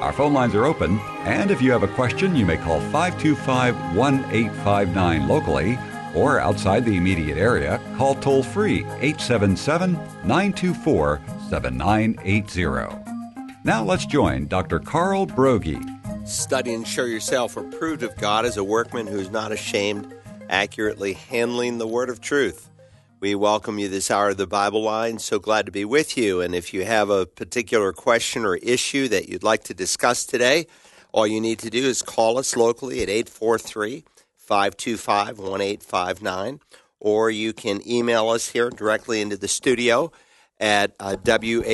Our 0.00 0.12
phone 0.12 0.32
lines 0.32 0.54
are 0.54 0.64
open, 0.64 1.00
and 1.24 1.50
if 1.50 1.60
you 1.60 1.72
have 1.72 1.82
a 1.82 1.88
question, 1.88 2.36
you 2.36 2.46
may 2.46 2.56
call 2.56 2.80
525 2.80 3.96
1859 3.96 5.26
locally 5.26 5.76
or 6.14 6.38
outside 6.38 6.84
the 6.84 6.96
immediate 6.96 7.36
area, 7.36 7.80
call 7.96 8.14
toll 8.14 8.44
free 8.44 8.84
877 9.00 9.92
924 10.24 11.20
7980. 11.50 12.98
Now 13.64 13.82
let's 13.82 14.06
join 14.06 14.46
Dr. 14.46 14.78
Carl 14.78 15.26
Broggi. 15.26 15.82
Study 16.28 16.74
and 16.74 16.86
show 16.86 17.04
yourself 17.04 17.56
approved 17.56 18.04
of 18.04 18.16
God 18.16 18.46
as 18.46 18.56
a 18.56 18.64
workman 18.64 19.08
who's 19.08 19.30
not 19.30 19.50
ashamed, 19.50 20.14
accurately 20.48 21.14
handling 21.14 21.78
the 21.78 21.88
word 21.88 22.08
of 22.08 22.20
truth. 22.20 22.67
We 23.20 23.34
welcome 23.34 23.80
you 23.80 23.88
this 23.88 24.12
hour 24.12 24.28
of 24.28 24.36
the 24.36 24.46
Bible 24.46 24.82
line. 24.82 25.18
So 25.18 25.40
glad 25.40 25.66
to 25.66 25.72
be 25.72 25.84
with 25.84 26.16
you. 26.16 26.40
And 26.40 26.54
if 26.54 26.72
you 26.72 26.84
have 26.84 27.10
a 27.10 27.26
particular 27.26 27.92
question 27.92 28.44
or 28.44 28.54
issue 28.56 29.08
that 29.08 29.28
you'd 29.28 29.42
like 29.42 29.64
to 29.64 29.74
discuss 29.74 30.24
today, 30.24 30.68
all 31.10 31.26
you 31.26 31.40
need 31.40 31.58
to 31.60 31.70
do 31.70 31.82
is 31.84 32.00
call 32.00 32.38
us 32.38 32.54
locally 32.54 33.02
at 33.02 33.08
843 33.08 34.04
525 34.36 35.38
1859, 35.38 36.60
or 37.00 37.28
you 37.28 37.52
can 37.52 37.80
email 37.88 38.28
us 38.28 38.50
here 38.50 38.70
directly 38.70 39.20
into 39.20 39.36
the 39.36 39.48
studio 39.48 40.12
at 40.60 40.92
uh, 41.00 41.16
wagp.net 41.20 41.68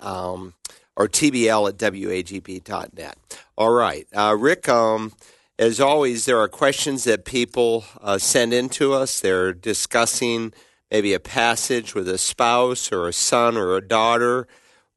um, 0.00 0.54
or 0.96 1.08
tbl 1.08 1.68
at 1.68 1.76
wagp.net. 1.76 3.18
All 3.58 3.72
right. 3.72 4.06
Uh, 4.14 4.34
Rick, 4.38 4.66
um, 4.70 5.12
as 5.58 5.80
always, 5.80 6.24
there 6.24 6.38
are 6.38 6.48
questions 6.48 7.04
that 7.04 7.24
people 7.24 7.84
uh, 8.00 8.18
send 8.18 8.52
in 8.52 8.68
to 8.70 8.94
us. 8.94 9.20
They're 9.20 9.52
discussing 9.52 10.52
maybe 10.90 11.12
a 11.12 11.20
passage 11.20 11.94
with 11.94 12.08
a 12.08 12.16
spouse 12.16 12.92
or 12.92 13.08
a 13.08 13.12
son 13.12 13.56
or 13.56 13.76
a 13.76 13.86
daughter, 13.86 14.46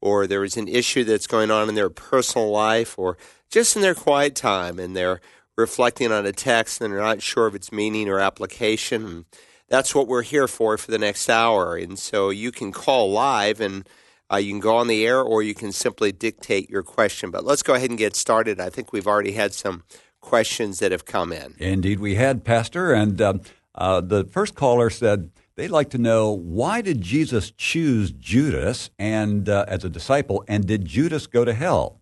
or 0.00 0.26
there 0.26 0.44
is 0.44 0.56
an 0.56 0.68
issue 0.68 1.02
that's 1.02 1.26
going 1.26 1.50
on 1.50 1.68
in 1.68 1.74
their 1.74 1.90
personal 1.90 2.50
life 2.50 2.98
or 2.98 3.18
just 3.50 3.74
in 3.74 3.82
their 3.82 3.94
quiet 3.94 4.36
time, 4.36 4.78
and 4.78 4.96
they're 4.96 5.20
reflecting 5.56 6.12
on 6.12 6.26
a 6.26 6.32
text 6.32 6.80
and 6.80 6.92
they're 6.92 7.00
not 7.00 7.22
sure 7.22 7.46
of 7.46 7.54
its 7.54 7.72
meaning 7.72 8.08
or 8.08 8.20
application. 8.20 9.26
That's 9.68 9.94
what 9.94 10.06
we're 10.06 10.22
here 10.22 10.48
for 10.48 10.78
for 10.78 10.90
the 10.90 10.98
next 10.98 11.28
hour. 11.28 11.76
And 11.76 11.98
so 11.98 12.30
you 12.30 12.52
can 12.52 12.72
call 12.72 13.10
live 13.10 13.60
and 13.60 13.86
uh, 14.32 14.36
you 14.36 14.52
can 14.52 14.60
go 14.60 14.76
on 14.76 14.86
the 14.86 15.06
air 15.06 15.20
or 15.20 15.42
you 15.42 15.54
can 15.54 15.72
simply 15.72 16.12
dictate 16.12 16.70
your 16.70 16.82
question. 16.82 17.30
But 17.30 17.44
let's 17.44 17.62
go 17.62 17.74
ahead 17.74 17.90
and 17.90 17.98
get 17.98 18.16
started. 18.16 18.60
I 18.60 18.70
think 18.70 18.92
we've 18.92 19.06
already 19.06 19.32
had 19.32 19.52
some 19.52 19.82
questions 20.22 20.78
that 20.78 20.92
have 20.92 21.04
come 21.04 21.32
in. 21.32 21.54
Indeed, 21.58 22.00
we 22.00 22.14
had, 22.14 22.44
Pastor. 22.44 22.94
And 22.94 23.20
uh, 23.20 23.34
uh, 23.74 24.00
the 24.00 24.24
first 24.24 24.54
caller 24.54 24.88
said 24.88 25.30
they'd 25.56 25.68
like 25.68 25.90
to 25.90 25.98
know 25.98 26.32
why 26.32 26.80
did 26.80 27.02
Jesus 27.02 27.50
choose 27.50 28.10
Judas 28.12 28.88
and 28.98 29.46
uh, 29.50 29.66
as 29.68 29.84
a 29.84 29.90
disciple, 29.90 30.42
and 30.48 30.66
did 30.66 30.86
Judas 30.86 31.26
go 31.26 31.44
to 31.44 31.52
hell? 31.52 32.00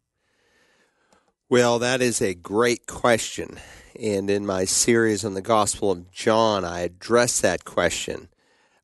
Well, 1.49 1.81
that 1.81 2.01
is 2.01 2.23
a 2.23 2.35
great 2.35 2.87
question. 2.87 3.59
And 4.01 4.31
in 4.31 4.47
my 4.47 4.65
series 4.65 5.25
on 5.25 5.35
the 5.35 5.43
Gospel 5.43 5.91
of 5.91 6.11
John, 6.13 6.65
I 6.65 6.83
address 6.83 7.41
that 7.41 7.65
question. 7.65 8.29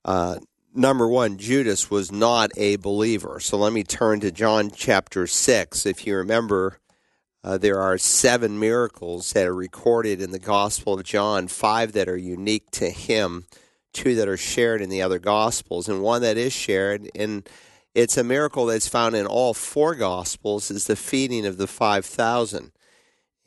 Uh, 0.04 0.40
number 0.74 1.06
one, 1.06 1.38
Judas 1.38 1.90
was 1.90 2.10
not 2.10 2.50
a 2.56 2.76
believer. 2.76 3.38
So 3.38 3.56
let 3.56 3.72
me 3.72 3.84
turn 3.84 4.18
to 4.20 4.32
John 4.32 4.72
chapter 4.74 5.28
6. 5.28 5.86
If 5.86 6.06
you 6.06 6.16
remember, 6.16 6.80
uh, 7.46 7.56
there 7.56 7.80
are 7.80 7.96
seven 7.96 8.58
miracles 8.58 9.32
that 9.32 9.46
are 9.46 9.54
recorded 9.54 10.20
in 10.20 10.32
the 10.32 10.38
Gospel 10.40 10.94
of 10.94 11.04
John, 11.04 11.46
five 11.46 11.92
that 11.92 12.08
are 12.08 12.16
unique 12.16 12.72
to 12.72 12.90
him, 12.90 13.46
two 13.92 14.16
that 14.16 14.26
are 14.26 14.36
shared 14.36 14.82
in 14.82 14.90
the 14.90 15.00
other 15.00 15.20
Gospels, 15.20 15.88
and 15.88 16.02
one 16.02 16.22
that 16.22 16.36
is 16.36 16.52
shared 16.52 17.08
And 17.14 17.48
it's 17.94 18.16
a 18.16 18.24
miracle 18.24 18.66
that's 18.66 18.88
found 18.88 19.14
in 19.14 19.26
all 19.26 19.54
four 19.54 19.94
Gospels 19.94 20.72
is 20.72 20.88
the 20.88 20.96
feeding 20.96 21.46
of 21.46 21.56
the 21.56 21.68
5,000. 21.68 22.72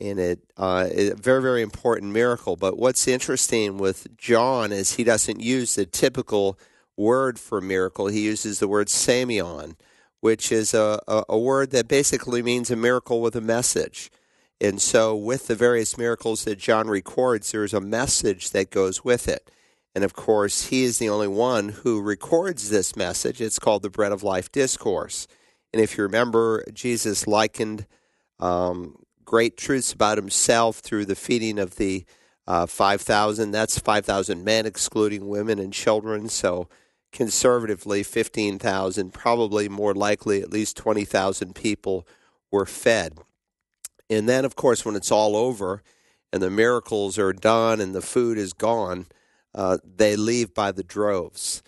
And 0.00 0.18
it 0.18 0.40
uh, 0.56 0.88
a 0.90 1.14
very, 1.14 1.42
very 1.42 1.60
important 1.60 2.10
miracle. 2.10 2.56
But 2.56 2.78
what's 2.78 3.06
interesting 3.06 3.76
with 3.76 4.16
John 4.16 4.72
is 4.72 4.94
he 4.94 5.04
doesn't 5.04 5.40
use 5.40 5.74
the 5.74 5.84
typical 5.84 6.58
word 6.96 7.38
for 7.38 7.60
miracle. 7.60 8.06
He 8.06 8.22
uses 8.22 8.60
the 8.60 8.68
word 8.68 8.86
semeion, 8.86 9.76
which 10.20 10.52
is 10.52 10.74
a, 10.74 11.00
a, 11.08 11.24
a 11.30 11.38
word 11.38 11.70
that 11.70 11.88
basically 11.88 12.42
means 12.42 12.70
a 12.70 12.76
miracle 12.76 13.20
with 13.20 13.34
a 13.34 13.40
message. 13.40 14.10
And 14.60 14.80
so, 14.80 15.16
with 15.16 15.46
the 15.46 15.54
various 15.54 15.96
miracles 15.96 16.44
that 16.44 16.58
John 16.58 16.88
records, 16.88 17.50
there's 17.50 17.72
a 17.72 17.80
message 17.80 18.50
that 18.50 18.70
goes 18.70 19.02
with 19.02 19.26
it. 19.26 19.50
And 19.94 20.04
of 20.04 20.12
course, 20.12 20.66
he 20.66 20.84
is 20.84 20.98
the 20.98 21.08
only 21.08 21.28
one 21.28 21.70
who 21.70 22.00
records 22.00 22.68
this 22.68 22.94
message. 22.94 23.40
It's 23.40 23.58
called 23.58 23.82
the 23.82 23.90
Bread 23.90 24.12
of 24.12 24.22
Life 24.22 24.52
Discourse. 24.52 25.26
And 25.72 25.82
if 25.82 25.96
you 25.96 26.02
remember, 26.02 26.64
Jesus 26.72 27.26
likened 27.26 27.86
um, 28.38 28.96
great 29.24 29.56
truths 29.56 29.92
about 29.92 30.18
himself 30.18 30.78
through 30.78 31.06
the 31.06 31.16
feeding 31.16 31.58
of 31.58 31.76
the 31.76 32.04
uh, 32.46 32.66
5,000. 32.66 33.50
That's 33.52 33.78
5,000 33.78 34.44
men, 34.44 34.66
excluding 34.66 35.28
women 35.28 35.58
and 35.58 35.72
children. 35.72 36.28
So, 36.28 36.68
conservatively, 37.12 38.02
15,000, 38.02 39.12
probably 39.12 39.68
more 39.68 39.94
likely, 39.94 40.40
at 40.40 40.52
least 40.52 40.76
20,000 40.76 41.54
people 41.54 42.06
were 42.50 42.66
fed. 42.66 43.18
And 44.08 44.28
then, 44.28 44.44
of 44.44 44.56
course, 44.56 44.84
when 44.84 44.96
it's 44.96 45.12
all 45.12 45.36
over 45.36 45.82
and 46.32 46.42
the 46.42 46.50
miracles 46.50 47.18
are 47.18 47.32
done 47.32 47.80
and 47.80 47.94
the 47.94 48.02
food 48.02 48.38
is 48.38 48.52
gone, 48.52 49.06
uh, 49.54 49.78
they 49.84 50.16
leave 50.16 50.54
by 50.54 50.72
the 50.72 50.82
droves. 50.82 51.62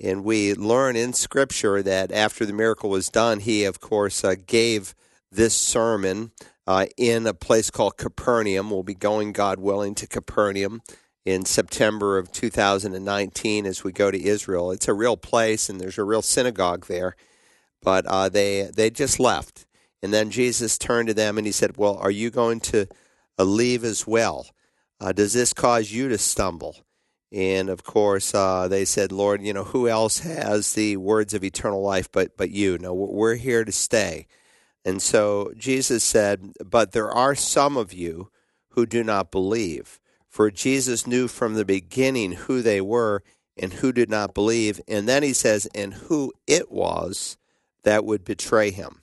And 0.00 0.22
we 0.24 0.54
learn 0.54 0.94
in 0.94 1.12
Scripture 1.12 1.82
that 1.82 2.12
after 2.12 2.46
the 2.46 2.52
miracle 2.52 2.90
was 2.90 3.08
done, 3.08 3.40
he, 3.40 3.64
of 3.64 3.80
course, 3.80 4.22
uh, 4.22 4.36
gave 4.46 4.94
this 5.30 5.56
sermon 5.56 6.30
uh, 6.66 6.86
in 6.96 7.26
a 7.26 7.34
place 7.34 7.70
called 7.70 7.96
Capernaum. 7.96 8.70
We'll 8.70 8.84
be 8.84 8.94
going, 8.94 9.32
God 9.32 9.58
willing, 9.58 9.94
to 9.96 10.06
Capernaum 10.06 10.82
in 11.28 11.44
September 11.44 12.16
of 12.16 12.32
2019 12.32 13.66
as 13.66 13.84
we 13.84 13.92
go 13.92 14.10
to 14.10 14.24
Israel. 14.24 14.70
It's 14.70 14.88
a 14.88 14.94
real 14.94 15.18
place, 15.18 15.68
and 15.68 15.78
there's 15.78 15.98
a 15.98 16.04
real 16.04 16.22
synagogue 16.22 16.86
there. 16.86 17.16
But 17.82 18.06
uh, 18.06 18.30
they 18.30 18.70
they 18.74 18.88
just 18.88 19.20
left, 19.20 19.66
and 20.02 20.12
then 20.12 20.30
Jesus 20.30 20.78
turned 20.78 21.08
to 21.08 21.14
them 21.14 21.36
and 21.36 21.46
he 21.46 21.52
said, 21.52 21.76
"Well, 21.76 21.98
are 21.98 22.10
you 22.10 22.30
going 22.30 22.60
to 22.60 22.86
uh, 23.38 23.44
leave 23.44 23.84
as 23.84 24.06
well? 24.06 24.46
Uh, 25.00 25.12
does 25.12 25.34
this 25.34 25.52
cause 25.52 25.92
you 25.92 26.08
to 26.08 26.18
stumble?" 26.18 26.76
And 27.30 27.68
of 27.68 27.84
course, 27.84 28.34
uh, 28.34 28.68
they 28.68 28.86
said, 28.86 29.12
Lord, 29.12 29.42
you 29.42 29.52
know, 29.52 29.64
who 29.64 29.86
else 29.86 30.20
has 30.20 30.72
the 30.72 30.96
words 30.96 31.34
of 31.34 31.44
eternal 31.44 31.82
life 31.82 32.10
but, 32.10 32.38
but 32.38 32.50
you? 32.50 32.78
No, 32.78 32.94
we're 32.94 33.34
here 33.34 33.66
to 33.66 33.72
stay. 33.72 34.26
And 34.82 35.02
so 35.02 35.52
Jesus 35.54 36.02
said, 36.02 36.54
But 36.64 36.92
there 36.92 37.10
are 37.10 37.34
some 37.34 37.76
of 37.76 37.92
you 37.92 38.30
who 38.70 38.86
do 38.86 39.04
not 39.04 39.30
believe. 39.30 40.00
For 40.28 40.50
Jesus 40.50 41.06
knew 41.06 41.28
from 41.28 41.54
the 41.54 41.64
beginning 41.64 42.32
who 42.32 42.62
they 42.62 42.80
were 42.80 43.22
and 43.56 43.74
who 43.74 43.92
did 43.92 44.10
not 44.10 44.34
believe. 44.34 44.80
And 44.86 45.08
then 45.08 45.22
he 45.22 45.32
says, 45.32 45.66
And 45.74 45.94
who 45.94 46.32
it 46.46 46.70
was 46.70 47.36
that 47.82 48.04
would 48.04 48.24
betray 48.24 48.70
him. 48.70 49.02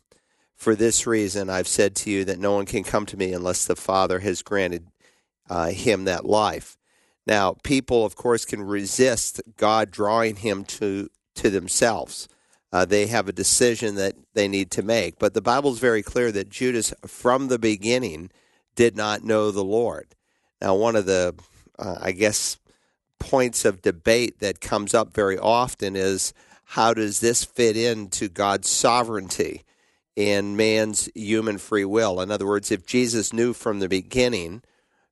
For 0.55 0.75
this 0.75 1.05
reason, 1.05 1.49
I've 1.49 1.67
said 1.67 1.95
to 1.97 2.09
you 2.09 2.23
that 2.25 2.39
no 2.39 2.53
one 2.53 2.65
can 2.65 2.83
come 2.83 3.05
to 3.07 3.17
me 3.17 3.33
unless 3.33 3.65
the 3.65 3.75
Father 3.75 4.19
has 4.19 4.41
granted 4.41 4.87
uh, 5.49 5.67
him 5.67 6.05
that 6.05 6.25
life. 6.25 6.77
Now, 7.27 7.55
people, 7.63 8.05
of 8.05 8.15
course, 8.15 8.45
can 8.45 8.61
resist 8.61 9.41
God 9.57 9.91
drawing 9.91 10.37
him 10.37 10.63
to 10.65 11.09
to 11.35 11.49
themselves. 11.49 12.29
Uh, 12.71 12.85
they 12.85 13.07
have 13.07 13.27
a 13.27 13.33
decision 13.33 13.95
that 13.95 14.15
they 14.33 14.47
need 14.47 14.71
to 14.71 14.83
make. 14.83 15.19
But 15.19 15.33
the 15.33 15.41
Bible 15.41 15.71
is 15.73 15.79
very 15.79 16.01
clear 16.01 16.31
that 16.31 16.49
Judas, 16.49 16.93
from 17.05 17.47
the 17.47 17.59
beginning, 17.59 18.31
did 18.75 18.95
not 18.95 19.23
know 19.23 19.51
the 19.51 19.63
Lord. 19.63 20.14
Now, 20.65 20.73
one 20.73 20.95
of 20.95 21.05
the, 21.05 21.35
uh, 21.77 21.97
I 22.01 22.11
guess, 22.11 22.57
points 23.19 23.65
of 23.65 23.83
debate 23.83 24.39
that 24.39 24.61
comes 24.61 24.95
up 24.95 25.13
very 25.13 25.37
often 25.37 25.95
is 25.95 26.33
how 26.63 26.91
does 26.91 27.19
this 27.19 27.43
fit 27.43 27.77
into 27.77 28.27
God's 28.29 28.67
sovereignty 28.67 29.63
and 30.17 30.57
man's 30.57 31.07
human 31.13 31.59
free 31.59 31.85
will? 31.85 32.19
In 32.19 32.31
other 32.31 32.47
words, 32.47 32.71
if 32.71 32.83
Jesus 32.83 33.31
knew 33.31 33.53
from 33.53 33.77
the 33.77 33.87
beginning, 33.87 34.63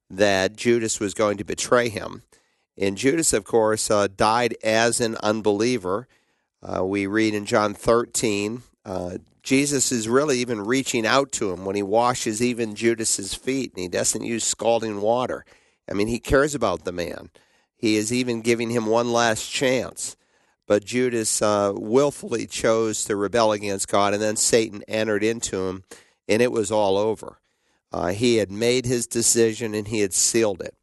that 0.09 0.55
Judas 0.55 0.99
was 0.99 1.13
going 1.13 1.37
to 1.37 1.43
betray 1.43 1.87
him. 1.87 2.23
And 2.75 2.97
Judas, 2.97 3.31
of 3.31 3.43
course, 3.43 3.91
uh, 3.91 4.07
died 4.07 4.57
as 4.63 4.99
an 4.99 5.17
unbeliever. 5.17 6.07
Uh, 6.63 6.83
we 6.83 7.05
read 7.05 7.35
in 7.35 7.45
John 7.45 7.75
13 7.75 8.63
Uh, 8.85 9.17
Jesus 9.43 9.91
is 9.91 10.07
really 10.07 10.39
even 10.39 10.61
reaching 10.61 11.05
out 11.05 11.31
to 11.33 11.51
him 11.51 11.65
when 11.65 11.75
he 11.75 11.83
washes 11.83 12.41
even 12.41 12.75
Judas's 12.75 13.33
feet, 13.33 13.73
and 13.73 13.81
he 13.81 13.89
doesn't 13.89 14.23
use 14.23 14.45
scalding 14.45 15.01
water. 15.01 15.45
I 15.89 15.93
mean, 15.93 16.07
he 16.07 16.19
cares 16.19 16.55
about 16.55 16.85
the 16.85 16.93
man. 16.93 17.29
He 17.75 17.97
is 17.97 18.13
even 18.13 18.41
giving 18.41 18.69
him 18.69 18.85
one 18.85 19.11
last 19.11 19.49
chance. 19.51 20.15
But 20.65 20.85
Judas 20.85 21.41
uh, 21.41 21.73
willfully 21.75 22.47
chose 22.47 23.03
to 23.03 23.17
rebel 23.17 23.51
against 23.51 23.89
God, 23.89 24.13
and 24.13 24.23
then 24.23 24.37
Satan 24.37 24.81
entered 24.87 25.23
into 25.23 25.67
him, 25.67 25.83
and 26.29 26.41
it 26.41 26.53
was 26.53 26.71
all 26.71 26.97
over. 26.97 27.39
Uh, 27.91 28.07
he 28.07 28.37
had 28.37 28.49
made 28.49 28.85
his 28.85 29.05
decision 29.05 29.75
and 29.75 29.87
he 29.89 29.99
had 29.99 30.13
sealed 30.13 30.61
it. 30.61 30.73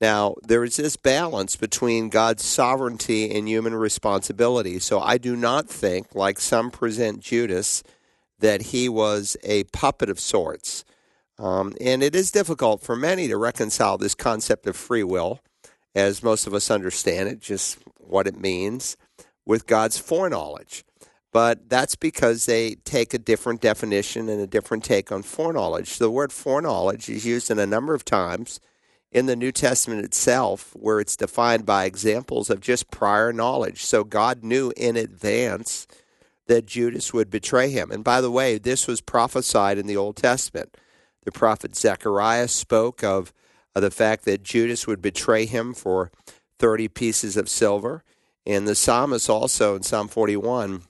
Now, 0.00 0.36
there 0.42 0.64
is 0.64 0.76
this 0.76 0.96
balance 0.96 1.56
between 1.56 2.08
God's 2.08 2.44
sovereignty 2.44 3.30
and 3.34 3.48
human 3.48 3.74
responsibility. 3.74 4.78
So 4.78 5.00
I 5.00 5.18
do 5.18 5.36
not 5.36 5.68
think, 5.68 6.14
like 6.14 6.40
some 6.40 6.70
present 6.70 7.20
Judas, 7.20 7.82
that 8.42 8.62
he 8.62 8.88
was 8.88 9.36
a 9.44 9.64
puppet 9.64 10.10
of 10.10 10.20
sorts. 10.20 10.84
Um, 11.38 11.74
and 11.80 12.02
it 12.02 12.14
is 12.14 12.30
difficult 12.30 12.82
for 12.82 12.94
many 12.94 13.28
to 13.28 13.36
reconcile 13.36 13.96
this 13.96 14.14
concept 14.14 14.66
of 14.66 14.76
free 14.76 15.04
will, 15.04 15.40
as 15.94 16.22
most 16.22 16.46
of 16.46 16.52
us 16.52 16.70
understand 16.70 17.28
it, 17.28 17.40
just 17.40 17.78
what 17.96 18.26
it 18.26 18.38
means, 18.38 18.96
with 19.46 19.66
God's 19.66 19.98
foreknowledge. 19.98 20.84
But 21.32 21.70
that's 21.70 21.94
because 21.94 22.44
they 22.44 22.74
take 22.74 23.14
a 23.14 23.18
different 23.18 23.60
definition 23.60 24.28
and 24.28 24.40
a 24.40 24.46
different 24.46 24.84
take 24.84 25.10
on 25.10 25.22
foreknowledge. 25.22 25.98
The 25.98 26.10
word 26.10 26.32
foreknowledge 26.32 27.08
is 27.08 27.24
used 27.24 27.50
in 27.50 27.58
a 27.58 27.66
number 27.66 27.94
of 27.94 28.04
times 28.04 28.60
in 29.12 29.26
the 29.26 29.36
New 29.36 29.52
Testament 29.52 30.04
itself, 30.04 30.72
where 30.74 30.98
it's 30.98 31.16
defined 31.16 31.64
by 31.64 31.84
examples 31.84 32.50
of 32.50 32.60
just 32.60 32.90
prior 32.90 33.32
knowledge. 33.32 33.84
So 33.84 34.04
God 34.04 34.42
knew 34.42 34.72
in 34.76 34.96
advance 34.96 35.86
that 36.46 36.66
Judas 36.66 37.12
would 37.12 37.30
betray 37.30 37.70
him. 37.70 37.90
And 37.90 38.02
by 38.02 38.20
the 38.20 38.30
way, 38.30 38.58
this 38.58 38.86
was 38.86 39.00
prophesied 39.00 39.78
in 39.78 39.86
the 39.86 39.96
Old 39.96 40.16
Testament. 40.16 40.76
The 41.24 41.32
prophet 41.32 41.76
Zechariah 41.76 42.48
spoke 42.48 43.04
of, 43.04 43.32
of 43.74 43.82
the 43.82 43.90
fact 43.90 44.24
that 44.24 44.42
Judas 44.42 44.86
would 44.86 45.00
betray 45.00 45.46
him 45.46 45.72
for 45.72 46.10
30 46.58 46.88
pieces 46.88 47.36
of 47.36 47.48
silver. 47.48 48.02
And 48.44 48.66
the 48.66 48.74
psalmist 48.74 49.30
also 49.30 49.76
in 49.76 49.82
Psalm 49.82 50.08
41 50.08 50.82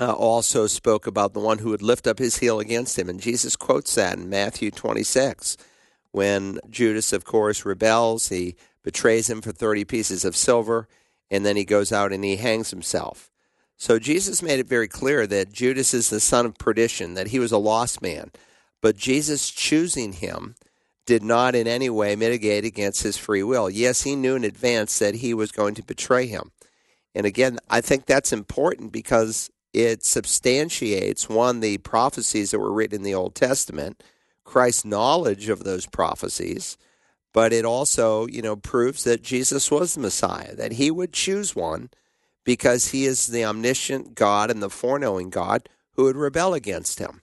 uh, 0.00 0.12
also 0.12 0.66
spoke 0.66 1.06
about 1.06 1.32
the 1.32 1.40
one 1.40 1.58
who 1.58 1.70
would 1.70 1.82
lift 1.82 2.06
up 2.06 2.18
his 2.18 2.38
heel 2.38 2.58
against 2.58 2.98
him. 2.98 3.08
And 3.08 3.20
Jesus 3.20 3.56
quotes 3.56 3.94
that 3.94 4.18
in 4.18 4.28
Matthew 4.28 4.70
26. 4.70 5.56
When 6.10 6.58
Judas, 6.68 7.12
of 7.12 7.24
course, 7.24 7.64
rebels, 7.64 8.28
he 8.28 8.56
betrays 8.82 9.30
him 9.30 9.40
for 9.40 9.52
30 9.52 9.84
pieces 9.84 10.24
of 10.24 10.36
silver, 10.36 10.88
and 11.30 11.46
then 11.46 11.56
he 11.56 11.64
goes 11.64 11.92
out 11.92 12.12
and 12.12 12.24
he 12.24 12.36
hangs 12.36 12.70
himself. 12.70 13.31
So 13.82 13.98
Jesus 13.98 14.44
made 14.44 14.60
it 14.60 14.68
very 14.68 14.86
clear 14.86 15.26
that 15.26 15.52
Judas 15.52 15.92
is 15.92 16.08
the 16.08 16.20
son 16.20 16.46
of 16.46 16.56
perdition, 16.56 17.14
that 17.14 17.26
he 17.26 17.40
was 17.40 17.50
a 17.50 17.58
lost 17.58 18.00
man. 18.00 18.30
But 18.80 18.96
Jesus 18.96 19.50
choosing 19.50 20.12
him 20.12 20.54
did 21.04 21.24
not 21.24 21.56
in 21.56 21.66
any 21.66 21.90
way 21.90 22.14
mitigate 22.14 22.64
against 22.64 23.02
his 23.02 23.16
free 23.16 23.42
will. 23.42 23.68
Yes, 23.68 24.02
he 24.02 24.14
knew 24.14 24.36
in 24.36 24.44
advance 24.44 25.00
that 25.00 25.16
he 25.16 25.34
was 25.34 25.50
going 25.50 25.74
to 25.74 25.82
betray 25.82 26.28
him. 26.28 26.52
And 27.12 27.26
again, 27.26 27.58
I 27.68 27.80
think 27.80 28.06
that's 28.06 28.32
important 28.32 28.92
because 28.92 29.50
it 29.74 30.04
substantiates 30.04 31.28
one 31.28 31.58
the 31.58 31.78
prophecies 31.78 32.52
that 32.52 32.60
were 32.60 32.72
written 32.72 32.98
in 32.98 33.02
the 33.02 33.16
Old 33.16 33.34
Testament, 33.34 34.00
Christ's 34.44 34.84
knowledge 34.84 35.48
of 35.48 35.64
those 35.64 35.86
prophecies, 35.86 36.78
but 37.34 37.52
it 37.52 37.64
also, 37.64 38.28
you 38.28 38.42
know, 38.42 38.54
proves 38.54 39.02
that 39.02 39.24
Jesus 39.24 39.72
was 39.72 39.94
the 39.94 40.02
Messiah, 40.02 40.54
that 40.54 40.74
he 40.74 40.88
would 40.88 41.12
choose 41.12 41.56
one 41.56 41.90
because 42.44 42.88
he 42.88 43.04
is 43.04 43.28
the 43.28 43.44
omniscient 43.44 44.14
God 44.14 44.50
and 44.50 44.62
the 44.62 44.70
foreknowing 44.70 45.30
God 45.30 45.68
who 45.94 46.04
would 46.04 46.16
rebel 46.16 46.54
against 46.54 46.98
him. 46.98 47.22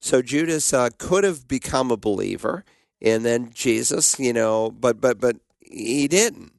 So 0.00 0.22
Judas 0.22 0.72
uh, 0.72 0.90
could 0.98 1.24
have 1.24 1.48
become 1.48 1.90
a 1.90 1.96
believer, 1.96 2.64
and 3.00 3.24
then 3.24 3.50
Jesus, 3.52 4.18
you 4.18 4.32
know, 4.32 4.70
but 4.70 5.00
but 5.00 5.20
but 5.20 5.36
he 5.60 6.08
didn't. 6.08 6.52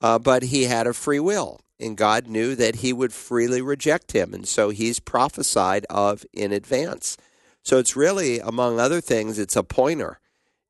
Uh, 0.00 0.18
but 0.18 0.44
he 0.44 0.64
had 0.64 0.86
a 0.86 0.92
free 0.92 1.18
will, 1.18 1.60
and 1.80 1.96
God 1.96 2.28
knew 2.28 2.54
that 2.54 2.76
he 2.76 2.92
would 2.92 3.12
freely 3.12 3.60
reject 3.60 4.12
him. 4.12 4.32
And 4.32 4.46
so 4.46 4.70
he's 4.70 5.00
prophesied 5.00 5.86
of 5.90 6.24
in 6.32 6.52
advance. 6.52 7.16
So 7.62 7.78
it's 7.78 7.96
really, 7.96 8.38
among 8.38 8.78
other 8.78 9.00
things, 9.00 9.38
it's 9.38 9.56
a 9.56 9.64
pointer. 9.64 10.20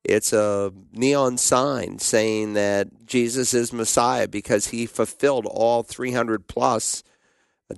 It's 0.09 0.33
a 0.33 0.73
neon 0.91 1.37
sign 1.37 1.99
saying 1.99 2.53
that 2.53 3.05
Jesus 3.05 3.53
is 3.53 3.71
Messiah 3.71 4.27
because 4.27 4.69
he 4.69 4.87
fulfilled 4.87 5.45
all 5.45 5.83
300 5.83 6.47
plus. 6.47 7.03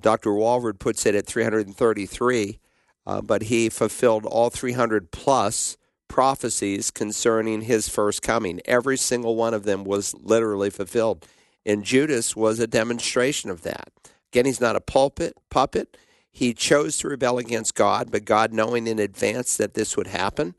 Dr. 0.00 0.30
Walvoord 0.30 0.78
puts 0.78 1.04
it 1.04 1.14
at 1.14 1.26
333, 1.26 2.58
uh, 3.06 3.20
but 3.20 3.42
he 3.42 3.68
fulfilled 3.68 4.24
all 4.24 4.48
300 4.48 5.10
plus 5.10 5.76
prophecies 6.08 6.90
concerning 6.90 7.62
his 7.62 7.90
first 7.90 8.22
coming. 8.22 8.60
Every 8.64 8.96
single 8.96 9.36
one 9.36 9.52
of 9.52 9.64
them 9.64 9.84
was 9.84 10.14
literally 10.14 10.70
fulfilled. 10.70 11.26
And 11.66 11.84
Judas 11.84 12.34
was 12.34 12.58
a 12.58 12.66
demonstration 12.66 13.50
of 13.50 13.60
that. 13.62 13.90
Again, 14.32 14.46
he's 14.46 14.60
not 14.60 14.76
a 14.76 14.80
pulpit 14.80 15.36
puppet. 15.50 15.98
He 16.30 16.54
chose 16.54 16.96
to 16.98 17.08
rebel 17.08 17.36
against 17.36 17.74
God, 17.74 18.10
but 18.10 18.24
God, 18.24 18.54
knowing 18.54 18.86
in 18.86 18.98
advance 18.98 19.58
that 19.58 19.74
this 19.74 19.98
would 19.98 20.06
happen, 20.06 20.54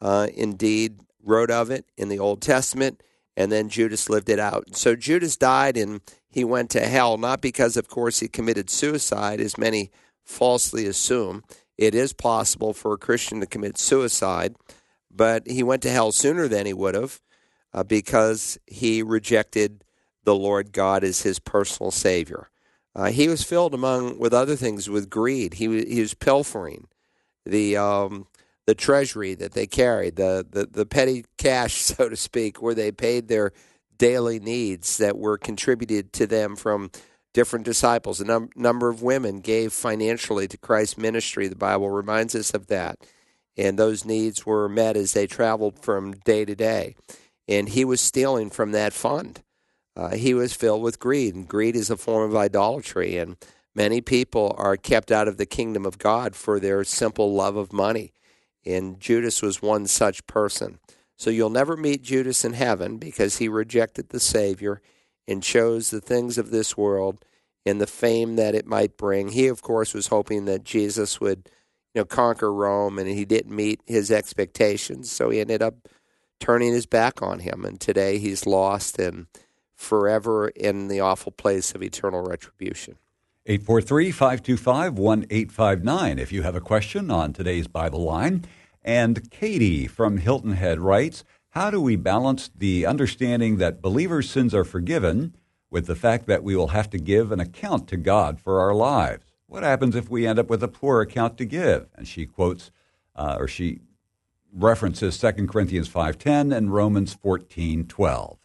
uh, 0.00 0.28
indeed 0.34 1.00
wrote 1.24 1.50
of 1.50 1.70
it 1.70 1.84
in 1.96 2.08
the 2.08 2.18
Old 2.18 2.42
Testament, 2.42 3.02
and 3.36 3.50
then 3.50 3.68
Judas 3.68 4.08
lived 4.08 4.28
it 4.28 4.38
out. 4.38 4.76
So 4.76 4.96
Judas 4.96 5.36
died 5.36 5.76
and 5.76 6.00
he 6.28 6.44
went 6.44 6.70
to 6.70 6.86
hell, 6.86 7.18
not 7.18 7.40
because, 7.40 7.76
of 7.76 7.88
course, 7.88 8.20
he 8.20 8.28
committed 8.28 8.70
suicide, 8.70 9.40
as 9.40 9.58
many 9.58 9.90
falsely 10.24 10.86
assume. 10.86 11.42
It 11.76 11.94
is 11.94 12.12
possible 12.12 12.72
for 12.72 12.92
a 12.92 12.98
Christian 12.98 13.40
to 13.40 13.46
commit 13.46 13.78
suicide, 13.78 14.54
but 15.10 15.46
he 15.46 15.62
went 15.62 15.82
to 15.82 15.90
hell 15.90 16.12
sooner 16.12 16.46
than 16.46 16.66
he 16.66 16.72
would 16.72 16.94
have 16.94 17.20
uh, 17.72 17.82
because 17.82 18.58
he 18.66 19.02
rejected 19.02 19.84
the 20.24 20.34
Lord 20.34 20.72
God 20.72 21.02
as 21.02 21.22
his 21.22 21.38
personal 21.38 21.90
Savior. 21.90 22.50
Uh, 22.94 23.10
he 23.10 23.28
was 23.28 23.42
filled, 23.42 23.72
among 23.72 24.18
with 24.18 24.34
other 24.34 24.56
things, 24.56 24.90
with 24.90 25.10
greed. 25.10 25.54
He, 25.54 25.84
he 25.84 26.00
was 26.00 26.14
pilfering 26.14 26.88
the 27.46 27.76
um, 27.76 28.26
the 28.70 28.74
treasury 28.76 29.34
that 29.34 29.52
they 29.52 29.66
carried, 29.66 30.16
the, 30.16 30.46
the 30.48 30.66
the 30.66 30.86
petty 30.86 31.24
cash, 31.38 31.74
so 31.82 32.08
to 32.08 32.16
speak, 32.16 32.62
where 32.62 32.74
they 32.74 32.92
paid 32.92 33.28
their 33.28 33.52
daily 33.98 34.38
needs 34.40 34.98
that 34.98 35.18
were 35.18 35.36
contributed 35.36 36.12
to 36.14 36.26
them 36.26 36.56
from 36.56 36.90
different 37.34 37.64
disciples. 37.64 38.20
A 38.20 38.24
num- 38.24 38.50
number 38.56 38.88
of 38.88 39.02
women 39.02 39.40
gave 39.40 39.72
financially 39.72 40.48
to 40.48 40.56
Christ's 40.56 40.98
ministry. 40.98 41.48
The 41.48 41.56
Bible 41.56 41.90
reminds 41.90 42.34
us 42.36 42.54
of 42.54 42.68
that, 42.68 42.98
and 43.56 43.78
those 43.78 44.04
needs 44.04 44.46
were 44.46 44.68
met 44.68 44.96
as 44.96 45.12
they 45.12 45.26
traveled 45.26 45.78
from 45.80 46.12
day 46.12 46.44
to 46.44 46.54
day. 46.54 46.94
And 47.48 47.68
he 47.68 47.84
was 47.84 48.00
stealing 48.00 48.50
from 48.50 48.72
that 48.72 48.92
fund 48.92 49.42
uh, 49.96 50.14
he 50.16 50.34
was 50.34 50.54
filled 50.54 50.82
with 50.82 50.98
greed, 50.98 51.34
and 51.34 51.48
greed 51.48 51.76
is 51.76 51.90
a 51.90 51.96
form 51.96 52.30
of 52.30 52.36
idolatry. 52.36 53.18
And 53.18 53.36
many 53.74 54.00
people 54.00 54.54
are 54.58 54.76
kept 54.76 55.12
out 55.12 55.28
of 55.28 55.36
the 55.36 55.46
kingdom 55.46 55.84
of 55.84 55.98
God 55.98 56.34
for 56.34 56.60
their 56.60 56.84
simple 56.84 57.34
love 57.34 57.56
of 57.56 57.72
money. 57.72 58.12
And 58.64 59.00
Judas 59.00 59.42
was 59.42 59.62
one 59.62 59.86
such 59.86 60.26
person. 60.26 60.78
So 61.16 61.30
you'll 61.30 61.50
never 61.50 61.76
meet 61.76 62.02
Judas 62.02 62.44
in 62.44 62.54
heaven 62.54 62.96
because 62.96 63.38
he 63.38 63.48
rejected 63.48 64.08
the 64.08 64.20
Savior 64.20 64.80
and 65.28 65.42
chose 65.42 65.90
the 65.90 66.00
things 66.00 66.38
of 66.38 66.50
this 66.50 66.76
world 66.76 67.24
and 67.66 67.80
the 67.80 67.86
fame 67.86 68.36
that 68.36 68.54
it 68.54 68.66
might 68.66 68.96
bring. 68.96 69.30
He, 69.30 69.46
of 69.46 69.62
course, 69.62 69.92
was 69.94 70.08
hoping 70.08 70.46
that 70.46 70.64
Jesus 70.64 71.20
would, 71.20 71.48
you 71.94 72.00
know, 72.00 72.04
conquer 72.04 72.52
Rome, 72.52 72.98
and 72.98 73.08
he 73.08 73.24
didn't 73.24 73.54
meet 73.54 73.80
his 73.86 74.10
expectations. 74.10 75.10
So 75.10 75.30
he 75.30 75.40
ended 75.40 75.62
up 75.62 75.88
turning 76.38 76.72
his 76.72 76.86
back 76.86 77.22
on 77.22 77.40
him, 77.40 77.64
and 77.64 77.78
today 77.78 78.18
he's 78.18 78.46
lost 78.46 78.98
and 78.98 79.26
forever 79.76 80.48
in 80.48 80.88
the 80.88 81.00
awful 81.00 81.32
place 81.32 81.74
of 81.74 81.82
eternal 81.82 82.22
retribution. 82.22 82.96
843 83.50 84.12
525 84.12 84.96
1859 84.96 86.20
if 86.20 86.30
you 86.30 86.42
have 86.42 86.54
a 86.54 86.60
question 86.60 87.10
on 87.10 87.32
today's 87.32 87.66
Bible 87.66 88.04
line. 88.04 88.44
And 88.84 89.28
Katie 89.28 89.88
from 89.88 90.18
Hilton 90.18 90.52
Head 90.52 90.78
writes 90.78 91.24
How 91.48 91.68
do 91.68 91.80
we 91.80 91.96
balance 91.96 92.48
the 92.56 92.86
understanding 92.86 93.56
that 93.56 93.82
believers' 93.82 94.30
sins 94.30 94.54
are 94.54 94.62
forgiven 94.62 95.34
with 95.68 95.88
the 95.88 95.96
fact 95.96 96.26
that 96.26 96.44
we 96.44 96.54
will 96.54 96.68
have 96.68 96.88
to 96.90 96.98
give 96.98 97.32
an 97.32 97.40
account 97.40 97.88
to 97.88 97.96
God 97.96 98.38
for 98.38 98.60
our 98.60 98.72
lives? 98.72 99.24
What 99.48 99.64
happens 99.64 99.96
if 99.96 100.08
we 100.08 100.28
end 100.28 100.38
up 100.38 100.48
with 100.48 100.62
a 100.62 100.68
poor 100.68 101.00
account 101.00 101.36
to 101.38 101.44
give? 101.44 101.88
And 101.96 102.06
she 102.06 102.26
quotes, 102.26 102.70
uh, 103.16 103.34
or 103.36 103.48
she 103.48 103.80
references 104.54 105.18
2 105.18 105.48
Corinthians 105.48 105.88
5.10 105.88 106.56
and 106.56 106.72
Romans 106.72 107.16
14.12. 107.16 108.36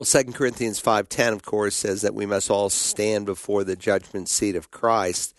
Well, 0.00 0.06
2 0.06 0.32
Corinthians 0.32 0.80
5.10, 0.80 1.34
of 1.34 1.42
course, 1.42 1.76
says 1.76 2.00
that 2.00 2.14
we 2.14 2.24
must 2.24 2.50
all 2.50 2.70
stand 2.70 3.26
before 3.26 3.64
the 3.64 3.76
judgment 3.76 4.30
seat 4.30 4.56
of 4.56 4.70
Christ, 4.70 5.34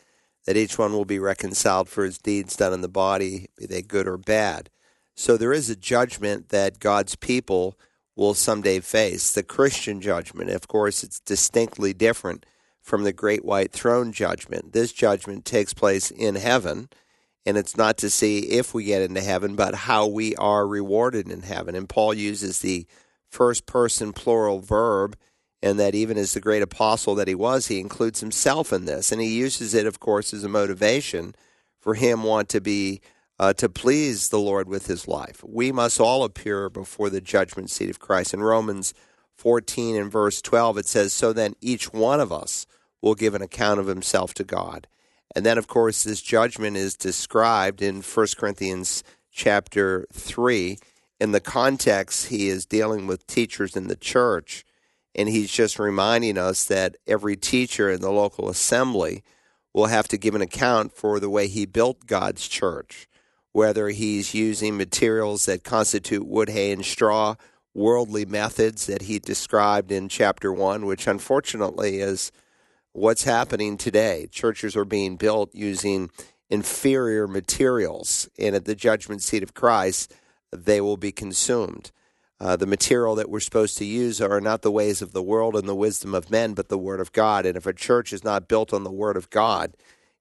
that 0.45 0.55
each 0.55 0.77
one 0.77 0.93
will 0.93 1.03
be 1.03 1.17
reconciled 1.17 1.89
for 1.89 2.03
his 2.03 2.19
deeds 2.19 2.55
done 2.55 2.71
in 2.71 2.81
the 2.81 2.87
body, 2.87 3.47
be 3.57 3.65
they 3.65 3.81
good 3.81 4.07
or 4.07 4.17
bad. 4.17 4.69
So 5.15 5.35
there 5.35 5.51
is 5.51 5.71
a 5.71 5.75
judgment 5.75 6.49
that 6.49 6.77
God's 6.77 7.15
people 7.15 7.75
will 8.15 8.35
someday 8.35 8.81
face, 8.81 9.33
the 9.33 9.41
Christian 9.41 9.99
judgment. 9.99 10.51
Of 10.51 10.67
course, 10.67 11.03
it's 11.03 11.19
distinctly 11.19 11.91
different 11.91 12.45
from 12.83 13.03
the 13.03 13.13
great 13.13 13.43
white 13.43 13.71
throne 13.71 14.11
judgment. 14.11 14.73
This 14.73 14.93
judgment 14.93 15.43
takes 15.43 15.73
place 15.73 16.11
in 16.11 16.35
heaven, 16.35 16.89
and 17.47 17.57
it's 17.57 17.77
not 17.77 17.97
to 17.97 18.11
see 18.11 18.41
if 18.51 18.75
we 18.75 18.83
get 18.83 19.01
into 19.01 19.21
heaven, 19.21 19.55
but 19.55 19.73
how 19.73 20.05
we 20.05 20.35
are 20.35 20.67
rewarded 20.67 21.31
in 21.31 21.41
heaven. 21.41 21.73
And 21.73 21.89
Paul 21.89 22.13
uses 22.13 22.59
the 22.59 22.85
first 23.31 23.65
person 23.65 24.13
plural 24.13 24.59
verb, 24.59 25.15
and 25.63 25.79
that 25.79 25.95
even 25.95 26.17
as 26.17 26.33
the 26.33 26.41
great 26.41 26.61
apostle 26.61 27.15
that 27.15 27.27
he 27.27 27.35
was, 27.35 27.67
he 27.67 27.79
includes 27.79 28.19
himself 28.19 28.73
in 28.73 28.85
this. 28.85 29.11
And 29.11 29.21
he 29.21 29.27
uses 29.27 29.73
it, 29.73 29.85
of 29.85 29.99
course, 29.99 30.33
as 30.33 30.43
a 30.43 30.49
motivation 30.49 31.33
for 31.79 31.95
him 31.95 32.23
want 32.23 32.49
to 32.49 32.61
be 32.61 33.01
uh, 33.39 33.53
to 33.53 33.69
please 33.69 34.29
the 34.29 34.39
Lord 34.39 34.67
with 34.67 34.85
his 34.85 35.07
life. 35.07 35.43
We 35.43 35.71
must 35.71 35.99
all 35.99 36.23
appear 36.23 36.69
before 36.69 37.09
the 37.09 37.21
judgment 37.21 37.71
seat 37.71 37.89
of 37.89 37.99
Christ. 37.99 38.33
In 38.33 38.43
Romans 38.43 38.93
14 39.35 39.95
and 39.95 40.11
verse 40.11 40.41
12, 40.41 40.77
it 40.79 40.85
says, 40.85 41.13
So 41.13 41.33
then 41.33 41.55
each 41.61 41.91
one 41.91 42.19
of 42.19 42.31
us 42.31 42.67
will 43.01 43.15
give 43.15 43.33
an 43.33 43.41
account 43.41 43.79
of 43.79 43.87
himself 43.87 44.33
to 44.35 44.43
God. 44.43 44.87
And 45.35 45.45
then, 45.45 45.57
of 45.57 45.67
course, 45.67 46.03
this 46.03 46.21
judgment 46.21 46.77
is 46.77 46.95
described 46.95 47.81
in 47.81 48.01
1 48.01 48.27
Corinthians 48.37 49.03
chapter 49.31 50.05
3. 50.13 50.77
In 51.21 51.33
the 51.33 51.39
context, 51.39 52.29
he 52.29 52.49
is 52.49 52.65
dealing 52.65 53.05
with 53.05 53.27
teachers 53.27 53.75
in 53.75 53.87
the 53.87 53.95
church, 53.95 54.65
and 55.13 55.29
he's 55.29 55.51
just 55.51 55.77
reminding 55.77 56.35
us 56.35 56.63
that 56.63 56.95
every 57.05 57.35
teacher 57.35 57.91
in 57.91 58.01
the 58.01 58.11
local 58.11 58.49
assembly 58.49 59.23
will 59.71 59.85
have 59.85 60.07
to 60.07 60.17
give 60.17 60.33
an 60.33 60.41
account 60.41 60.93
for 60.93 61.19
the 61.19 61.29
way 61.29 61.47
he 61.47 61.67
built 61.67 62.07
God's 62.07 62.47
church, 62.47 63.07
whether 63.51 63.89
he's 63.89 64.33
using 64.33 64.75
materials 64.75 65.45
that 65.45 65.63
constitute 65.63 66.25
wood, 66.25 66.49
hay, 66.49 66.71
and 66.71 66.83
straw, 66.83 67.35
worldly 67.75 68.25
methods 68.25 68.87
that 68.87 69.03
he 69.03 69.19
described 69.19 69.91
in 69.91 70.09
chapter 70.09 70.51
1, 70.51 70.87
which 70.87 71.05
unfortunately 71.05 71.99
is 71.99 72.31
what's 72.93 73.25
happening 73.25 73.77
today. 73.77 74.27
Churches 74.31 74.75
are 74.75 74.85
being 74.85 75.17
built 75.17 75.53
using 75.53 76.09
inferior 76.49 77.27
materials, 77.27 78.27
and 78.39 78.55
at 78.55 78.65
the 78.65 78.73
judgment 78.73 79.21
seat 79.21 79.43
of 79.43 79.53
Christ, 79.53 80.15
they 80.51 80.81
will 80.81 80.97
be 80.97 81.11
consumed. 81.11 81.91
Uh, 82.39 82.55
the 82.55 82.65
material 82.65 83.13
that 83.15 83.29
we're 83.29 83.39
supposed 83.39 83.77
to 83.77 83.85
use 83.85 84.19
are 84.19 84.41
not 84.41 84.63
the 84.63 84.71
ways 84.71 85.01
of 85.01 85.11
the 85.11 85.21
world 85.21 85.55
and 85.55 85.69
the 85.69 85.75
wisdom 85.75 86.15
of 86.15 86.31
men, 86.31 86.53
but 86.53 86.69
the 86.69 86.77
Word 86.77 86.99
of 86.99 87.11
God. 87.11 87.45
And 87.45 87.55
if 87.55 87.67
a 87.67 87.73
church 87.73 88.11
is 88.11 88.23
not 88.23 88.47
built 88.47 88.73
on 88.73 88.83
the 88.83 88.91
Word 88.91 89.15
of 89.15 89.29
God, 89.29 89.75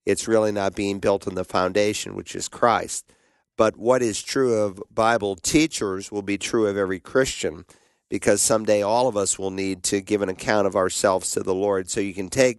it's 0.04 0.28
really 0.28 0.52
not 0.52 0.74
being 0.74 0.98
built 0.98 1.26
on 1.26 1.34
the 1.34 1.44
foundation, 1.44 2.14
which 2.14 2.34
is 2.34 2.46
Christ. 2.46 3.10
But 3.56 3.78
what 3.78 4.02
is 4.02 4.22
true 4.22 4.54
of 4.54 4.82
Bible 4.90 5.36
teachers 5.36 6.12
will 6.12 6.22
be 6.22 6.38
true 6.38 6.66
of 6.66 6.76
every 6.76 7.00
Christian 7.00 7.64
because 8.10 8.42
someday 8.42 8.82
all 8.82 9.06
of 9.08 9.16
us 9.16 9.38
will 9.38 9.50
need 9.50 9.82
to 9.84 10.00
give 10.00 10.20
an 10.20 10.28
account 10.28 10.66
of 10.66 10.76
ourselves 10.76 11.30
to 11.30 11.42
the 11.42 11.54
Lord. 11.54 11.88
So 11.88 12.00
you 12.00 12.12
can 12.12 12.28
take 12.28 12.58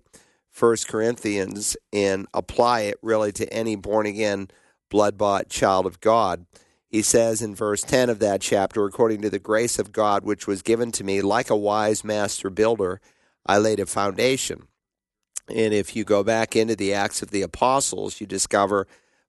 First 0.49 0.87
Corinthians 0.87 1.77
and 1.93 2.27
apply 2.33 2.81
it 2.81 2.97
really 3.01 3.31
to 3.33 3.51
any 3.53 3.75
born 3.75 4.05
again, 4.05 4.49
blood 4.89 5.17
bought 5.17 5.49
child 5.49 5.85
of 5.85 5.99
God. 6.01 6.45
He 6.91 7.01
says 7.01 7.41
in 7.41 7.55
verse 7.55 7.83
10 7.83 8.09
of 8.09 8.19
that 8.19 8.41
chapter, 8.41 8.85
according 8.85 9.21
to 9.21 9.29
the 9.29 9.39
grace 9.39 9.79
of 9.79 9.93
God 9.93 10.25
which 10.25 10.45
was 10.45 10.61
given 10.61 10.91
to 10.91 11.05
me, 11.05 11.21
like 11.21 11.49
a 11.49 11.55
wise 11.55 12.03
master 12.03 12.49
builder, 12.49 12.99
I 13.45 13.59
laid 13.59 13.79
a 13.79 13.85
foundation. 13.85 14.67
And 15.47 15.73
if 15.73 15.95
you 15.95 16.03
go 16.03 16.21
back 16.21 16.53
into 16.53 16.75
the 16.75 16.93
Acts 16.93 17.21
of 17.21 17.31
the 17.31 17.43
Apostles, 17.43 18.19
you 18.19 18.27
discover 18.27 18.87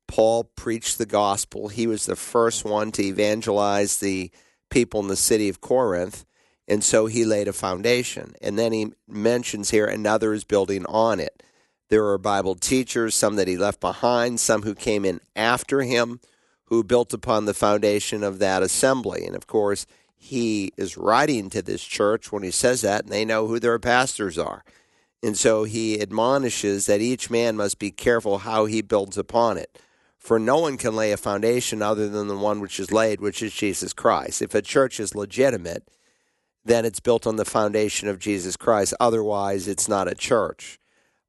Paul 0.09 0.45
preached 0.45 0.99
the 0.99 1.07
gospel. 1.07 1.69
He 1.69 1.87
was 1.87 2.05
the 2.05 2.17
first 2.17 2.65
one 2.65 2.91
to 2.93 3.05
evangelize 3.05 3.99
the 3.99 4.33
people 4.69 5.01
in 5.01 5.07
the 5.07 5.17
city 5.17 5.49
of 5.49 5.61
Corinth. 5.61 6.25
And 6.67 6.83
so 6.83 7.07
he 7.07 7.25
laid 7.25 7.47
a 7.47 7.53
foundation. 7.53 8.35
And 8.43 8.59
then 8.59 8.73
he 8.73 8.93
mentions 9.07 9.71
here 9.71 9.87
another 9.87 10.33
is 10.33 10.43
building 10.43 10.85
on 10.87 11.21
it. 11.21 11.45
There 11.91 12.07
are 12.09 12.19
Bible 12.19 12.57
teachers, 12.57 13.15
some 13.15 13.37
that 13.37 13.49
he 13.49 13.57
left 13.57 13.81
behind, 13.81 14.41
some 14.41 14.63
who 14.63 14.75
came 14.75 15.05
in 15.05 15.21
after 15.37 15.83
him 15.83 16.21
who 16.73 16.83
built 16.83 17.13
upon 17.13 17.45
the 17.45 17.53
foundation 17.53 18.23
of 18.23 18.39
that 18.39 18.63
assembly. 18.63 19.27
And 19.27 19.37
of 19.37 19.47
course, 19.47 19.85
he 20.17 20.73
is 20.79 20.97
writing 20.97 21.51
to 21.51 21.61
this 21.61 21.85
church 21.85 22.33
when 22.33 22.43
he 22.43 22.51
says 22.51 22.81
that, 22.81 23.03
and 23.03 23.13
they 23.13 23.27
know 23.27 23.47
who 23.47 23.61
their 23.61 23.79
pastors 23.79 24.39
are. 24.39 24.65
And 25.23 25.37
so 25.37 25.65
he 25.65 26.01
admonishes 26.01 26.87
that 26.87 27.03
each 27.03 27.29
man 27.29 27.59
must 27.59 27.79
be 27.79 27.91
careful 27.91 28.39
how 28.39 28.65
he 28.65 28.81
builds 28.81 29.19
upon 29.19 29.59
it. 29.59 29.79
For 30.17 30.39
no 30.39 30.61
one 30.61 30.79
can 30.79 30.97
lay 30.97 31.13
a 31.13 31.19
foundation 31.19 31.83
other 31.83 32.09
than 32.09 32.27
the 32.27 32.39
one 32.39 32.59
which 32.59 32.81
is 32.81 32.91
laid, 32.91 33.21
which 33.21 33.43
is 33.43 33.53
Jesus 33.53 33.93
Christ. 33.93 34.41
If 34.41 34.55
a 34.55 34.63
church 34.63 34.99
is 34.99 35.15
legitimate, 35.15 35.87
then 36.65 36.87
it's 36.87 37.01
built 37.01 37.27
on 37.27 37.37
the 37.37 37.45
foundation 37.45 38.09
of 38.09 38.19
Jesus 38.19 38.57
Christ. 38.57 38.95
Otherwise, 38.99 39.69
it's 39.69 39.91
not 39.91 40.09
a 40.09 40.15
church. 40.15 40.79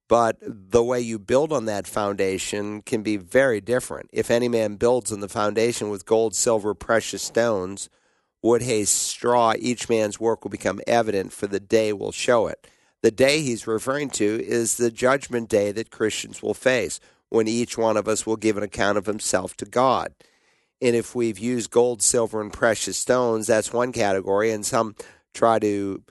But 0.10 0.38
the 0.42 0.84
way 0.84 1.00
you 1.00 1.18
build 1.18 1.54
on 1.54 1.66
that 1.66 1.88
foundation 1.88 2.82
can 2.82 3.04
be 3.04 3.18
very 3.18 3.62
different. 3.62 4.10
If 4.12 4.30
any 4.30 4.48
man 4.48 4.76
builds 4.76 5.12
on 5.12 5.22
the 5.22 5.30
foundation 5.30 5.90
with 5.90 6.06
gold, 6.06 6.36
silver, 6.36 6.74
precious 6.74 7.24
stones, 7.24 7.90
wood, 8.42 8.62
hay, 8.62 8.84
straw, 8.84 9.54
each 9.58 9.88
man's 9.90 10.20
work 10.20 10.44
will 10.44 10.52
become 10.52 10.82
evident, 10.86 11.32
for 11.32 11.48
the 11.48 11.60
day 11.60 11.94
will 11.94 12.12
show 12.12 12.48
it. 12.48 12.68
The 13.02 13.12
day 13.12 13.42
he's 13.42 13.66
referring 13.68 14.10
to 14.12 14.46
is 14.46 14.78
the 14.78 14.92
judgment 14.92 15.50
day 15.50 15.72
that 15.72 15.92
Christians 15.92 16.44
will 16.44 16.54
face, 16.54 17.00
when 17.30 17.48
each 17.48 17.78
one 17.78 17.98
of 17.98 18.08
us 18.08 18.26
will 18.26 18.36
give 18.36 18.58
an 18.58 18.64
account 18.64 18.98
of 18.98 19.08
himself 19.08 19.58
to 19.58 19.66
God. 19.66 20.14
And 20.82 20.96
if 20.96 21.16
we've 21.16 21.40
used 21.40 21.72
gold, 21.72 22.02
silver, 22.02 22.42
and 22.42 22.52
precious 22.52 22.98
stones, 22.98 23.48
that's 23.48 23.74
one 23.74 23.94
category, 23.94 24.52
and 24.52 24.66
some 24.66 24.96
try 25.34 25.58
to 25.60 26.04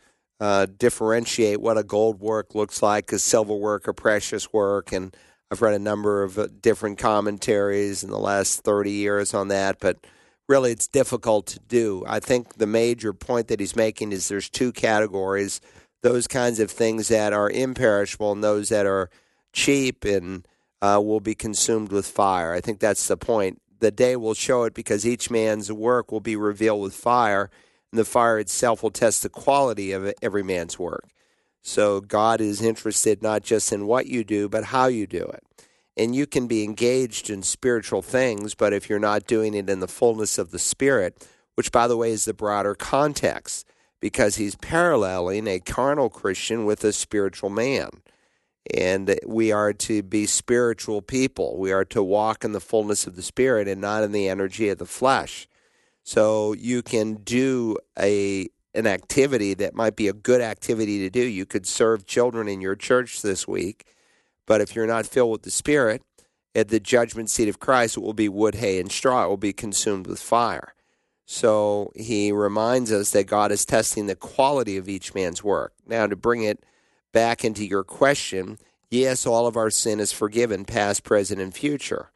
uh, 0.43 0.67
differentiate 0.77 1.61
what 1.61 1.79
a 1.79 1.85
gold 1.85 2.19
work 2.19 2.53
looks 2.53 2.83
like 2.83 3.07
because 3.07 3.23
silver 3.23 3.55
work 3.55 3.87
or 3.87 3.93
precious 3.93 4.53
work. 4.53 4.91
And 4.91 5.17
I've 5.53 5.63
read 5.63 5.75
a 5.75 5.79
number 5.79 6.25
of 6.25 6.37
uh, 6.37 6.49
different 6.61 6.99
commentaries 6.99 8.03
in 8.03 8.11
the 8.11 8.19
last 8.19 8.65
30 8.65 8.91
years 8.91 9.35
on 9.35 9.47
that, 9.49 9.79
but 9.79 10.05
really 10.49 10.73
it's 10.73 10.89
difficult 10.89 11.47
to 11.47 11.61
do. 11.61 12.03
I 12.09 12.19
think 12.19 12.55
the 12.55 12.67
major 12.67 13.13
point 13.13 13.47
that 13.47 13.61
he's 13.61 13.77
making 13.77 14.11
is 14.11 14.27
there's 14.27 14.51
two 14.51 14.73
categories 14.73 15.61
those 16.03 16.27
kinds 16.27 16.59
of 16.59 16.69
things 16.69 17.07
that 17.07 17.33
are 17.33 17.49
imperishable 17.49 18.33
and 18.33 18.43
those 18.43 18.71
that 18.71 18.85
are 18.85 19.09
cheap 19.53 20.05
and 20.05 20.49
uh, 20.81 21.01
will 21.01 21.21
be 21.21 21.37
consumed 21.37 21.93
with 21.93 22.05
fire. 22.05 22.53
I 22.53 22.61
think 22.61 22.81
that's 22.81 23.07
the 23.07 23.17
point. 23.17 23.63
The 23.79 23.93
day 23.93 24.17
will 24.17 24.35
show 24.35 24.65
it 24.65 24.75
because 24.75 25.07
each 25.07 25.31
man's 25.31 25.71
work 25.71 26.11
will 26.11 26.19
be 26.19 26.35
revealed 26.35 26.83
with 26.83 26.95
fire 26.95 27.49
and 27.93 27.99
the 27.99 28.05
fire 28.05 28.39
itself 28.39 28.83
will 28.83 28.91
test 28.91 29.23
the 29.23 29.29
quality 29.29 29.93
of 29.93 30.13
every 30.23 30.43
man's 30.43 30.79
work. 30.79 31.09
So 31.61 32.01
God 32.01 32.41
is 32.41 32.61
interested 32.61 33.23
not 33.23 33.43
just 33.43 33.73
in 33.73 33.87
what 33.87 34.07
you 34.07 34.25
do, 34.25 34.49
but 34.49 34.65
how 34.65 34.87
you 34.87 35.07
do 35.07 35.23
it. 35.23 35.45
And 35.97 36.17
you 36.17 36.27
can 36.27 36.47
be 36.47 36.65
engaged 36.65 37.29
in 37.29 37.43
spiritual 37.43 38.03
things, 38.03 38.55
but 38.55 38.73
if 38.73 38.89
you're 38.89 38.99
not 38.99 39.27
doing 39.27 39.55
it 39.55 39.69
in 39.69 39.81
the 39.81 39.87
fullness 39.87 40.39
of 40.39 40.51
the 40.51 40.59
Spirit, 40.59 41.29
which, 41.55 41.71
by 41.71 41.87
the 41.87 41.97
way, 41.97 42.11
is 42.11 42.25
the 42.25 42.33
broader 42.33 42.75
context, 42.75 43.67
because 44.01 44.37
he's 44.37 44.57
paralleling 44.57 45.47
a 45.47 45.61
carnal 45.61 46.09
Christian 46.09 46.65
with 46.65 46.83
a 46.83 46.93
spiritual 46.93 47.51
man. 47.51 47.91
And 48.75 49.19
we 49.27 49.53
are 49.53 49.73
to 49.75 50.03
be 50.03 50.27
spiritual 50.27 51.03
people. 51.03 51.59
We 51.59 51.73
are 51.73 51.85
to 51.87 52.03
walk 52.03 52.45
in 52.45 52.53
the 52.53 52.61
fullness 52.61 53.07
of 53.07 53.15
the 53.15 53.23
Spirit 53.23 53.69
and 53.69 53.81
not 53.81 54.03
in 54.03 54.13
the 54.13 54.29
energy 54.29 54.71
of 54.71 54.79
the 54.79 54.87
flesh. 54.87 55.47
So 56.03 56.53
you 56.53 56.83
can 56.83 57.15
do 57.15 57.77
a 57.99 58.49
an 58.75 58.87
activity 58.87 59.53
that 59.55 59.75
might 59.75 59.97
be 59.97 60.09
a 60.09 60.15
good 60.15 60.41
activity 60.41 61.01
to 61.01 61.11
do. 61.11 61.21
You 61.21 61.45
could 61.45 61.67
serve 61.67 62.07
children 62.07 62.49
in 62.49 62.63
your 62.63 62.75
church 62.75 63.21
this 63.21 63.47
week, 63.47 63.85
but 64.47 64.63
if 64.63 64.75
you're 64.75 64.87
not 64.87 65.07
filled 65.07 65.31
with 65.31 65.43
the 65.43 65.51
Spirit, 65.51 66.03
at 66.55 66.69
the 66.69 66.81
judgment 66.81 67.31
seat 67.31 67.49
of 67.49 67.61
Christ, 67.61 67.97
it 67.97 68.01
will 68.01 68.15
be 68.15 68.29
wood, 68.29 68.57
hay, 68.57 68.79
and 68.79 68.91
straw. 68.91 69.25
It 69.25 69.29
will 69.29 69.37
be 69.37 69.53
consumed 69.53 70.07
with 70.07 70.21
fire. 70.21 70.75
So 71.25 71.93
he 71.95 72.33
reminds 72.33 72.93
us 72.93 73.11
that 73.11 73.27
God 73.27 73.53
is 73.53 73.65
testing 73.65 74.07
the 74.07 74.17
quality 74.17 74.77
of 74.77 74.89
each 74.89 75.15
man's 75.15 75.43
work. 75.43 75.73
Now, 75.87 76.07
to 76.07 76.17
bring 76.17 76.43
it 76.43 76.65
back 77.13 77.45
into 77.45 77.65
your 77.65 77.85
question, 77.85 78.59
yes, 78.91 79.27
all 79.27 79.47
of 79.47 79.57
our 79.57 79.71
sin 79.71 80.01
is 80.01 80.13
forgiven, 80.13 80.65
past, 80.65 81.05
present, 81.05 81.41
and 81.41 81.55
future. 81.55 82.11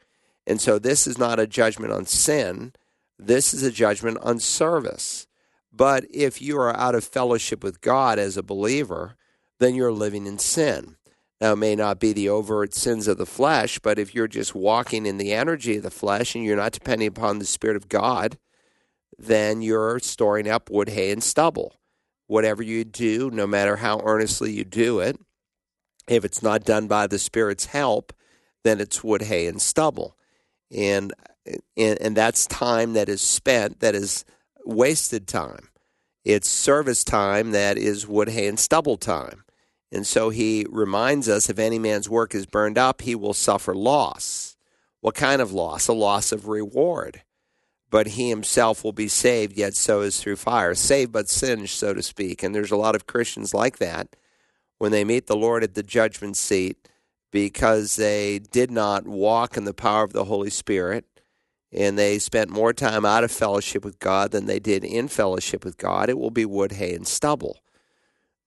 And 0.47 0.61
so 0.61 0.79
this 0.79 1.07
is 1.07 1.19
not 1.19 1.41
a 1.41 1.47
judgment 1.47 1.93
on 1.93 2.05
sin 2.07 2.73
this 3.19 3.55
is 3.55 3.63
a 3.63 3.71
judgment 3.71 4.19
on 4.23 4.39
service. 4.39 5.27
But 5.73 6.05
if 6.11 6.41
you 6.41 6.59
are 6.59 6.75
out 6.77 6.95
of 6.95 7.05
fellowship 7.05 7.63
with 7.63 7.81
God 7.81 8.19
as 8.19 8.37
a 8.37 8.43
believer, 8.43 9.17
then 9.59 9.75
you're 9.75 9.93
living 9.93 10.27
in 10.27 10.39
sin. 10.39 10.97
Now, 11.41 11.53
it 11.53 11.57
may 11.57 11.77
not 11.77 12.01
be 12.01 12.13
the 12.15 12.31
overt 12.31 12.73
sins 12.73 13.07
of 13.07 13.19
the 13.19 13.27
flesh, 13.27 13.79
but 13.79 13.99
if 13.99 14.15
you're 14.15 14.29
just 14.29 14.55
walking 14.55 15.05
in 15.05 15.19
the 15.19 15.35
energy 15.35 15.77
of 15.77 15.83
the 15.83 15.91
flesh 15.91 16.35
and 16.35 16.45
you're 16.45 16.57
not 16.57 16.73
depending 16.73 17.09
upon 17.09 17.39
the 17.39 17.45
Spirit 17.45 17.77
of 17.77 17.91
God, 17.91 18.39
then 19.19 19.61
you're 19.61 19.99
storing 19.99 20.49
up 20.49 20.71
wood, 20.71 20.89
hay, 20.91 21.11
and 21.11 21.23
stubble. 21.23 21.79
Whatever 22.27 22.63
you 22.63 22.85
do, 22.85 23.31
no 23.31 23.47
matter 23.47 23.77
how 23.77 24.01
earnestly 24.03 24.53
you 24.53 24.65
do 24.65 24.99
it, 24.99 25.19
if 26.09 26.25
it's 26.25 26.43
not 26.43 26.65
done 26.65 26.87
by 26.87 27.07
the 27.07 27.19
Spirit's 27.19 27.67
help, 27.67 28.13
then 28.65 28.81
it's 28.81 29.05
wood, 29.05 29.23
hay, 29.23 29.47
and 29.47 29.61
stubble. 29.61 30.17
And 30.71 31.13
and, 31.77 32.01
and 32.01 32.17
that's 32.17 32.47
time 32.47 32.95
that 32.95 33.09
is 33.09 33.23
spent 33.23 33.81
that 33.81 33.95
is 33.95 34.25
wasted 34.65 35.27
time. 35.27 35.69
It's 36.25 36.49
service 36.49 37.05
time 37.05 37.53
that 37.53 37.79
is 37.79 38.07
wood, 38.07 38.29
hay, 38.31 38.49
and 38.49 38.59
stubble 38.59 38.97
time. 38.97 39.45
And 39.93 40.07
so 40.07 40.31
he 40.31 40.67
reminds 40.69 41.29
us 41.29 41.49
if 41.49 41.59
any 41.59 41.79
man's 41.79 42.11
work 42.11 42.35
is 42.35 42.47
burned 42.47 42.77
up, 42.77 43.03
he 43.03 43.15
will 43.15 43.35
suffer 43.35 43.75
loss. 43.75 44.57
What 45.01 45.15
kind 45.15 45.41
of 45.41 45.53
loss? 45.53 45.87
A 45.87 45.93
loss 45.93 46.33
of 46.33 46.49
reward. 46.49 47.23
But 47.89 48.09
he 48.09 48.29
himself 48.29 48.83
will 48.83 48.93
be 48.93 49.07
saved, 49.07 49.57
yet 49.57 49.75
so 49.75 50.01
is 50.01 50.21
through 50.21 50.37
fire. 50.37 50.75
Saved 50.75 51.13
but 51.13 51.29
singed, 51.29 51.71
so 51.71 51.95
to 51.95 52.03
speak. 52.03 52.43
And 52.43 52.53
there's 52.53 52.73
a 52.73 52.77
lot 52.77 52.97
of 52.97 53.07
Christians 53.07 53.55
like 53.55 53.79
that 53.79 54.17
when 54.79 54.91
they 54.91 55.05
meet 55.05 55.29
the 55.29 55.37
Lord 55.37 55.63
at 55.63 55.75
the 55.75 55.85
judgment 55.85 56.37
seat 56.37 56.89
because 57.31 57.97
they 57.97 58.41
did 58.41 58.71
not 58.71 59.07
walk 59.07 59.57
in 59.57 59.65
the 59.65 59.75
power 59.75 60.03
of 60.03 60.13
the 60.13 60.25
Holy 60.25 60.51
Spirit 60.51 61.05
and 61.77 61.99
they 61.99 62.19
spent 62.19 62.49
more 62.49 62.73
time 62.73 63.05
out 63.05 63.23
of 63.23 63.31
fellowship 63.31 63.85
with 63.85 63.99
God 63.99 64.31
than 64.31 64.47
they 64.47 64.59
did 64.59 64.83
in 64.83 65.09
fellowship 65.09 65.65
with 65.65 65.77
God, 65.77 66.09
it 66.09 66.19
will 66.19 66.31
be 66.31 66.47
wood, 66.47 66.73
hay, 66.73 66.95
and 66.95 67.07
stubble. 67.07 67.59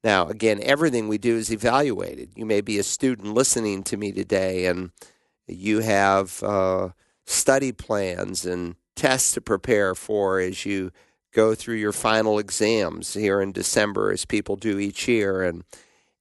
Now, 0.03 0.27
again, 0.27 0.59
everything 0.63 1.07
we 1.07 1.19
do 1.19 1.35
is 1.35 1.51
evaluated. 1.51 2.31
You 2.35 2.45
may 2.45 2.61
be 2.61 2.79
a 2.79 2.83
student 2.83 3.33
listening 3.33 3.83
to 3.83 3.97
me 3.97 4.11
today, 4.11 4.65
and 4.65 4.91
you 5.47 5.79
have 5.81 6.41
uh, 6.41 6.89
study 7.25 7.71
plans 7.71 8.45
and 8.45 8.75
tests 8.95 9.33
to 9.33 9.41
prepare 9.41 9.93
for 9.93 10.39
as 10.39 10.65
you 10.65 10.91
go 11.31 11.53
through 11.53 11.75
your 11.75 11.91
final 11.91 12.39
exams 12.39 13.13
here 13.13 13.41
in 13.41 13.51
December, 13.51 14.11
as 14.11 14.25
people 14.25 14.55
do 14.55 14.79
each 14.79 15.07
year, 15.07 15.43
and 15.43 15.63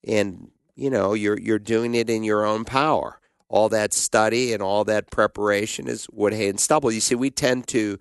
and 0.05 0.51
you 0.75 0.91
know 0.91 1.15
you're 1.15 1.39
you're 1.39 1.59
doing 1.59 1.95
it 1.95 2.11
in 2.11 2.23
your 2.23 2.45
own 2.45 2.65
power 2.65 3.21
all 3.49 3.69
that 3.71 3.95
study 3.95 4.53
and 4.53 4.63
all 4.63 4.85
that 4.85 5.11
preparation 5.11 5.89
is 5.89 6.07
wood, 6.11 6.35
hay, 6.35 6.49
and 6.49 6.61
stubble. 6.61 6.93
You 6.93 7.01
see, 7.01 7.15
we 7.15 7.31
tend 7.31 7.67
to 7.69 7.99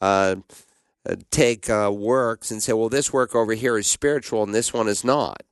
uh, 0.00 0.36
uh, 1.08 1.16
take 1.30 1.70
uh, 1.70 1.90
works 1.92 2.50
and 2.50 2.62
say, 2.62 2.72
well, 2.72 2.88
this 2.88 3.12
work 3.12 3.34
over 3.34 3.54
here 3.54 3.78
is 3.78 3.86
spiritual 3.86 4.42
and 4.42 4.54
this 4.54 4.72
one 4.72 4.88
is 4.88 5.04
not. 5.04 5.42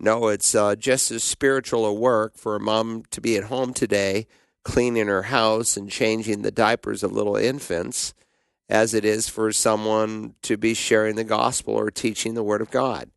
No, 0.00 0.28
it's 0.28 0.54
uh, 0.54 0.76
just 0.76 1.10
as 1.10 1.24
spiritual 1.24 1.86
a 1.86 1.92
work 1.92 2.36
for 2.36 2.56
a 2.56 2.60
mom 2.60 3.04
to 3.10 3.20
be 3.20 3.36
at 3.36 3.44
home 3.44 3.72
today, 3.72 4.26
cleaning 4.64 5.06
her 5.06 5.24
house 5.24 5.76
and 5.76 5.90
changing 5.90 6.42
the 6.42 6.50
diapers 6.50 7.02
of 7.02 7.12
little 7.12 7.36
infants, 7.36 8.12
as 8.68 8.94
it 8.94 9.04
is 9.04 9.28
for 9.28 9.52
someone 9.52 10.34
to 10.42 10.56
be 10.56 10.74
sharing 10.74 11.16
the 11.16 11.24
gospel 11.24 11.74
or 11.74 11.90
teaching 11.90 12.34
the 12.34 12.42
Word 12.42 12.60
of 12.60 12.70
God. 12.70 13.10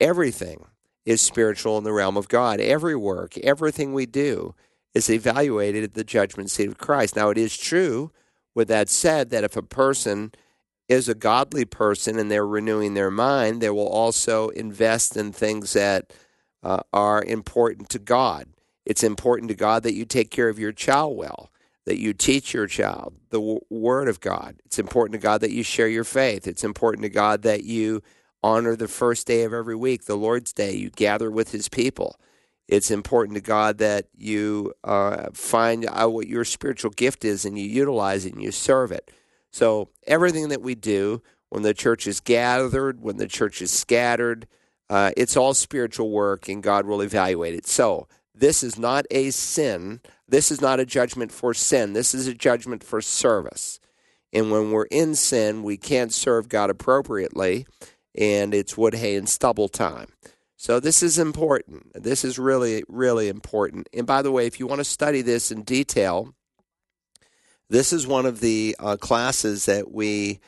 Everything 0.00 0.66
is 1.04 1.20
spiritual 1.20 1.78
in 1.78 1.84
the 1.84 1.92
realm 1.92 2.16
of 2.16 2.28
God. 2.28 2.60
Every 2.60 2.96
work, 2.96 3.38
everything 3.38 3.92
we 3.92 4.06
do 4.06 4.54
is 4.96 5.10
evaluated 5.10 5.84
at 5.84 5.92
the 5.92 6.02
judgment 6.02 6.50
seat 6.50 6.68
of 6.68 6.78
Christ. 6.78 7.16
Now, 7.16 7.28
it 7.28 7.36
is 7.36 7.54
true, 7.54 8.12
with 8.54 8.68
that 8.68 8.88
said, 8.88 9.28
that 9.28 9.44
if 9.44 9.54
a 9.54 9.62
person 9.62 10.32
is 10.88 11.06
a 11.06 11.14
godly 11.14 11.66
person 11.66 12.18
and 12.18 12.30
they're 12.30 12.46
renewing 12.46 12.94
their 12.94 13.10
mind, 13.10 13.60
they 13.60 13.68
will 13.68 13.86
also 13.86 14.48
invest 14.50 15.14
in 15.14 15.32
things 15.32 15.74
that 15.74 16.14
uh, 16.62 16.80
are 16.94 17.22
important 17.22 17.90
to 17.90 17.98
God. 17.98 18.48
It's 18.86 19.04
important 19.04 19.50
to 19.50 19.54
God 19.54 19.82
that 19.82 19.92
you 19.92 20.06
take 20.06 20.30
care 20.30 20.48
of 20.48 20.58
your 20.58 20.72
child 20.72 21.14
well, 21.14 21.50
that 21.84 21.98
you 21.98 22.14
teach 22.14 22.54
your 22.54 22.66
child 22.66 23.16
the 23.28 23.38
w- 23.38 23.60
Word 23.68 24.08
of 24.08 24.20
God. 24.20 24.56
It's 24.64 24.78
important 24.78 25.12
to 25.12 25.22
God 25.22 25.42
that 25.42 25.52
you 25.52 25.62
share 25.62 25.88
your 25.88 26.04
faith. 26.04 26.46
It's 26.46 26.64
important 26.64 27.02
to 27.02 27.10
God 27.10 27.42
that 27.42 27.64
you 27.64 28.00
honor 28.42 28.76
the 28.76 28.88
first 28.88 29.26
day 29.26 29.42
of 29.42 29.52
every 29.52 29.76
week, 29.76 30.06
the 30.06 30.16
Lord's 30.16 30.54
Day. 30.54 30.72
You 30.72 30.88
gather 30.88 31.30
with 31.30 31.50
His 31.52 31.68
people 31.68 32.18
it's 32.68 32.90
important 32.90 33.36
to 33.36 33.40
God 33.40 33.78
that 33.78 34.06
you 34.16 34.72
uh, 34.82 35.28
find 35.32 35.86
out 35.88 36.12
what 36.12 36.26
your 36.26 36.44
spiritual 36.44 36.90
gift 36.90 37.24
is 37.24 37.44
and 37.44 37.58
you 37.58 37.66
utilize 37.66 38.26
it 38.26 38.34
and 38.34 38.42
you 38.42 38.50
serve 38.50 38.90
it. 38.92 39.10
So, 39.52 39.90
everything 40.06 40.48
that 40.48 40.62
we 40.62 40.74
do, 40.74 41.22
when 41.48 41.62
the 41.62 41.74
church 41.74 42.06
is 42.06 42.20
gathered, 42.20 43.00
when 43.00 43.16
the 43.16 43.28
church 43.28 43.62
is 43.62 43.70
scattered, 43.70 44.46
uh, 44.90 45.12
it's 45.16 45.36
all 45.36 45.54
spiritual 45.54 46.10
work 46.10 46.48
and 46.48 46.62
God 46.62 46.86
will 46.86 47.00
evaluate 47.00 47.54
it. 47.54 47.66
So, 47.66 48.08
this 48.34 48.62
is 48.62 48.78
not 48.78 49.06
a 49.10 49.30
sin. 49.30 50.00
This 50.28 50.50
is 50.50 50.60
not 50.60 50.80
a 50.80 50.84
judgment 50.84 51.32
for 51.32 51.54
sin. 51.54 51.94
This 51.94 52.14
is 52.14 52.26
a 52.26 52.34
judgment 52.34 52.84
for 52.84 53.00
service. 53.00 53.80
And 54.32 54.50
when 54.50 54.72
we're 54.72 54.84
in 54.84 55.14
sin, 55.14 55.62
we 55.62 55.78
can't 55.78 56.12
serve 56.12 56.48
God 56.48 56.68
appropriately, 56.68 57.66
and 58.14 58.52
it's 58.52 58.76
wood, 58.76 58.94
hay, 58.94 59.16
and 59.16 59.28
stubble 59.28 59.68
time. 59.68 60.08
So 60.56 60.80
this 60.80 61.02
is 61.02 61.18
important. 61.18 62.02
This 62.02 62.24
is 62.24 62.38
really, 62.38 62.82
really 62.88 63.28
important. 63.28 63.88
And 63.92 64.06
by 64.06 64.22
the 64.22 64.32
way, 64.32 64.46
if 64.46 64.58
you 64.58 64.66
want 64.66 64.80
to 64.80 64.84
study 64.84 65.20
this 65.20 65.50
in 65.50 65.62
detail, 65.62 66.34
this 67.68 67.92
is 67.92 68.06
one 68.06 68.26
of 68.26 68.40
the 68.40 68.74
uh, 68.78 68.96
classes 68.96 69.66
that 69.66 69.92
we 69.92 70.40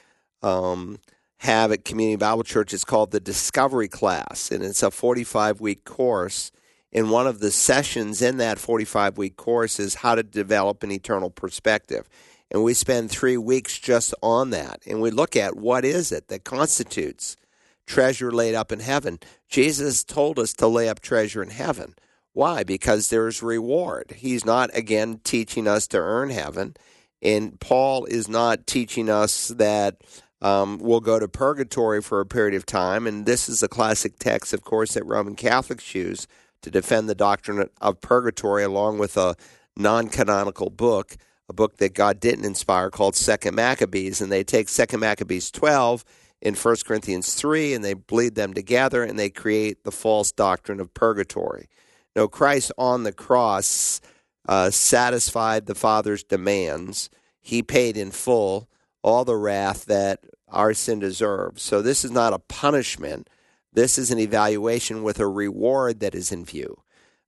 um, 0.42 0.98
have 1.38 1.72
at 1.72 1.84
Community 1.84 2.16
Bible 2.16 2.42
Church. 2.42 2.72
It's 2.72 2.84
called 2.84 3.10
the 3.10 3.20
Discovery 3.20 3.88
Class, 3.88 4.50
and 4.50 4.64
it's 4.64 4.82
a 4.82 4.90
45 4.90 5.60
week 5.60 5.84
course. 5.84 6.52
And 6.90 7.10
one 7.10 7.26
of 7.26 7.40
the 7.40 7.50
sessions 7.50 8.22
in 8.22 8.38
that 8.38 8.58
45 8.58 9.18
week 9.18 9.36
course 9.36 9.78
is 9.78 9.96
how 9.96 10.14
to 10.14 10.22
develop 10.22 10.82
an 10.82 10.90
eternal 10.90 11.28
perspective. 11.28 12.08
And 12.50 12.64
we 12.64 12.72
spend 12.72 13.10
three 13.10 13.36
weeks 13.36 13.78
just 13.78 14.14
on 14.22 14.50
that. 14.50 14.80
And 14.86 15.02
we 15.02 15.10
look 15.10 15.36
at 15.36 15.56
what 15.56 15.84
is 15.84 16.12
it 16.12 16.28
that 16.28 16.44
constitutes 16.44 17.36
treasure 17.88 18.30
laid 18.30 18.54
up 18.54 18.70
in 18.70 18.80
heaven. 18.80 19.18
Jesus 19.48 20.04
told 20.04 20.38
us 20.38 20.52
to 20.54 20.68
lay 20.68 20.88
up 20.88 21.00
treasure 21.00 21.42
in 21.42 21.50
heaven. 21.50 21.94
Why? 22.32 22.62
Because 22.62 23.08
there's 23.08 23.42
reward. 23.42 24.14
He's 24.16 24.44
not, 24.44 24.70
again, 24.72 25.20
teaching 25.24 25.66
us 25.66 25.88
to 25.88 25.98
earn 25.98 26.30
heaven. 26.30 26.76
And 27.20 27.58
Paul 27.58 28.04
is 28.04 28.28
not 28.28 28.66
teaching 28.66 29.10
us 29.10 29.48
that 29.48 29.96
um, 30.40 30.78
we'll 30.78 31.00
go 31.00 31.18
to 31.18 31.26
purgatory 31.26 32.00
for 32.00 32.20
a 32.20 32.26
period 32.26 32.54
of 32.54 32.64
time. 32.64 33.06
And 33.06 33.26
this 33.26 33.48
is 33.48 33.62
a 33.62 33.68
classic 33.68 34.18
text, 34.18 34.52
of 34.52 34.62
course, 34.62 34.94
that 34.94 35.04
Roman 35.04 35.34
Catholics 35.34 35.94
use 35.94 36.28
to 36.62 36.70
defend 36.70 37.08
the 37.08 37.14
doctrine 37.14 37.68
of 37.80 38.00
purgatory, 38.00 38.62
along 38.62 38.98
with 38.98 39.16
a 39.16 39.34
non 39.76 40.08
canonical 40.08 40.70
book, 40.70 41.16
a 41.48 41.52
book 41.52 41.78
that 41.78 41.94
God 41.94 42.20
didn't 42.20 42.44
inspire 42.44 42.90
called 42.90 43.16
Second 43.16 43.56
Maccabees. 43.56 44.20
And 44.20 44.30
they 44.30 44.44
take 44.44 44.68
Second 44.68 45.00
Maccabees 45.00 45.50
12 45.50 46.04
in 46.40 46.54
1 46.54 46.76
Corinthians 46.86 47.34
3 47.34 47.74
and 47.74 47.84
they 47.84 47.94
bleed 47.94 48.34
them 48.34 48.54
together 48.54 49.02
and 49.02 49.18
they 49.18 49.30
create 49.30 49.84
the 49.84 49.92
false 49.92 50.32
doctrine 50.32 50.80
of 50.80 50.94
purgatory. 50.94 51.68
No, 52.14 52.28
Christ 52.28 52.72
on 52.78 53.02
the 53.02 53.12
cross 53.12 54.00
uh, 54.48 54.70
satisfied 54.70 55.66
the 55.66 55.74
Father's 55.74 56.24
demands. 56.24 57.10
He 57.40 57.62
paid 57.62 57.96
in 57.96 58.10
full 58.10 58.68
all 59.02 59.24
the 59.24 59.36
wrath 59.36 59.84
that 59.86 60.20
our 60.48 60.74
sin 60.74 60.98
deserves. 60.98 61.62
So 61.62 61.82
this 61.82 62.04
is 62.04 62.10
not 62.10 62.32
a 62.32 62.38
punishment. 62.38 63.28
This 63.72 63.98
is 63.98 64.10
an 64.10 64.18
evaluation 64.18 65.02
with 65.02 65.20
a 65.20 65.26
reward 65.26 66.00
that 66.00 66.14
is 66.14 66.32
in 66.32 66.44
view. 66.44 66.82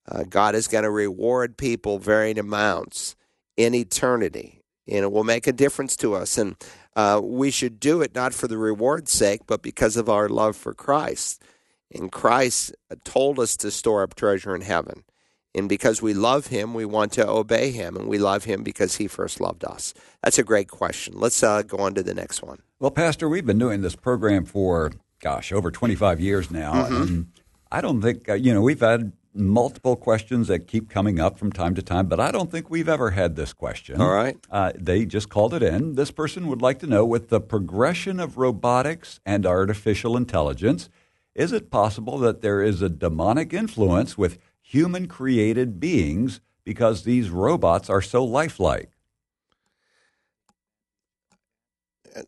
Uh, 0.08 0.24
God 0.28 0.54
is 0.54 0.66
going 0.66 0.84
to 0.84 0.90
reward 0.90 1.56
people 1.56 1.98
varying 1.98 2.38
amounts 2.38 3.14
in 3.56 3.74
eternity, 3.74 4.62
and 4.88 5.04
it 5.04 5.12
will 5.12 5.24
make 5.24 5.46
a 5.46 5.52
difference 5.52 5.96
to 5.98 6.14
us. 6.14 6.38
And 6.38 6.56
uh, 6.96 7.20
we 7.22 7.50
should 7.50 7.80
do 7.80 8.02
it 8.02 8.14
not 8.14 8.34
for 8.34 8.48
the 8.48 8.58
reward's 8.58 9.12
sake, 9.12 9.42
but 9.46 9.62
because 9.62 9.96
of 9.96 10.08
our 10.08 10.28
love 10.28 10.56
for 10.56 10.74
Christ. 10.74 11.42
And 11.92 12.10
Christ 12.10 12.74
told 13.04 13.38
us 13.38 13.56
to 13.58 13.70
store 13.70 14.02
up 14.02 14.14
treasure 14.14 14.54
in 14.54 14.62
heaven. 14.62 15.04
And 15.54 15.68
because 15.68 16.00
we 16.00 16.14
love 16.14 16.46
him, 16.46 16.74
we 16.74 16.84
want 16.84 17.12
to 17.12 17.28
obey 17.28 17.72
him. 17.72 17.96
And 17.96 18.06
we 18.06 18.18
love 18.18 18.44
him 18.44 18.62
because 18.62 18.96
he 18.96 19.08
first 19.08 19.40
loved 19.40 19.64
us. 19.64 19.92
That's 20.22 20.38
a 20.38 20.44
great 20.44 20.68
question. 20.68 21.14
Let's 21.16 21.42
uh, 21.42 21.62
go 21.62 21.78
on 21.78 21.94
to 21.94 22.02
the 22.02 22.14
next 22.14 22.42
one. 22.42 22.60
Well, 22.78 22.92
Pastor, 22.92 23.28
we've 23.28 23.46
been 23.46 23.58
doing 23.58 23.82
this 23.82 23.96
program 23.96 24.44
for, 24.44 24.92
gosh, 25.20 25.52
over 25.52 25.72
25 25.72 26.20
years 26.20 26.50
now. 26.50 26.72
Mm-hmm. 26.72 27.02
And 27.02 27.26
I 27.72 27.80
don't 27.80 28.00
think, 28.00 28.28
uh, 28.28 28.34
you 28.34 28.54
know, 28.54 28.62
we've 28.62 28.80
had 28.80 29.12
multiple 29.32 29.96
questions 29.96 30.48
that 30.48 30.66
keep 30.66 30.90
coming 30.90 31.20
up 31.20 31.38
from 31.38 31.52
time 31.52 31.74
to 31.74 31.82
time, 31.82 32.06
but 32.06 32.18
I 32.18 32.30
don't 32.30 32.50
think 32.50 32.68
we've 32.68 32.88
ever 32.88 33.10
had 33.10 33.36
this 33.36 33.52
question. 33.52 34.00
All 34.00 34.10
right. 34.10 34.36
Uh, 34.50 34.72
they 34.74 35.04
just 35.06 35.28
called 35.28 35.54
it 35.54 35.62
in. 35.62 35.94
This 35.94 36.10
person 36.10 36.48
would 36.48 36.62
like 36.62 36.78
to 36.80 36.86
know 36.86 37.04
with 37.04 37.28
the 37.28 37.40
progression 37.40 38.18
of 38.18 38.38
robotics 38.38 39.20
and 39.24 39.46
artificial 39.46 40.16
intelligence, 40.16 40.88
is 41.34 41.52
it 41.52 41.70
possible 41.70 42.18
that 42.18 42.40
there 42.42 42.60
is 42.62 42.82
a 42.82 42.88
demonic 42.88 43.52
influence 43.52 44.18
with 44.18 44.38
human 44.60 45.06
created 45.06 45.78
beings 45.78 46.40
because 46.64 47.04
these 47.04 47.30
robots 47.30 47.88
are 47.88 48.02
so 48.02 48.24
lifelike? 48.24 48.90
Uh, 52.16 52.22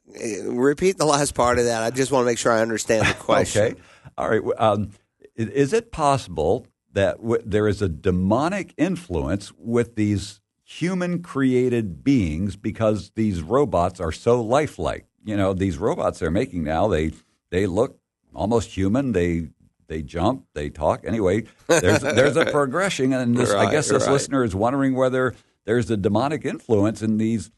repeat 0.53 0.99
the 0.99 1.05
last 1.05 1.35
part 1.35 1.59
of 1.59 1.65
that. 1.65 1.83
I 1.83 1.91
just 1.91 2.13
want 2.13 2.23
to 2.23 2.27
make 2.27 2.39
sure 2.39 2.53
I 2.53 2.63
understand 2.63 3.07
the 3.07 3.15
question. 3.19 3.63
okay. 3.63 3.81
All 4.17 4.29
right. 4.29 4.43
Um, 4.59 4.91
is 5.35 5.73
it 5.73 5.91
possible 5.91 6.67
that 6.93 7.19
w- 7.19 7.43
there 7.45 7.69
is 7.69 7.83
a 7.83 7.89
demonic 7.89 8.75
influence 8.77 9.53
with 9.57 9.97
these 9.97 10.41
human 10.65 11.23
created 11.23 12.03
beings 12.03 12.57
because 12.57 13.11
these 13.15 13.43
robots 13.43 14.01
are 14.01 14.13
so 14.13 14.41
lifelike. 14.41 15.07
You 15.25 15.37
know, 15.37 15.53
these 15.53 15.79
robots 15.79 16.19
they're 16.19 16.31
making 16.31 16.65
now, 16.65 16.89
they 16.89 17.13
they 17.51 17.67
look 17.67 17.99
almost 18.35 18.71
human. 18.77 19.13
They 19.13 19.49
they 19.87 20.03
jump, 20.03 20.47
they 20.55 20.71
talk. 20.71 21.05
Anyway, 21.05 21.45
there's 21.69 22.01
there's 22.01 22.37
a 22.37 22.47
progression, 22.47 23.13
and 23.13 23.37
this, 23.37 23.53
right, 23.53 23.69
I 23.69 23.71
guess 23.71 23.89
this 23.89 24.07
right. 24.07 24.13
listener 24.13 24.43
is 24.43 24.55
wondering 24.55 24.95
whether 24.95 25.35
there's 25.65 25.91
a 25.91 25.97
demonic 25.97 26.45
influence 26.45 27.03
in 27.03 27.19
these 27.19 27.51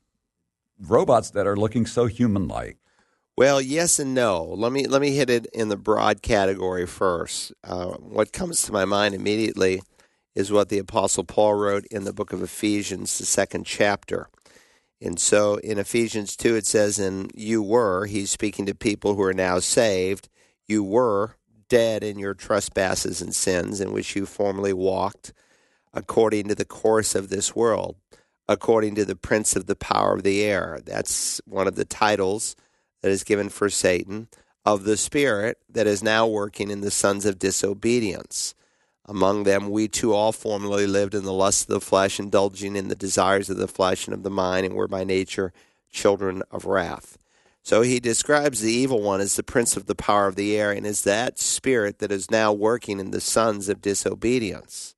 robots 0.79 1.31
that 1.31 1.47
are 1.47 1.57
looking 1.57 1.87
so 1.87 2.07
human 2.07 2.49
like. 2.49 2.79
Well, 3.37 3.61
yes 3.61 3.99
and 3.99 4.15
no. 4.15 4.45
Let 4.45 4.71
me 4.71 4.87
let 4.87 5.01
me 5.01 5.17
hit 5.17 5.29
it 5.29 5.47
in 5.53 5.69
the 5.69 5.77
broad 5.77 6.23
category 6.23 6.87
first. 6.87 7.53
Uh, 7.65 7.95
what 7.95 8.33
comes 8.33 8.63
to 8.63 8.73
my 8.73 8.85
mind 8.85 9.13
immediately 9.13 9.83
is 10.37 10.53
what 10.53 10.69
the 10.69 10.79
Apostle 10.79 11.25
Paul 11.25 11.55
wrote 11.55 11.85
in 11.87 12.05
the 12.05 12.13
book 12.13 12.33
of 12.33 12.43
Ephesians, 12.43 13.19
the 13.19 13.27
second 13.27 13.67
chapter. 13.67 14.29
And 15.01 15.19
so 15.19 15.57
in 15.57 15.79
Ephesians 15.79 16.37
2, 16.37 16.55
it 16.55 16.67
says, 16.67 16.99
And 16.99 17.31
you 17.35 17.63
were, 17.63 18.07
he's 18.07 18.31
speaking 18.31 18.67
to 18.67 18.75
people 18.75 19.15
who 19.15 19.23
are 19.23 19.35
now 19.35 19.59
saved, 19.59 20.29
you 20.67 20.83
were 20.83 21.37
dead 21.69 22.05
in 22.05 22.19
your 22.19 22.35
trespasses 22.35 23.21
and 23.21 23.35
sins 23.35 23.81
in 23.81 23.93
which 23.93 24.15
you 24.15 24.27
formerly 24.27 24.73
walked 24.73 25.33
according 25.93 26.49
to 26.49 26.55
the 26.55 26.65
course 26.65 27.15
of 27.15 27.29
this 27.29 27.55
world, 27.55 27.97
according 28.49 28.95
to 28.95 29.05
the 29.05 29.17
prince 29.17 29.57
of 29.57 29.67
the 29.67 29.77
power 29.77 30.15
of 30.15 30.23
the 30.23 30.43
air. 30.43 30.81
That's 30.85 31.41
one 31.47 31.67
of 31.69 31.75
the 31.75 31.85
titles 31.85 32.57
that 33.05 33.11
is 33.11 33.23
given 33.23 33.51
for 33.51 33.69
Satan 33.69 34.29
of 34.65 34.85
the 34.85 34.97
Spirit 34.97 35.59
that 35.69 35.87
is 35.87 36.03
now 36.03 36.27
working 36.27 36.71
in 36.71 36.81
the 36.81 36.91
sons 36.91 37.27
of 37.27 37.39
disobedience. 37.39 38.55
Among 39.05 39.43
them, 39.43 39.69
we 39.69 39.89
too 39.89 40.15
all 40.15 40.33
formerly 40.33 40.87
lived 40.87 41.15
in 41.15 41.25
the 41.25 41.31
lust 41.31 41.69
of 41.69 41.75
the 41.75 41.83
flesh, 41.83 42.19
indulging 42.19 42.77
in 42.77 42.89
the 42.89 42.95
desires 42.95 43.51
of 43.51 43.59
the 43.59 43.69
flesh 43.69 44.07
and 44.07 44.15
of 44.15 44.23
the 44.23 44.31
mind, 44.31 44.65
and 44.65 44.75
were 44.75 44.89
by 44.89 45.05
nature 45.05 45.53
children 45.91 46.43
of 46.51 46.65
wrath. 46.65 47.19
So 47.63 47.83
he 47.83 48.01
describes 48.01 48.63
the 48.63 48.73
evil 48.73 49.03
one 49.03 49.21
as 49.21 49.37
the 49.37 49.43
prince 49.43 49.77
of 49.77 49.85
the 49.85 49.95
power 49.95 50.27
of 50.27 50.37
the 50.37 50.57
air, 50.57 50.73
and 50.73 50.87
is 50.87 51.05
that 51.05 51.39
spirit 51.39 51.99
that 51.99 52.11
is 52.11 52.31
now 52.31 52.55
working 52.55 52.99
in 52.99 53.11
the 53.11 53.21
sons 53.21 53.69
of 53.69 53.83
disobedience. 53.83 54.95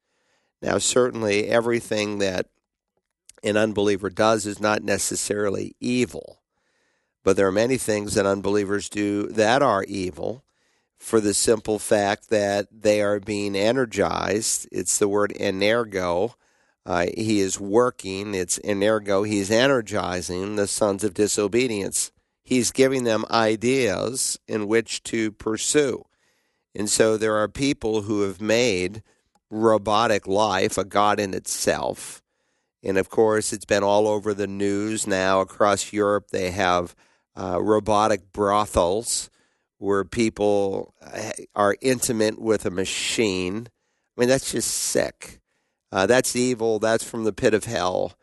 Now, 0.63 0.79
certainly, 0.79 1.49
everything 1.49 2.19
that 2.19 2.47
an 3.43 3.57
unbeliever 3.57 4.11
does 4.11 4.47
is 4.47 4.61
not 4.61 4.85
necessarily 4.85 5.75
evil, 5.81 6.39
but 7.27 7.37
there 7.37 7.49
are 7.49 7.53
many 7.53 7.77
things 7.77 8.15
that 8.15 8.25
unbelievers 8.25 8.89
do 8.89 9.27
that 9.27 9.61
are 9.61 9.83
evil 9.83 10.45
for 10.97 11.21
the 11.21 11.35
simple 11.35 11.81
fact 11.81 12.31
that 12.31 12.69
they 12.71 13.03
are 13.03 13.19
being 13.19 13.57
energized. 13.57 14.69
It's 14.71 14.97
the 14.97 15.09
word 15.09 15.33
energo. 15.41 16.35
Uh, 16.87 17.07
he 17.19 17.41
is 17.41 17.59
working. 17.59 18.33
It's 18.33 18.61
energo. 18.61 19.27
He's 19.27 19.51
energizing 19.51 20.55
the 20.55 20.69
sons 20.69 21.03
of 21.03 21.15
disobedience. 21.15 22.13
He's 22.45 22.71
giving 22.71 23.03
them 23.03 23.25
ideas 23.29 24.39
in 24.47 24.69
which 24.69 25.03
to 25.03 25.33
pursue. 25.33 26.05
And 26.77 26.89
so 26.89 27.17
there 27.17 27.35
are 27.39 27.49
people 27.49 28.03
who 28.03 28.23
have 28.23 28.41
made 28.41 29.03
robotic 29.51 30.29
life 30.29 30.79
a 30.79 30.85
god 30.85 31.19
in 31.19 31.35
itself. 31.35 32.23
And 32.85 32.97
of 32.97 33.11
course, 33.11 33.53
it's 33.53 33.65
been 33.65 33.83
all 33.83 34.07
over 34.07 34.33
the 34.33 34.47
news 34.47 35.09
now 35.09 35.41
across 35.41 35.93
Europe. 35.93 36.29
They 36.31 36.53
have 36.53 36.95
uh, 37.37 37.63
robotic 37.63 38.33
brothels 38.33 39.31
where 39.79 40.05
people 40.05 40.95
uh, 41.03 41.31
are 41.55 41.77
intimate 41.83 42.41
with 42.41 42.65
a 42.65 42.71
machine. 42.71 43.69
I 44.17 44.21
mean, 44.21 44.29
that's 44.29 44.53
just 44.53 44.71
sick. 44.71 45.41
Uh, 45.93 46.07
that's 46.07 46.35
evil. 46.35 46.79
That's 46.79 47.05
from 47.05 47.25
the 47.25 47.33
pit 47.33 47.55
of 47.55 47.65
hell. 47.65 48.15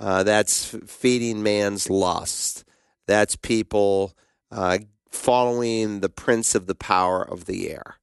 Uh, 0.00 0.22
that's 0.22 0.76
feeding 0.86 1.42
man's 1.42 1.90
lust. 1.90 2.64
That's 3.06 3.36
people 3.36 4.14
uh, 4.50 4.78
following 5.10 6.00
the 6.00 6.08
prince 6.08 6.54
of 6.54 6.66
the 6.66 6.74
power 6.74 7.22
of 7.22 7.44
the 7.44 7.70
air. 7.70 7.96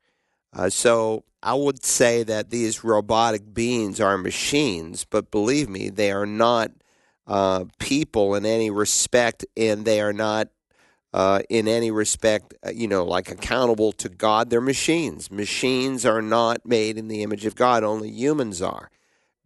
Uh, 0.54 0.70
so 0.70 1.24
I 1.42 1.56
would 1.56 1.84
say 1.84 2.24
that 2.24 2.52
these 2.52 2.84
robotic 2.84 3.54
beings 3.54 4.00
are 4.00 4.18
machines, 4.18 5.06
but 5.06 5.32
believe 5.32 5.68
me, 5.68 5.90
they 5.90 6.12
are 6.12 6.26
not 6.26 6.72
people 7.78 8.34
in 8.34 8.46
any 8.46 8.72
respect, 8.72 9.46
and 9.56 9.86
they 9.86 10.02
are 10.02 10.14
not 10.14 10.50
uh, 11.14 11.42
in 11.50 11.68
any 11.68 11.92
respect, 11.92 12.54
uh, 12.66 12.70
you 12.70 12.88
know, 12.88 13.04
like 13.04 13.32
accountable 13.32 13.92
to 13.94 14.10
God. 14.10 14.50
They're 14.50 14.62
machines. 14.62 15.32
Machines 15.32 16.06
are 16.06 16.22
not 16.22 16.66
made 16.66 16.98
in 16.98 17.08
the 17.08 17.24
image 17.24 17.46
of 17.46 17.56
God, 17.56 17.84
only 17.84 18.10
humans 18.10 18.62
are. 18.62 18.90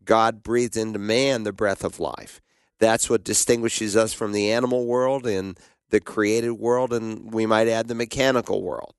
God 0.05 0.43
breathed 0.43 0.75
into 0.75 0.99
man 0.99 1.43
the 1.43 1.53
breath 1.53 1.83
of 1.83 1.99
life. 1.99 2.41
That's 2.79 3.09
what 3.09 3.23
distinguishes 3.23 3.95
us 3.95 4.13
from 4.13 4.33
the 4.33 4.51
animal 4.51 4.85
world 4.85 5.25
and 5.25 5.57
the 5.89 6.01
created 6.01 6.53
world, 6.53 6.91
and 6.91 7.31
we 7.31 7.45
might 7.45 7.67
add 7.67 7.87
the 7.87 7.95
mechanical 7.95 8.61
world. 8.61 8.95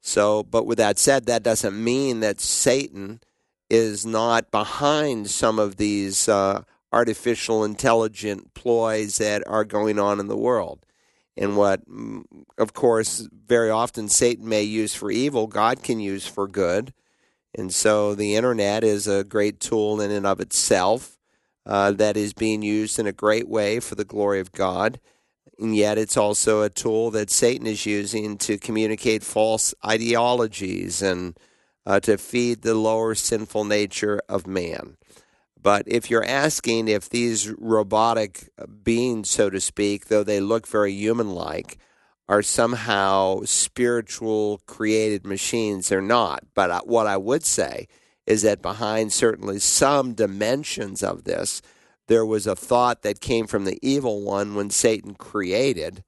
So, 0.00 0.42
but 0.42 0.66
with 0.66 0.78
that 0.78 0.98
said, 0.98 1.26
that 1.26 1.42
doesn't 1.42 1.82
mean 1.82 2.20
that 2.20 2.40
Satan 2.40 3.20
is 3.68 4.06
not 4.06 4.50
behind 4.50 5.28
some 5.28 5.58
of 5.58 5.76
these 5.76 6.28
uh, 6.28 6.62
artificial 6.92 7.64
intelligent 7.64 8.54
ploys 8.54 9.18
that 9.18 9.46
are 9.46 9.64
going 9.64 9.98
on 9.98 10.20
in 10.20 10.28
the 10.28 10.36
world 10.36 10.86
and 11.36 11.56
what, 11.56 11.88
mm, 11.88 12.22
of 12.58 12.72
course, 12.72 13.28
very 13.46 13.70
often 13.70 14.08
Satan 14.08 14.48
may 14.48 14.62
use 14.62 14.94
for 14.94 15.10
evil, 15.10 15.46
God 15.46 15.82
can 15.82 16.00
use 16.00 16.26
for 16.26 16.46
good. 16.46 16.92
And 17.54 17.72
so 17.72 18.14
the 18.14 18.36
internet 18.36 18.82
is 18.82 19.06
a 19.06 19.24
great 19.24 19.60
tool 19.60 20.00
in 20.00 20.10
and 20.10 20.26
of 20.26 20.40
itself 20.40 21.18
uh, 21.66 21.92
that 21.92 22.16
is 22.16 22.32
being 22.32 22.62
used 22.62 22.98
in 22.98 23.06
a 23.06 23.12
great 23.12 23.48
way 23.48 23.78
for 23.78 23.94
the 23.94 24.04
glory 24.04 24.40
of 24.40 24.52
God. 24.52 25.00
And 25.58 25.76
yet 25.76 25.98
it's 25.98 26.16
also 26.16 26.62
a 26.62 26.70
tool 26.70 27.10
that 27.10 27.30
Satan 27.30 27.66
is 27.66 27.86
using 27.86 28.36
to 28.38 28.58
communicate 28.58 29.22
false 29.22 29.74
ideologies 29.84 31.02
and 31.02 31.38
uh, 31.84 32.00
to 32.00 32.16
feed 32.16 32.62
the 32.62 32.74
lower 32.74 33.14
sinful 33.14 33.64
nature 33.64 34.20
of 34.28 34.46
man. 34.46 34.96
But 35.62 35.84
if 35.86 36.10
you're 36.10 36.24
asking 36.24 36.88
if 36.88 37.08
these 37.08 37.48
robotic 37.50 38.48
beings, 38.82 39.30
so 39.30 39.48
to 39.48 39.60
speak, 39.60 40.06
though 40.06 40.24
they 40.24 40.40
look 40.40 40.66
very 40.66 40.92
human 40.92 41.30
like, 41.30 41.78
are 42.28 42.42
somehow 42.42 43.42
spiritual 43.44 44.60
created 44.66 45.26
machines, 45.26 45.88
they're 45.88 46.00
not. 46.00 46.44
But 46.54 46.88
what 46.88 47.06
I 47.06 47.16
would 47.16 47.44
say 47.44 47.86
is 48.26 48.42
that 48.42 48.62
behind 48.62 49.12
certainly 49.12 49.58
some 49.58 50.14
dimensions 50.14 51.02
of 51.02 51.24
this, 51.24 51.62
there 52.08 52.26
was 52.26 52.46
a 52.46 52.56
thought 52.56 53.02
that 53.02 53.20
came 53.20 53.46
from 53.46 53.64
the 53.64 53.78
evil 53.82 54.22
one 54.22 54.54
when 54.54 54.70
Satan 54.70 55.14
created 55.14 56.02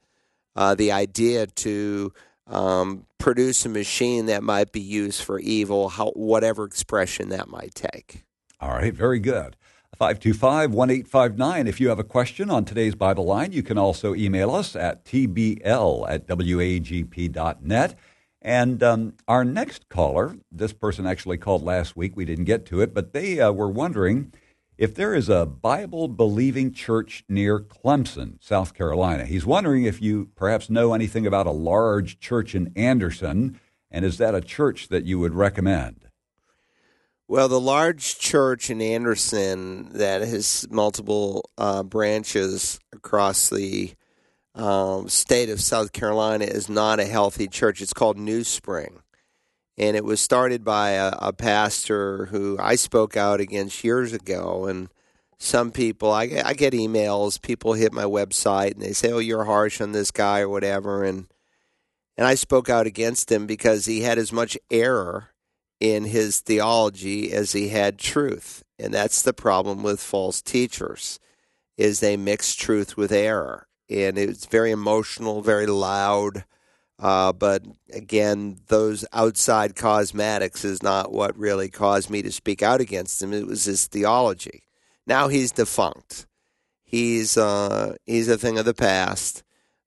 uh, 0.56 0.74
the 0.74 0.92
idea 0.92 1.46
to 1.46 2.12
um, 2.46 3.06
produce 3.18 3.64
a 3.64 3.68
machine 3.68 4.26
that 4.26 4.42
might 4.42 4.72
be 4.72 4.80
used 4.80 5.22
for 5.22 5.38
evil, 5.38 5.88
how, 5.88 6.10
whatever 6.10 6.64
expression 6.64 7.28
that 7.30 7.48
might 7.48 7.74
take. 7.74 8.24
All 8.64 8.70
right, 8.70 8.94
very 8.94 9.18
good. 9.18 9.56
525 9.98 10.72
1859. 10.72 11.66
If 11.66 11.80
you 11.82 11.90
have 11.90 11.98
a 11.98 12.02
question 12.02 12.48
on 12.48 12.64
today's 12.64 12.94
Bible 12.94 13.26
line, 13.26 13.52
you 13.52 13.62
can 13.62 13.76
also 13.76 14.14
email 14.14 14.54
us 14.54 14.74
at 14.74 15.04
tbl 15.04 16.08
at 16.08 16.26
wagp.net. 16.26 17.98
And 18.40 18.82
um, 18.82 19.12
our 19.28 19.44
next 19.44 19.90
caller, 19.90 20.38
this 20.50 20.72
person 20.72 21.06
actually 21.06 21.36
called 21.36 21.62
last 21.62 21.94
week. 21.94 22.16
We 22.16 22.24
didn't 22.24 22.46
get 22.46 22.64
to 22.66 22.80
it, 22.80 22.94
but 22.94 23.12
they 23.12 23.38
uh, 23.38 23.52
were 23.52 23.68
wondering 23.68 24.32
if 24.78 24.94
there 24.94 25.14
is 25.14 25.28
a 25.28 25.44
Bible 25.44 26.08
believing 26.08 26.72
church 26.72 27.22
near 27.28 27.60
Clemson, 27.60 28.42
South 28.42 28.72
Carolina. 28.72 29.26
He's 29.26 29.44
wondering 29.44 29.84
if 29.84 30.00
you 30.00 30.30
perhaps 30.36 30.70
know 30.70 30.94
anything 30.94 31.26
about 31.26 31.46
a 31.46 31.50
large 31.50 32.18
church 32.18 32.54
in 32.54 32.72
Anderson, 32.74 33.60
and 33.90 34.06
is 34.06 34.16
that 34.16 34.34
a 34.34 34.40
church 34.40 34.88
that 34.88 35.04
you 35.04 35.18
would 35.18 35.34
recommend? 35.34 36.03
Well, 37.26 37.48
the 37.48 37.60
large 37.60 38.18
church 38.18 38.68
in 38.68 38.82
Anderson 38.82 39.88
that 39.94 40.20
has 40.20 40.66
multiple 40.70 41.48
uh, 41.56 41.82
branches 41.82 42.78
across 42.92 43.48
the 43.48 43.94
um, 44.54 45.08
state 45.08 45.48
of 45.48 45.62
South 45.62 45.92
Carolina 45.92 46.44
is 46.44 46.68
not 46.68 47.00
a 47.00 47.06
healthy 47.06 47.48
church. 47.48 47.80
It's 47.80 47.94
called 47.94 48.18
New 48.18 48.44
Spring. 48.44 49.00
And 49.78 49.96
it 49.96 50.04
was 50.04 50.20
started 50.20 50.64
by 50.64 50.90
a, 50.90 51.16
a 51.18 51.32
pastor 51.32 52.26
who 52.26 52.58
I 52.60 52.74
spoke 52.74 53.16
out 53.16 53.40
against 53.40 53.82
years 53.82 54.12
ago. 54.12 54.66
And 54.66 54.90
some 55.38 55.72
people, 55.72 56.12
I, 56.12 56.42
I 56.44 56.52
get 56.52 56.74
emails, 56.74 57.40
people 57.40 57.72
hit 57.72 57.94
my 57.94 58.04
website 58.04 58.74
and 58.74 58.82
they 58.82 58.92
say, 58.92 59.10
oh, 59.10 59.18
you're 59.18 59.44
harsh 59.44 59.80
on 59.80 59.92
this 59.92 60.10
guy 60.10 60.40
or 60.40 60.50
whatever. 60.50 61.02
And, 61.02 61.26
and 62.18 62.26
I 62.26 62.34
spoke 62.34 62.68
out 62.68 62.86
against 62.86 63.32
him 63.32 63.46
because 63.46 63.86
he 63.86 64.02
had 64.02 64.18
as 64.18 64.30
much 64.30 64.58
error 64.70 65.30
in 65.80 66.04
his 66.04 66.40
theology 66.40 67.32
as 67.32 67.52
he 67.52 67.68
had 67.68 67.98
truth. 67.98 68.62
And 68.78 68.92
that's 68.92 69.22
the 69.22 69.32
problem 69.32 69.82
with 69.82 70.00
false 70.00 70.42
teachers 70.42 71.18
is 71.76 72.00
they 72.00 72.16
mix 72.16 72.54
truth 72.54 72.96
with 72.96 73.12
error. 73.12 73.66
And 73.90 74.16
it's 74.16 74.46
very 74.46 74.70
emotional, 74.70 75.42
very 75.42 75.66
loud. 75.66 76.44
Uh, 76.98 77.32
but 77.32 77.62
again, 77.92 78.60
those 78.68 79.04
outside 79.12 79.74
cosmetics 79.76 80.64
is 80.64 80.82
not 80.82 81.12
what 81.12 81.36
really 81.36 81.68
caused 81.68 82.08
me 82.08 82.22
to 82.22 82.32
speak 82.32 82.62
out 82.62 82.80
against 82.80 83.22
him. 83.22 83.32
It 83.32 83.46
was 83.46 83.64
his 83.64 83.86
theology. 83.86 84.62
Now 85.06 85.28
he's 85.28 85.52
defunct. 85.52 86.26
He's 86.82 87.36
uh, 87.36 87.96
he's 88.06 88.28
a 88.28 88.38
thing 88.38 88.58
of 88.58 88.64
the 88.64 88.74
past. 88.74 89.42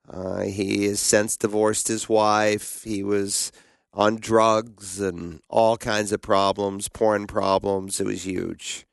Uh, 0.10 0.42
he 0.42 0.86
has 0.86 1.00
since 1.00 1.38
divorced 1.38 1.88
his 1.88 2.08
wife. 2.08 2.84
He 2.84 3.04
was 3.04 3.52
on 3.98 4.16
drugs 4.16 5.02
and 5.02 5.42
all 5.50 5.76
kinds 5.76 6.12
of 6.12 6.22
problems, 6.22 6.88
porn 6.88 7.26
problems. 7.26 8.00
It 8.00 8.06
was 8.06 8.28
huge. 8.28 8.86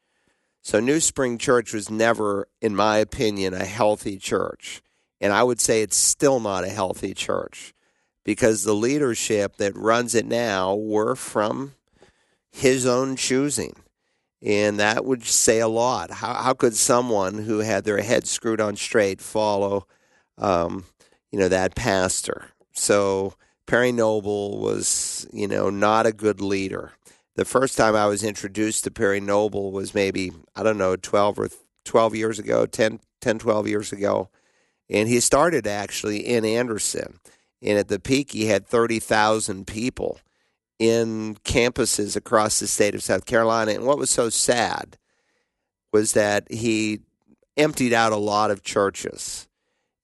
So 0.62 0.81
New 0.81 0.99
Spring 0.99 1.37
Church 1.37 1.75
was 1.75 1.90
never, 1.90 2.49
in 2.62 2.75
my 2.75 2.97
opinion, 2.97 3.53
a 3.53 3.67
healthy 3.67 4.17
church. 4.17 4.81
And 5.21 5.31
I 5.31 5.43
would 5.43 5.61
say 5.61 5.83
it's 5.83 5.97
still 5.97 6.40
not 6.40 6.64
a 6.64 6.71
healthy 6.71 7.12
church 7.12 7.75
because 8.25 8.64
the 8.64 8.73
leadership 8.73 9.57
that 9.59 9.77
runs 9.77 10.14
it 10.14 10.25
now 10.25 10.75
were 10.75 11.14
from 11.14 11.75
his 12.51 12.87
own 12.87 13.17
choosing. 13.17 13.77
And 14.40 14.81
that 14.81 15.05
would 15.05 15.25
say 15.25 15.61
a 15.61 15.69
lot. 15.69 16.12
How, 16.12 16.33
how 16.33 16.55
could 16.55 16.75
someone 16.75 17.35
who 17.35 17.59
had 17.59 17.85
their 17.85 18.01
head 18.01 18.27
screwed 18.27 18.61
on 18.61 18.77
straight 18.77 19.21
follow, 19.21 19.87
um, 20.38 20.87
you 21.31 21.38
know, 21.38 21.49
that 21.49 21.75
pastor? 21.75 22.49
So 22.73 23.35
Perry 23.66 23.92
Noble 23.92 24.59
was, 24.59 25.27
you 25.33 25.48
know, 25.48 25.70
not 25.70 26.07
a 26.07 26.12
good 26.12 26.40
leader. 26.40 26.92
The 27.37 27.44
first 27.44 27.77
time 27.77 27.96
I 27.96 28.07
was 28.07 28.22
introduced 28.22 28.85
to 28.85 28.90
Perry 28.90 29.20
Noble 29.20 29.72
was 29.72 29.94
maybe, 29.94 30.33
I 30.55 30.62
don't 30.62 30.79
know, 30.79 30.96
12 30.96 31.38
or 31.38 31.48
12 31.85 32.14
years 32.14 32.38
ago, 32.38 32.66
10, 32.66 33.00
10 33.20 33.38
12 33.38 33.68
years 33.68 33.92
ago. 33.92 34.29
And 34.88 35.09
he 35.09 35.20
started 35.20 35.66
actually 35.66 36.18
in 36.18 36.44
Anderson. 36.44 37.18
And 37.62 37.79
at 37.79 37.88
the 37.88 37.98
peak, 37.98 38.33
he 38.33 38.46
had 38.46 38.66
30,000 38.66 39.66
people 39.66 40.20
in 40.79 41.37
campuses 41.44 42.16
across 42.16 42.61
the 42.61 42.66
state 42.66 42.94
of 42.94 43.03
South 43.03 43.24
Carolina. 43.27 43.72
And 43.72 43.87
what 43.87 43.98
was 43.98 44.11
so 44.11 44.29
sad 44.29 44.98
was 45.92 46.12
that 46.12 46.50
he 46.53 47.00
emptied 47.57 47.92
out 47.92 48.12
a 48.12 48.16
lot 48.16 48.50
of 48.50 48.62
churches. 48.62 49.48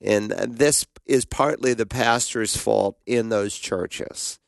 And 0.00 0.32
uh, 0.32 0.46
this 0.48 0.86
is 1.10 1.24
partly 1.24 1.74
the 1.74 1.86
pastor's 1.86 2.56
fault 2.56 2.96
in 3.04 3.30
those 3.30 3.56
churches. 3.56 4.38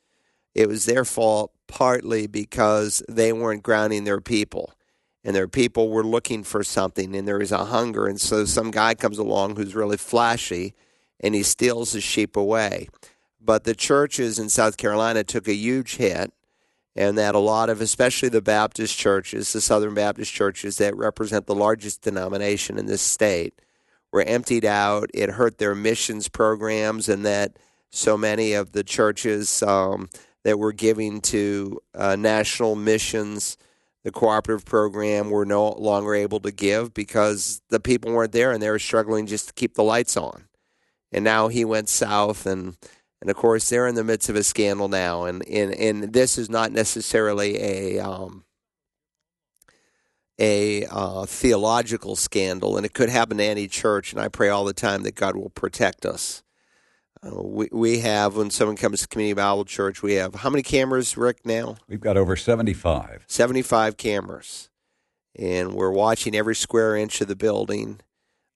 It 0.55 0.69
was 0.69 0.87
their 0.87 1.05
fault 1.05 1.53
partly 1.67 2.27
because 2.27 3.03
they 3.09 3.33
weren't 3.33 3.63
grounding 3.63 4.05
their 4.05 4.21
people. 4.21 4.73
And 5.25 5.35
their 5.35 5.49
people 5.49 5.89
were 5.89 6.05
looking 6.05 6.43
for 6.43 6.65
something, 6.65 7.15
and 7.15 7.29
there 7.29 7.41
is 7.41 7.53
a 7.53 7.67
hunger. 7.67 8.07
And 8.07 8.21
so 8.21 8.45
some 8.45 8.71
guy 8.71 8.95
comes 8.95 9.19
along 9.19 9.57
who's 9.57 9.75
really 9.75 9.97
flashy 9.97 10.75
and 11.21 11.35
he 11.35 11.43
steals 11.43 11.93
the 11.93 12.01
sheep 12.01 12.37
away. 12.37 12.89
But 13.41 13.65
the 13.65 13.75
churches 13.75 14.39
in 14.39 14.49
South 14.49 14.77
Carolina 14.77 15.25
took 15.25 15.49
a 15.49 15.55
huge 15.55 15.97
hit, 15.97 16.33
and 16.95 17.17
that 17.19 17.35
a 17.35 17.39
lot 17.39 17.71
of, 17.71 17.81
especially 17.81 18.29
the 18.29 18.43
Baptist 18.43 18.97
churches, 18.97 19.53
the 19.53 19.61
Southern 19.61 19.95
Baptist 19.95 20.33
churches 20.33 20.79
that 20.79 20.97
represent 20.97 21.47
the 21.47 21.55
largest 21.55 22.03
denomination 22.03 22.79
in 22.79 22.87
this 22.87 23.03
state, 23.03 23.61
were 24.13 24.23
emptied 24.23 24.65
out. 24.65 25.11
It 25.15 25.31
hurt 25.31 25.59
their 25.59 25.75
missions 25.75 26.29
programs, 26.29 27.09
and 27.09 27.25
that 27.25 27.59
so 27.91 28.17
many 28.17 28.53
of 28.53 28.73
the 28.73 28.85
churches 28.85 29.63
um, 29.63 30.09
that 30.45 30.59
were 30.59 30.73
giving 30.73 31.21
to 31.21 31.81
uh, 31.95 32.17
national 32.17 32.75
missions, 32.75 33.57
the 34.05 34.11
cooperative 34.11 34.65
program, 34.65 35.31
were 35.31 35.47
no 35.47 35.71
longer 35.71 36.15
able 36.15 36.41
to 36.41 36.51
give 36.51 36.95
because 36.95 37.63
the 37.69 37.81
people 37.81 38.13
weren't 38.13 38.33
there 38.33 38.53
and 38.53 38.63
they 38.63 38.71
were 38.71 38.79
struggling 38.79 39.27
just 39.27 39.49
to 39.49 39.55
keep 39.55 39.75
the 39.75 39.85
lights 39.85 40.17
on. 40.17 40.45
And 41.13 41.25
now 41.25 41.49
he 41.49 41.65
went 41.65 41.89
south 41.89 42.47
and 42.47 42.77
and 43.23 43.31
of 43.31 43.37
course, 43.37 43.69
they're 43.69 43.87
in 43.87 43.95
the 43.95 44.03
midst 44.03 44.29
of 44.29 44.35
a 44.35 44.43
scandal 44.43 44.89
now, 44.89 45.27
and 45.27 45.47
and, 45.49 45.73
and 45.73 46.13
this 46.13 46.37
is 46.37 46.51
not 46.51 46.73
necessarily 46.73 47.57
a 47.57 48.01
um, 48.01 48.45
a 50.39 50.87
uh, 50.87 51.27
theological 51.27 52.17
scandal, 52.17 52.77
and 52.77 52.87
it 52.87 52.95
could 52.95 53.09
happen 53.09 53.39
to 53.39 53.45
any 53.45 53.69
church. 53.69 54.13
And 54.13 54.21
I 54.21 54.29
pray 54.29 54.49
all 54.49 54.65
the 54.65 54.73
time 54.73 55.03
that 55.03 55.15
God 55.15 55.37
will 55.37 55.51
protect 55.51 56.07
us. 56.07 56.43
Uh, 57.25 57.43
we 57.43 57.69
we 57.71 57.99
have 58.01 58.37
when 58.37 58.51
someone 58.51 58.77
comes 58.77 59.03
to 59.03 59.09
Community 59.09 59.35
Bible 59.35 59.65
Church, 59.65 60.03
we 60.03 60.15
have 60.15 60.37
how 60.37 60.51
many 60.51 60.63
cameras, 60.63 61.17
Rick? 61.17 61.47
Now 61.47 61.77
we've 61.89 62.01
got 62.01 62.17
over 62.17 62.37
seventy 62.37 62.75
five. 62.75 63.25
Seventy 63.29 63.63
five 63.63 63.97
cameras, 63.97 64.71
and 65.39 65.75
we're 65.75 65.91
watching 65.91 66.35
every 66.35 66.57
square 66.57 66.97
inch 66.97 67.21
of 67.21 67.29
the 67.29 67.37
building. 67.37 68.01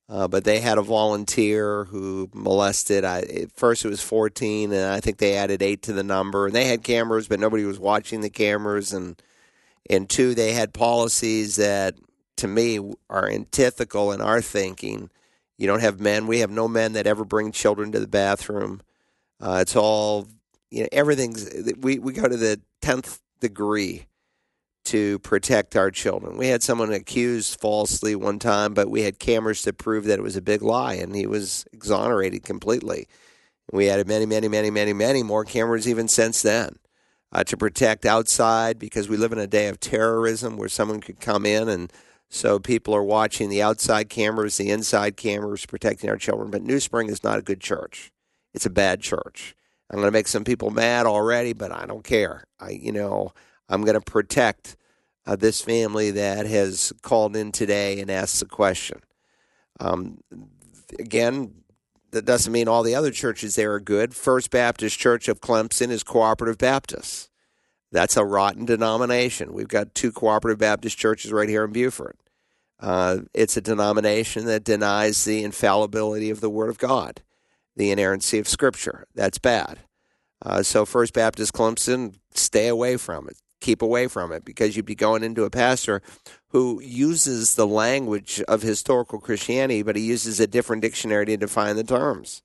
Uh, 0.09 0.25
but 0.25 0.45
they 0.45 0.61
had 0.61 0.77
a 0.77 0.81
volunteer 0.81 1.83
who 1.85 2.29
molested. 2.33 3.03
I, 3.03 3.19
at 3.19 3.51
first, 3.51 3.83
it 3.83 3.89
was 3.89 4.01
14, 4.01 4.71
and 4.71 4.93
I 4.93 5.01
think 5.01 5.17
they 5.17 5.35
added 5.35 5.61
eight 5.61 5.81
to 5.81 5.91
the 5.91 6.03
number. 6.03 6.45
And 6.45 6.55
they 6.55 6.63
had 6.63 6.81
cameras, 6.81 7.27
but 7.27 7.41
nobody 7.41 7.65
was 7.65 7.77
watching 7.77 8.21
the 8.21 8.29
cameras. 8.29 8.93
And 8.93 9.21
and 9.89 10.09
two, 10.09 10.35
they 10.35 10.53
had 10.53 10.73
policies 10.73 11.55
that, 11.55 11.95
to 12.37 12.47
me, 12.47 12.79
are 13.09 13.29
antithetical 13.29 14.11
in 14.11 14.21
our 14.21 14.41
thinking. 14.41 15.09
You 15.57 15.67
don't 15.67 15.81
have 15.81 15.99
men. 15.99 16.27
We 16.27 16.39
have 16.39 16.51
no 16.51 16.67
men 16.67 16.93
that 16.93 17.07
ever 17.07 17.25
bring 17.25 17.51
children 17.51 17.91
to 17.93 17.99
the 17.99 18.07
bathroom. 18.07 18.81
Uh, 19.39 19.59
it's 19.61 19.75
all 19.75 20.27
you 20.69 20.83
know. 20.83 20.89
Everything's 20.91 21.49
we 21.77 21.99
we 21.99 22.13
go 22.13 22.27
to 22.27 22.37
the 22.37 22.59
tenth 22.81 23.19
degree 23.39 24.07
to 24.85 25.19
protect 25.19 25.75
our 25.75 25.91
children. 25.91 26.37
We 26.37 26.47
had 26.47 26.63
someone 26.63 26.93
accused 26.93 27.59
falsely 27.59 28.15
one 28.15 28.39
time, 28.39 28.73
but 28.73 28.89
we 28.89 29.01
had 29.01 29.19
cameras 29.19 29.61
to 29.63 29.73
prove 29.73 30.05
that 30.05 30.19
it 30.19 30.23
was 30.23 30.35
a 30.35 30.41
big 30.41 30.61
lie, 30.61 30.93
and 30.93 31.15
he 31.15 31.27
was 31.27 31.65
exonerated 31.73 32.43
completely. 32.43 33.07
We 33.71 33.89
added 33.89 34.07
many, 34.07 34.25
many, 34.25 34.47
many, 34.47 34.71
many, 34.71 34.93
many 34.93 35.23
more 35.23 35.43
cameras 35.43 35.87
even 35.87 36.07
since 36.07 36.41
then 36.41 36.77
uh, 37.31 37.43
to 37.43 37.57
protect 37.57 38.05
outside 38.05 38.79
because 38.79 39.09
we 39.09 39.17
live 39.17 39.31
in 39.31 39.39
a 39.39 39.47
day 39.47 39.67
of 39.67 39.79
terrorism 39.79 40.57
where 40.57 40.69
someone 40.69 41.01
could 41.01 41.19
come 41.19 41.45
in 41.45 41.67
and 41.69 41.91
so 42.29 42.59
people 42.59 42.93
are 42.93 43.03
watching 43.03 43.49
the 43.49 43.61
outside 43.61 44.09
cameras, 44.09 44.57
the 44.57 44.69
inside 44.69 45.15
cameras, 45.15 45.65
protecting 45.65 46.09
our 46.09 46.17
children. 46.17 46.51
But 46.51 46.61
New 46.61 46.79
Spring 46.79 47.09
is 47.09 47.23
not 47.23 47.39
a 47.39 47.43
good 47.43 47.61
church. 47.61 48.11
It's 48.53 48.65
a 48.65 48.69
bad 48.69 49.01
church. 49.01 49.55
I'm 49.89 49.97
going 49.97 50.07
to 50.07 50.11
make 50.11 50.27
some 50.27 50.43
people 50.43 50.69
mad 50.69 51.05
already, 51.05 51.53
but 51.53 51.71
I 51.71 51.85
don't 51.85 52.03
care. 52.03 52.43
I, 52.59 52.71
you 52.71 52.91
know, 52.91 53.31
I'm 53.69 53.83
going 53.83 53.93
to 53.99 54.01
protect 54.01 54.75
uh, 55.25 55.37
this 55.37 55.61
family 55.61 56.11
that 56.11 56.45
has 56.45 56.91
called 57.01 57.35
in 57.35 57.51
today 57.51 57.99
and 58.01 58.09
asked 58.09 58.39
the 58.39 58.45
question. 58.45 58.99
Um, 59.79 60.19
again, 60.99 61.53
that 62.17 62.25
doesn't 62.25 62.51
mean 62.51 62.67
all 62.67 62.81
the 62.81 62.95
other 62.95 63.11
churches 63.11 63.55
there 63.55 63.73
are 63.73 63.79
good. 63.79 64.15
First 64.15 64.49
Baptist 64.49 64.97
Church 64.97 65.27
of 65.27 65.39
Clemson 65.39 65.91
is 65.91 66.03
Cooperative 66.03 66.57
Baptist. 66.57 67.29
That's 67.91 68.17
a 68.17 68.25
rotten 68.25 68.65
denomination. 68.65 69.53
We've 69.53 69.67
got 69.67 69.93
two 69.93 70.11
Cooperative 70.11 70.57
Baptist 70.57 70.97
churches 70.97 71.31
right 71.31 71.47
here 71.47 71.63
in 71.63 71.71
Beaufort. 71.71 72.17
Uh, 72.79 73.19
it's 73.33 73.55
a 73.55 73.61
denomination 73.61 74.45
that 74.45 74.63
denies 74.63 75.23
the 75.23 75.43
infallibility 75.43 76.31
of 76.31 76.41
the 76.41 76.49
Word 76.49 76.69
of 76.69 76.79
God, 76.79 77.21
the 77.75 77.91
inerrancy 77.91 78.39
of 78.39 78.47
Scripture. 78.47 79.05
That's 79.13 79.37
bad. 79.37 79.79
Uh, 80.41 80.63
so, 80.63 80.85
First 80.85 81.13
Baptist 81.13 81.53
Clemson, 81.53 82.15
stay 82.33 82.67
away 82.67 82.97
from 82.97 83.27
it 83.27 83.37
keep 83.59 83.81
away 83.81 84.07
from 84.07 84.31
it 84.31 84.45
because 84.45 84.75
you'd 84.75 84.85
be 84.85 84.95
going 84.95 85.23
into 85.23 85.43
a 85.43 85.49
pastor 85.49 86.01
who 86.49 86.81
uses 86.81 87.55
the 87.55 87.67
language 87.67 88.41
of 88.47 88.61
historical 88.61 89.19
Christianity, 89.19 89.83
but 89.83 89.95
he 89.95 90.03
uses 90.03 90.39
a 90.39 90.47
different 90.47 90.81
dictionary 90.81 91.25
to 91.25 91.37
define 91.37 91.75
the 91.75 91.83
terms. 91.83 92.41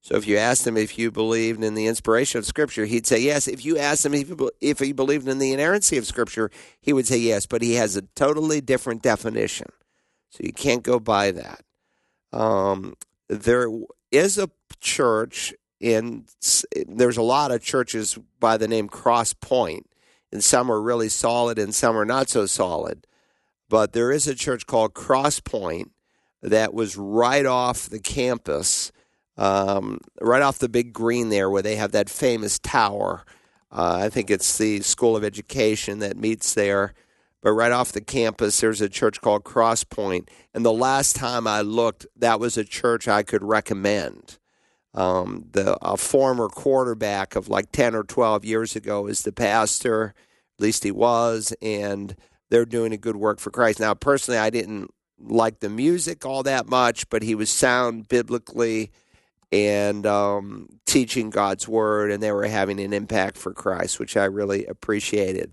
So 0.00 0.16
if 0.16 0.26
you 0.26 0.36
asked 0.36 0.66
him 0.66 0.76
if 0.76 0.98
you 0.98 1.10
believed 1.10 1.62
in 1.62 1.74
the 1.74 1.86
inspiration 1.86 2.38
of 2.38 2.46
Scripture, 2.46 2.86
he'd 2.86 3.06
say 3.06 3.20
yes. 3.20 3.46
If 3.46 3.64
you 3.64 3.78
asked 3.78 4.04
him 4.04 4.14
if 4.14 4.80
he, 4.80 4.92
believed 4.92 5.28
in 5.28 5.38
the 5.38 5.52
inerrancy 5.52 5.96
of 5.96 6.06
Scripture, 6.06 6.50
he 6.80 6.92
would 6.92 7.06
say 7.06 7.18
yes, 7.18 7.46
but 7.46 7.62
he 7.62 7.74
has 7.74 7.96
a 7.96 8.02
totally 8.16 8.60
different 8.60 9.02
definition. 9.02 9.68
So 10.30 10.40
you 10.42 10.52
can't 10.52 10.82
go 10.82 10.98
by 10.98 11.30
that. 11.32 11.62
Um, 12.32 12.94
there 13.28 13.68
is 14.10 14.38
a 14.38 14.50
church 14.80 15.54
in, 15.78 16.24
there's 16.86 17.16
a 17.16 17.22
lot 17.22 17.52
of 17.52 17.62
churches 17.62 18.18
by 18.40 18.56
the 18.56 18.68
name 18.68 18.88
Cross 18.88 19.34
Point 19.34 19.86
and 20.32 20.42
some 20.42 20.70
are 20.70 20.80
really 20.80 21.10
solid 21.10 21.58
and 21.58 21.74
some 21.74 21.96
are 21.96 22.06
not 22.06 22.28
so 22.28 22.46
solid. 22.46 23.06
But 23.72 23.94
there 23.94 24.12
is 24.12 24.28
a 24.28 24.34
church 24.34 24.66
called 24.66 24.92
Crosspoint 24.92 25.88
that 26.42 26.74
was 26.74 26.94
right 26.98 27.46
off 27.46 27.88
the 27.88 28.00
campus, 28.00 28.92
um, 29.38 29.98
right 30.20 30.42
off 30.42 30.58
the 30.58 30.68
big 30.68 30.92
green 30.92 31.30
there, 31.30 31.48
where 31.48 31.62
they 31.62 31.76
have 31.76 31.92
that 31.92 32.10
famous 32.10 32.58
tower. 32.58 33.24
Uh, 33.70 34.00
I 34.02 34.10
think 34.10 34.30
it's 34.30 34.58
the 34.58 34.80
School 34.80 35.16
of 35.16 35.24
Education 35.24 36.00
that 36.00 36.18
meets 36.18 36.52
there. 36.52 36.92
But 37.40 37.52
right 37.52 37.72
off 37.72 37.92
the 37.92 38.02
campus, 38.02 38.60
there's 38.60 38.82
a 38.82 38.90
church 38.90 39.22
called 39.22 39.42
Crosspoint. 39.42 40.28
And 40.52 40.66
the 40.66 40.70
last 40.70 41.16
time 41.16 41.46
I 41.46 41.62
looked, 41.62 42.04
that 42.14 42.38
was 42.38 42.58
a 42.58 42.64
church 42.66 43.08
I 43.08 43.22
could 43.22 43.42
recommend. 43.42 44.36
Um, 44.92 45.46
the 45.52 45.78
a 45.80 45.96
former 45.96 46.50
quarterback 46.50 47.36
of 47.36 47.48
like 47.48 47.72
10 47.72 47.94
or 47.94 48.04
12 48.04 48.44
years 48.44 48.76
ago 48.76 49.06
is 49.06 49.22
the 49.22 49.32
pastor. 49.32 50.12
At 50.58 50.62
least 50.62 50.84
he 50.84 50.90
was. 50.90 51.54
And 51.62 52.14
they're 52.52 52.66
doing 52.66 52.92
a 52.92 52.98
good 52.98 53.16
work 53.16 53.40
for 53.40 53.50
Christ. 53.50 53.80
Now, 53.80 53.94
personally, 53.94 54.38
I 54.38 54.50
didn't 54.50 54.90
like 55.18 55.60
the 55.60 55.70
music 55.70 56.26
all 56.26 56.42
that 56.42 56.68
much, 56.68 57.08
but 57.08 57.22
he 57.22 57.34
was 57.34 57.48
sound 57.48 58.08
biblically 58.08 58.90
and 59.50 60.04
um, 60.04 60.68
teaching 60.84 61.30
God's 61.30 61.66
word, 61.66 62.10
and 62.10 62.22
they 62.22 62.30
were 62.30 62.44
having 62.44 62.78
an 62.78 62.92
impact 62.92 63.38
for 63.38 63.54
Christ, 63.54 63.98
which 63.98 64.18
I 64.18 64.26
really 64.26 64.66
appreciated. 64.66 65.50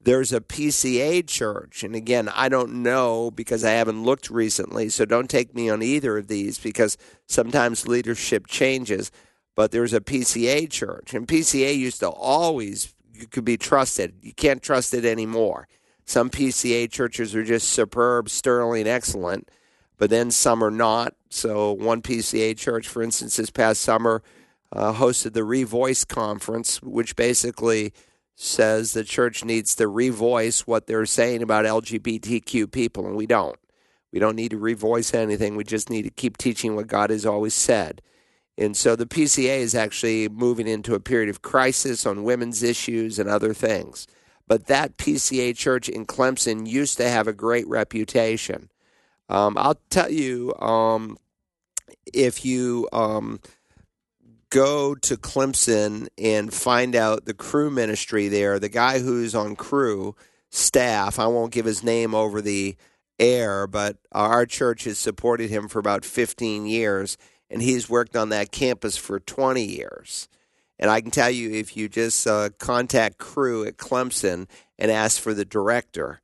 There's 0.00 0.32
a 0.32 0.40
PCA 0.40 1.26
church, 1.26 1.82
and 1.82 1.94
again, 1.94 2.30
I 2.30 2.48
don't 2.48 2.82
know 2.82 3.30
because 3.30 3.62
I 3.62 3.72
haven't 3.72 4.04
looked 4.04 4.30
recently, 4.30 4.88
so 4.88 5.04
don't 5.04 5.28
take 5.28 5.54
me 5.54 5.68
on 5.68 5.82
either 5.82 6.16
of 6.16 6.28
these 6.28 6.56
because 6.58 6.96
sometimes 7.26 7.86
leadership 7.86 8.46
changes. 8.46 9.10
But 9.54 9.70
there's 9.70 9.92
a 9.92 10.00
PCA 10.00 10.70
church, 10.70 11.12
and 11.12 11.28
PCA 11.28 11.76
used 11.76 12.00
to 12.00 12.08
always 12.08 12.94
you 13.12 13.26
could 13.26 13.44
be 13.44 13.58
trusted. 13.58 14.14
You 14.22 14.32
can't 14.32 14.62
trust 14.62 14.94
it 14.94 15.04
anymore. 15.04 15.68
Some 16.08 16.30
PCA 16.30 16.90
churches 16.90 17.34
are 17.34 17.44
just 17.44 17.68
superb, 17.68 18.30
sterling, 18.30 18.88
excellent, 18.88 19.50
but 19.98 20.08
then 20.08 20.30
some 20.30 20.64
are 20.64 20.70
not 20.70 21.12
So, 21.28 21.70
one 21.70 22.00
PCA 22.00 22.56
church, 22.56 22.88
for 22.88 23.02
instance, 23.02 23.36
this 23.36 23.50
past 23.50 23.82
summer 23.82 24.22
uh, 24.72 24.94
hosted 24.94 25.34
the 25.34 25.42
Revoice 25.42 26.08
Conference, 26.08 26.80
which 26.82 27.14
basically 27.14 27.92
says 28.34 28.94
the 28.94 29.04
church 29.04 29.44
needs 29.44 29.74
to 29.74 29.84
revoice 29.84 30.60
what 30.60 30.86
they're 30.86 31.04
saying 31.04 31.42
about 31.42 31.66
LGBTQ 31.66 32.72
people, 32.72 33.06
and 33.06 33.14
we 33.14 33.26
don't. 33.26 33.58
We 34.10 34.18
don't 34.18 34.36
need 34.36 34.52
to 34.52 34.58
revoice 34.58 35.14
anything. 35.14 35.56
We 35.56 35.64
just 35.64 35.90
need 35.90 36.04
to 36.04 36.10
keep 36.10 36.38
teaching 36.38 36.74
what 36.74 36.86
God 36.86 37.10
has 37.10 37.26
always 37.26 37.52
said. 37.52 38.00
And 38.56 38.74
so 38.74 38.96
the 38.96 39.04
PCA 39.04 39.58
is 39.58 39.74
actually 39.74 40.30
moving 40.30 40.66
into 40.66 40.94
a 40.94 41.00
period 41.00 41.28
of 41.28 41.42
crisis 41.42 42.06
on 42.06 42.24
women's 42.24 42.62
issues 42.62 43.18
and 43.18 43.28
other 43.28 43.52
things. 43.52 44.06
But 44.48 44.66
that 44.66 44.96
PCA 44.96 45.54
church 45.54 45.88
in 45.88 46.06
Clemson 46.06 46.66
used 46.66 46.96
to 46.96 47.08
have 47.08 47.28
a 47.28 47.32
great 47.34 47.68
reputation. 47.68 48.70
Um, 49.28 49.56
I'll 49.58 49.78
tell 49.90 50.10
you, 50.10 50.54
um, 50.58 51.18
if 52.12 52.46
you 52.46 52.88
um, 52.92 53.40
go 54.50 54.94
to 54.94 55.16
Clemson 55.18 56.08
and 56.16 56.52
find 56.52 56.96
out 56.96 57.26
the 57.26 57.34
Cru 57.34 57.70
ministry 57.70 58.28
there, 58.28 58.58
the 58.58 58.70
guy 58.70 59.00
who's 59.00 59.34
on 59.34 59.54
Cru 59.54 60.16
staff, 60.50 61.18
I 61.18 61.26
won't 61.26 61.52
give 61.52 61.66
his 61.66 61.84
name 61.84 62.14
over 62.14 62.40
the 62.40 62.74
air, 63.18 63.66
but 63.66 63.98
our 64.12 64.46
church 64.46 64.84
has 64.84 64.98
supported 64.98 65.50
him 65.50 65.68
for 65.68 65.78
about 65.78 66.04
15 66.06 66.66
years, 66.66 67.18
and 67.50 67.60
he's 67.60 67.90
worked 67.90 68.16
on 68.16 68.30
that 68.30 68.50
campus 68.50 68.96
for 68.96 69.20
20 69.20 69.62
years. 69.62 70.28
And 70.78 70.90
I 70.90 71.00
can 71.00 71.10
tell 71.10 71.30
you, 71.30 71.50
if 71.50 71.76
you 71.76 71.88
just 71.88 72.26
uh, 72.26 72.50
contact 72.58 73.18
Cru 73.18 73.66
at 73.66 73.76
Clemson 73.76 74.46
and 74.78 74.90
ask 74.90 75.20
for 75.20 75.34
the 75.34 75.44
director, 75.44 76.20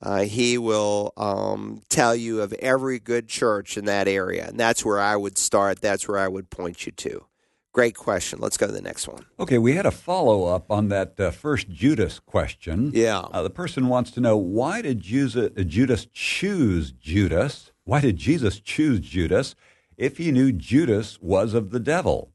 uh, 0.00 0.20
he 0.20 0.56
will 0.56 1.12
um, 1.16 1.82
tell 1.88 2.14
you 2.14 2.40
of 2.40 2.52
every 2.54 3.00
good 3.00 3.28
church 3.28 3.76
in 3.76 3.86
that 3.86 4.06
area. 4.06 4.46
And 4.48 4.58
that's 4.58 4.84
where 4.84 5.00
I 5.00 5.16
would 5.16 5.36
start. 5.36 5.80
That's 5.80 6.06
where 6.06 6.18
I 6.18 6.28
would 6.28 6.50
point 6.50 6.86
you 6.86 6.92
to. 6.92 7.24
Great 7.72 7.96
question. 7.96 8.38
Let's 8.40 8.56
go 8.56 8.66
to 8.66 8.72
the 8.72 8.80
next 8.80 9.06
one. 9.06 9.24
Okay, 9.38 9.58
we 9.58 9.74
had 9.74 9.86
a 9.86 9.90
follow 9.90 10.44
up 10.44 10.70
on 10.70 10.88
that 10.88 11.18
uh, 11.20 11.30
first 11.30 11.68
Judas 11.68 12.18
question. 12.18 12.92
Yeah. 12.94 13.18
Uh, 13.18 13.42
the 13.42 13.50
person 13.50 13.88
wants 13.88 14.10
to 14.12 14.20
know 14.20 14.36
why 14.36 14.82
did 14.82 14.98
uh, 14.98 15.48
Judas 15.64 16.06
choose 16.12 16.92
Judas? 16.92 17.72
Why 17.84 18.00
did 18.00 18.16
Jesus 18.16 18.60
choose 18.60 19.00
Judas 19.00 19.54
if 19.96 20.18
he 20.18 20.32
knew 20.32 20.50
Judas 20.50 21.18
was 21.20 21.54
of 21.54 21.70
the 21.70 21.80
devil? 21.80 22.32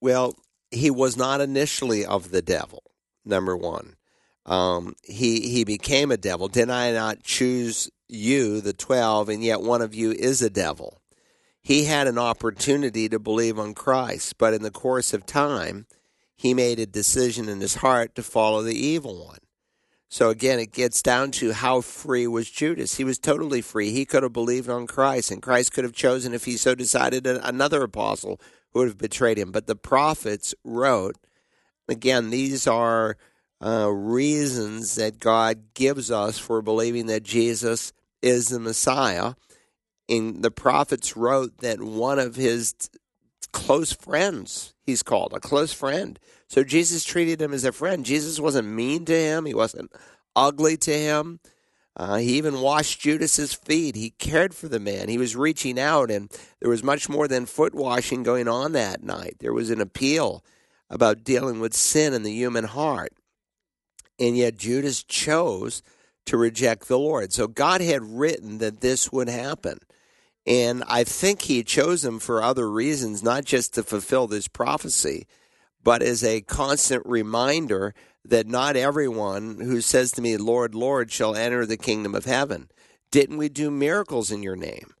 Well, 0.00 0.36
he 0.70 0.90
was 0.90 1.16
not 1.16 1.40
initially 1.40 2.04
of 2.04 2.30
the 2.30 2.42
devil, 2.42 2.82
number 3.24 3.56
one. 3.56 3.96
Um, 4.46 4.94
he, 5.04 5.48
he 5.48 5.64
became 5.64 6.10
a 6.10 6.16
devil. 6.16 6.48
Did 6.48 6.70
I 6.70 6.92
not 6.92 7.22
choose 7.22 7.90
you, 8.08 8.60
the 8.60 8.72
12, 8.72 9.28
and 9.28 9.44
yet 9.44 9.60
one 9.60 9.82
of 9.82 9.94
you 9.94 10.12
is 10.12 10.42
a 10.42 10.50
devil? 10.50 11.00
he 11.62 11.84
had 11.84 12.06
an 12.06 12.18
opportunity 12.18 13.08
to 13.08 13.18
believe 13.18 13.58
on 13.58 13.74
Christ, 13.74 14.38
but 14.38 14.54
in 14.54 14.62
the 14.62 14.70
course 14.70 15.12
of 15.12 15.26
time, 15.26 15.86
he 16.34 16.54
made 16.54 16.80
a 16.80 16.86
decision 16.86 17.48
in 17.48 17.60
his 17.60 17.76
heart 17.76 18.14
to 18.14 18.22
follow 18.22 18.62
the 18.62 18.74
evil 18.74 19.26
one. 19.26 19.38
So 20.08 20.30
again, 20.30 20.58
it 20.58 20.72
gets 20.72 21.02
down 21.02 21.30
to 21.32 21.52
how 21.52 21.82
free 21.82 22.26
was 22.26 22.50
Judas. 22.50 22.96
He 22.96 23.04
was 23.04 23.18
totally 23.18 23.60
free. 23.60 23.90
He 23.90 24.04
could 24.04 24.24
have 24.24 24.32
believed 24.32 24.68
on 24.68 24.86
Christ, 24.86 25.30
and 25.30 25.42
Christ 25.42 25.72
could 25.72 25.84
have 25.84 25.92
chosen, 25.92 26.34
if 26.34 26.46
he 26.46 26.56
so 26.56 26.74
decided, 26.74 27.26
another 27.26 27.82
apostle 27.82 28.40
who 28.72 28.80
would 28.80 28.88
have 28.88 28.98
betrayed 28.98 29.38
him. 29.38 29.52
But 29.52 29.66
the 29.66 29.76
prophets 29.76 30.54
wrote, 30.64 31.16
again, 31.88 32.30
these 32.30 32.66
are 32.66 33.16
uh, 33.64 33.90
reasons 33.90 34.94
that 34.94 35.18
God 35.18 35.74
gives 35.74 36.10
us 36.10 36.38
for 36.38 36.62
believing 36.62 37.06
that 37.06 37.22
Jesus 37.22 37.92
is 38.22 38.48
the 38.48 38.60
Messiah 38.60 39.34
and 40.10 40.42
the 40.42 40.50
prophets 40.50 41.16
wrote 41.16 41.58
that 41.58 41.80
one 41.80 42.18
of 42.18 42.34
his 42.34 42.74
close 43.52 43.92
friends, 43.92 44.74
he's 44.84 45.02
called 45.02 45.32
a 45.32 45.40
close 45.40 45.72
friend. 45.72 46.18
So 46.48 46.64
Jesus 46.64 47.04
treated 47.04 47.40
him 47.40 47.52
as 47.54 47.64
a 47.64 47.72
friend. 47.72 48.04
Jesus 48.04 48.40
wasn't 48.40 48.68
mean 48.68 49.04
to 49.04 49.16
him, 49.16 49.46
he 49.46 49.54
wasn't 49.54 49.92
ugly 50.34 50.76
to 50.78 50.92
him. 50.92 51.38
Uh, 51.96 52.16
he 52.16 52.36
even 52.36 52.60
washed 52.60 53.00
Judas's 53.00 53.52
feet. 53.52 53.96
He 53.96 54.10
cared 54.10 54.54
for 54.54 54.68
the 54.68 54.80
man. 54.80 55.08
He 55.08 55.18
was 55.18 55.36
reaching 55.36 55.78
out, 55.78 56.10
and 56.10 56.30
there 56.60 56.70
was 56.70 56.84
much 56.84 57.08
more 57.08 57.26
than 57.26 57.46
foot 57.46 57.74
washing 57.74 58.22
going 58.22 58.48
on 58.48 58.72
that 58.72 59.02
night. 59.02 59.36
There 59.40 59.52
was 59.52 59.70
an 59.70 59.80
appeal 59.80 60.44
about 60.88 61.24
dealing 61.24 61.60
with 61.60 61.74
sin 61.74 62.14
in 62.14 62.22
the 62.22 62.32
human 62.32 62.64
heart. 62.64 63.12
And 64.18 64.36
yet 64.36 64.58
Judas 64.58 65.02
chose 65.02 65.82
to 66.26 66.36
reject 66.36 66.88
the 66.88 66.98
Lord. 66.98 67.32
So 67.32 67.48
God 67.48 67.80
had 67.80 68.02
written 68.02 68.58
that 68.58 68.80
this 68.80 69.10
would 69.10 69.28
happen. 69.28 69.78
And 70.46 70.84
I 70.86 71.04
think 71.04 71.42
he 71.42 71.62
chose 71.62 72.04
him 72.04 72.18
for 72.18 72.42
other 72.42 72.70
reasons, 72.70 73.22
not 73.22 73.44
just 73.44 73.74
to 73.74 73.82
fulfill 73.82 74.26
this 74.26 74.48
prophecy, 74.48 75.26
but 75.82 76.02
as 76.02 76.22
a 76.24 76.40
constant 76.42 77.02
reminder 77.06 77.94
that 78.24 78.46
not 78.46 78.76
everyone 78.76 79.60
who 79.60 79.80
says 79.80 80.12
to 80.12 80.22
me, 80.22 80.36
Lord, 80.36 80.74
Lord, 80.74 81.10
shall 81.10 81.34
enter 81.34 81.64
the 81.64 81.76
kingdom 81.76 82.14
of 82.14 82.24
heaven. 82.24 82.70
Didn't 83.10 83.38
we 83.38 83.48
do 83.48 83.70
miracles 83.70 84.30
in 84.30 84.42
your 84.42 84.56
name? 84.56 84.94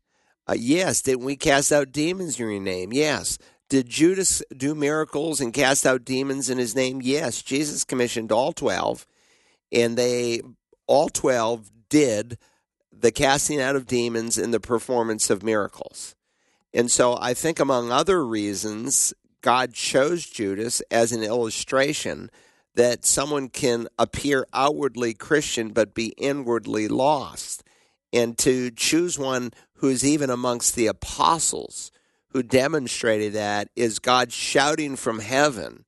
Uh, 0.48 0.56
yes. 0.58 1.02
Didn't 1.02 1.24
we 1.24 1.36
cast 1.36 1.70
out 1.70 1.92
demons 1.92 2.40
in 2.40 2.50
your 2.50 2.60
name? 2.60 2.92
Yes. 2.92 3.38
Did 3.68 3.88
Judas 3.88 4.42
do 4.56 4.74
miracles 4.74 5.40
and 5.40 5.52
cast 5.52 5.86
out 5.86 6.04
demons 6.04 6.50
in 6.50 6.58
his 6.58 6.74
name? 6.74 7.00
Yes. 7.02 7.42
Jesus 7.42 7.84
commissioned 7.84 8.32
all 8.32 8.52
12, 8.52 9.06
and 9.70 9.96
they 9.96 10.40
all 10.86 11.08
12 11.08 11.70
did 11.88 12.38
the 12.92 13.12
casting 13.12 13.60
out 13.60 13.76
of 13.76 13.86
demons 13.86 14.36
and 14.38 14.52
the 14.52 14.60
performance 14.60 15.30
of 15.30 15.42
miracles. 15.42 16.14
And 16.74 16.90
so 16.90 17.16
I 17.20 17.34
think, 17.34 17.58
among 17.58 17.90
other 17.90 18.24
reasons, 18.24 19.14
God 19.40 19.72
chose 19.72 20.26
Judas 20.26 20.80
as 20.90 21.12
an 21.12 21.22
illustration 21.22 22.30
that 22.74 23.04
someone 23.04 23.48
can 23.48 23.88
appear 23.98 24.46
outwardly 24.52 25.14
Christian 25.14 25.70
but 25.70 25.94
be 25.94 26.14
inwardly 26.16 26.88
lost. 26.88 27.64
And 28.12 28.36
to 28.38 28.70
choose 28.70 29.18
one 29.18 29.52
who's 29.74 30.04
even 30.04 30.30
amongst 30.30 30.74
the 30.74 30.86
apostles 30.86 31.90
who 32.30 32.42
demonstrated 32.42 33.32
that 33.32 33.68
is 33.74 33.98
God 33.98 34.32
shouting 34.32 34.96
from 34.96 35.20
heaven 35.20 35.84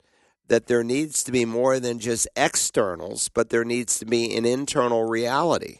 that 0.48 0.66
there 0.66 0.84
needs 0.84 1.22
to 1.24 1.32
be 1.32 1.44
more 1.44 1.80
than 1.80 1.98
just 1.98 2.28
externals, 2.36 3.28
but 3.28 3.48
there 3.48 3.64
needs 3.64 3.98
to 3.98 4.04
be 4.04 4.36
an 4.36 4.44
internal 4.44 5.04
reality. 5.04 5.78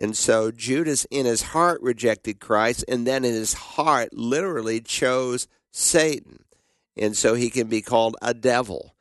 And 0.00 0.16
so 0.16 0.50
Judas, 0.50 1.06
in 1.10 1.26
his 1.26 1.42
heart, 1.42 1.80
rejected 1.82 2.40
Christ, 2.40 2.84
and 2.88 3.06
then 3.06 3.24
in 3.24 3.32
his 3.32 3.54
heart, 3.54 4.12
literally 4.12 4.80
chose 4.80 5.48
Satan. 5.72 6.44
And 6.96 7.16
so 7.16 7.34
he 7.34 7.50
can 7.50 7.68
be 7.68 7.82
called 7.82 8.16
a 8.22 8.32
devil. 8.32 8.94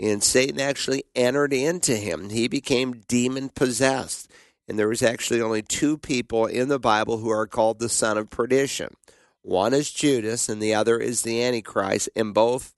And 0.00 0.22
Satan 0.22 0.60
actually 0.60 1.04
entered 1.14 1.52
into 1.52 1.96
him. 1.96 2.30
He 2.30 2.48
became 2.48 3.02
demon 3.08 3.50
possessed. 3.50 4.30
And 4.68 4.78
there 4.78 4.88
was 4.88 5.02
actually 5.02 5.40
only 5.40 5.62
two 5.62 5.98
people 5.98 6.46
in 6.46 6.68
the 6.68 6.78
Bible 6.78 7.18
who 7.18 7.30
are 7.30 7.46
called 7.46 7.78
the 7.78 7.88
son 7.88 8.16
of 8.16 8.30
perdition. 8.30 8.94
One 9.42 9.74
is 9.74 9.90
Judas, 9.90 10.48
and 10.48 10.62
the 10.62 10.72
other 10.72 10.98
is 10.98 11.22
the 11.22 11.42
Antichrist, 11.42 12.08
and 12.14 12.32
both 12.32 12.74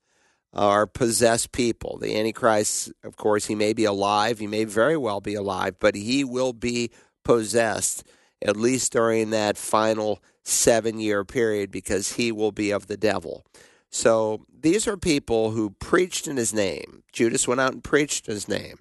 are 0.55 0.87
possessed 0.87 1.53
people. 1.53 1.99
The 1.99 2.17
Antichrist, 2.17 2.91
of 3.03 3.17
course, 3.17 3.47
he 3.47 3.55
may 3.55 3.75
be 3.75 3.85
alive, 3.85 4.39
he 4.39 4.47
may 4.47 4.65
very 4.65 4.97
well 4.97 5.21
be 5.21 5.35
alive, 5.35 5.77
but 5.79 5.95
he 5.95 6.25
will 6.25 6.53
be 6.53 6.91
possessed, 7.25 8.05
at 8.41 8.57
least 8.57 8.93
during 8.93 9.31
that 9.31 9.59
final 9.59 10.23
seven 10.43 10.99
year 10.99 11.25
period, 11.25 11.71
because 11.71 12.15
he 12.15 12.33
will 12.33 12.53
be 12.53 12.71
of 12.71 12.87
the 12.87 12.97
devil. 12.97 13.45
So 13.91 14.47
these 14.65 14.89
are 14.89 14.97
people 14.97 15.51
who 15.51 15.77
preached 15.79 16.27
in 16.27 16.39
his 16.39 16.55
name. 16.55 17.03
Judas 17.13 17.47
went 17.47 17.61
out 17.61 17.75
and 17.75 17.85
preached 17.85 18.29
in 18.29 18.35
his 18.35 18.49
name. 18.49 18.79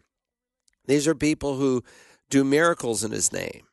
These 0.86 1.10
are 1.10 1.14
people 1.14 1.58
who 1.58 1.84
do 2.30 2.46
miracles 2.46 3.04
in 3.04 3.12
his 3.12 3.34
name 3.34 3.64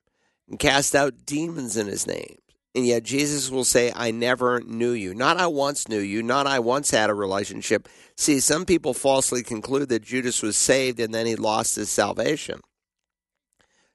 and 0.49 0.59
cast 0.59 0.97
out 0.97 1.25
demons 1.25 1.77
in 1.77 1.87
his 1.87 2.09
name. 2.09 2.39
And 2.75 2.85
yet 2.85 3.05
Jesus 3.05 3.49
will 3.49 3.63
say, 3.63 3.93
I 3.95 4.11
never 4.11 4.61
knew 4.61 4.91
you. 4.91 5.15
Not 5.15 5.37
I 5.37 5.47
once 5.47 5.89
knew 5.89 6.01
you, 6.01 6.21
not 6.21 6.49
I 6.49 6.59
once 6.59 6.91
had 6.91 7.11
a 7.11 7.15
relationship. 7.15 7.89
See, 8.17 8.41
some 8.41 8.67
people 8.67 8.93
falsely 8.93 9.45
conclude 9.45 9.89
that 9.91 10.03
Judas 10.03 10.43
was 10.43 10.57
saved 10.57 10.99
and 10.99 11.15
then 11.15 11.27
he 11.27 11.37
lost 11.37 11.77
his 11.77 11.91
salvation. 11.91 12.61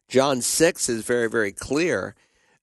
John 0.08 0.41
6 0.41 0.88
is 0.88 1.04
very, 1.04 1.30
very 1.30 1.51
clear 1.51 2.15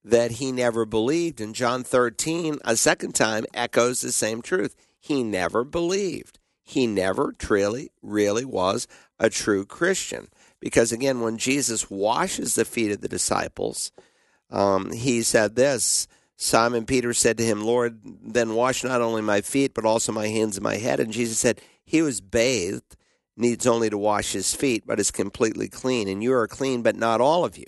that 0.02 0.32
he 0.32 0.50
never 0.50 0.86
believed. 0.86 1.42
And 1.42 1.54
John 1.54 1.84
13, 1.84 2.58
a 2.64 2.74
second 2.74 3.14
time, 3.14 3.44
echoes 3.52 4.00
the 4.00 4.12
same 4.12 4.40
truth. 4.40 4.74
He 5.02 5.24
never 5.24 5.64
believed. 5.64 6.38
He 6.62 6.86
never 6.86 7.32
truly, 7.36 7.90
really 8.02 8.44
was 8.44 8.86
a 9.18 9.28
true 9.28 9.66
Christian. 9.66 10.28
Because 10.60 10.92
again, 10.92 11.20
when 11.20 11.38
Jesus 11.38 11.90
washes 11.90 12.54
the 12.54 12.64
feet 12.64 12.92
of 12.92 13.00
the 13.00 13.08
disciples, 13.08 13.90
um, 14.48 14.92
he 14.92 15.22
said 15.22 15.56
this 15.56 16.06
Simon 16.36 16.86
Peter 16.86 17.12
said 17.12 17.36
to 17.38 17.44
him, 17.44 17.64
Lord, 17.64 17.98
then 18.04 18.54
wash 18.54 18.84
not 18.84 19.00
only 19.00 19.22
my 19.22 19.40
feet, 19.40 19.74
but 19.74 19.84
also 19.84 20.12
my 20.12 20.28
hands 20.28 20.56
and 20.56 20.62
my 20.62 20.76
head. 20.76 21.00
And 21.00 21.12
Jesus 21.12 21.40
said, 21.40 21.60
He 21.84 22.00
was 22.00 22.20
bathed 22.20 22.96
needs 23.36 23.66
only 23.66 23.90
to 23.90 23.98
wash 23.98 24.32
his 24.32 24.54
feet, 24.54 24.84
but 24.86 25.00
is 25.00 25.10
completely 25.10 25.68
clean. 25.68 26.06
And 26.06 26.22
you 26.22 26.32
are 26.32 26.46
clean, 26.46 26.82
but 26.82 26.94
not 26.94 27.20
all 27.20 27.44
of 27.44 27.58
you. 27.58 27.66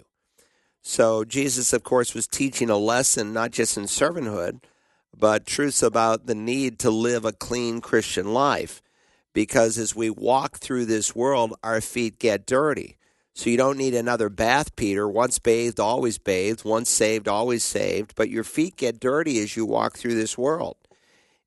So 0.82 1.24
Jesus, 1.24 1.72
of 1.72 1.82
course, 1.82 2.14
was 2.14 2.28
teaching 2.28 2.70
a 2.70 2.76
lesson 2.76 3.32
not 3.32 3.51
just 3.51 3.76
in 3.76 3.85
servanthood, 3.85 4.62
but 5.19 5.47
truths 5.47 5.83
about 5.83 6.27
the 6.27 6.35
need 6.35 6.79
to 6.81 6.91
live 6.91 7.25
a 7.25 7.33
clean 7.33 7.81
Christian 7.81 8.33
life. 8.33 8.83
Because 9.33 9.79
as 9.79 9.97
we 9.97 10.11
walk 10.11 10.59
through 10.59 10.87
this 10.87 11.15
world, 11.15 11.55
our 11.62 11.81
feet 11.81 12.19
get 12.19 12.47
dirty. 12.47 12.97
So 13.35 13.51
you 13.51 13.57
don't 13.57 13.79
need 13.79 13.95
another 13.95 14.29
bath, 14.29 14.77
Peter. 14.77 15.09
Once 15.09 15.41
bathed, 15.41 15.81
always 15.81 16.19
bathed. 16.19 16.65
Once 16.65 16.89
saved, 16.89 17.27
always 17.27 17.65
saved. 17.65 18.15
But 18.15 18.31
your 18.31 18.45
feet 18.45 18.77
get 18.77 19.01
dirty 19.01 19.43
as 19.43 19.57
you 19.57 19.67
walk 19.67 19.99
through 19.99 20.15
this 20.15 20.39
world. 20.39 20.77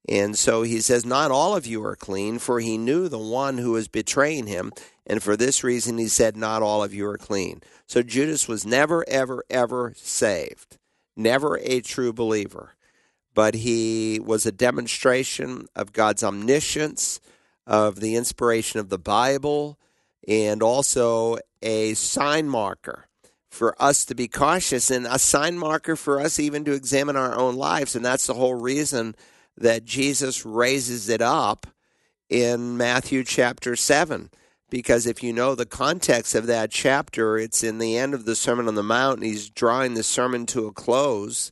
And 0.07 0.37
so 0.37 0.63
he 0.63 0.81
says, 0.81 1.05
Not 1.05 1.31
all 1.31 1.55
of 1.55 1.65
you 1.65 1.83
are 1.85 1.95
clean, 1.95 2.39
for 2.39 2.59
he 2.59 2.77
knew 2.77 3.07
the 3.07 3.17
one 3.17 3.57
who 3.57 3.71
was 3.71 3.87
betraying 3.87 4.47
him. 4.47 4.71
And 5.05 5.23
for 5.23 5.37
this 5.37 5.63
reason, 5.63 5.97
he 5.97 6.07
said, 6.07 6.35
Not 6.35 6.61
all 6.61 6.83
of 6.83 6.93
you 6.93 7.05
are 7.07 7.17
clean. 7.17 7.61
So 7.87 8.01
Judas 8.01 8.47
was 8.47 8.65
never, 8.65 9.07
ever, 9.07 9.43
ever 9.49 9.93
saved, 9.95 10.77
never 11.15 11.57
a 11.61 11.79
true 11.81 12.11
believer. 12.11 12.73
But 13.37 13.53
he 13.53 14.19
was 14.19 14.47
a 14.47 14.51
demonstration 14.51 15.67
of 15.75 15.93
God's 15.93 16.23
omniscience, 16.23 17.19
of 17.67 17.99
the 17.99 18.15
inspiration 18.15 18.79
of 18.79 18.89
the 18.89 18.97
Bible, 18.97 19.77
and 20.27 20.63
also 20.63 21.37
a 21.61 21.93
sign 21.93 22.49
marker 22.49 23.05
for 23.47 23.79
us 23.79 24.05
to 24.05 24.15
be 24.15 24.27
cautious 24.27 24.89
and 24.89 25.05
a 25.05 25.19
sign 25.19 25.59
marker 25.59 25.95
for 25.95 26.19
us 26.19 26.39
even 26.39 26.65
to 26.65 26.73
examine 26.73 27.15
our 27.15 27.35
own 27.35 27.55
lives. 27.55 27.95
And 27.95 28.03
that's 28.03 28.25
the 28.25 28.33
whole 28.33 28.55
reason 28.55 29.13
that 29.55 29.85
Jesus 29.85 30.43
raises 30.43 31.07
it 31.07 31.21
up 31.21 31.67
in 32.31 32.75
Matthew 32.75 33.23
chapter 33.23 33.75
7. 33.75 34.31
Because 34.71 35.05
if 35.05 35.21
you 35.21 35.31
know 35.31 35.53
the 35.53 35.67
context 35.67 36.33
of 36.33 36.47
that 36.47 36.71
chapter, 36.71 37.37
it's 37.37 37.63
in 37.63 37.77
the 37.77 37.99
end 37.99 38.15
of 38.15 38.25
the 38.25 38.35
Sermon 38.35 38.67
on 38.67 38.73
the 38.73 38.81
Mount, 38.81 39.17
and 39.19 39.27
he's 39.27 39.47
drawing 39.47 39.93
the 39.93 40.01
sermon 40.01 40.47
to 40.47 40.65
a 40.65 40.71
close, 40.71 41.51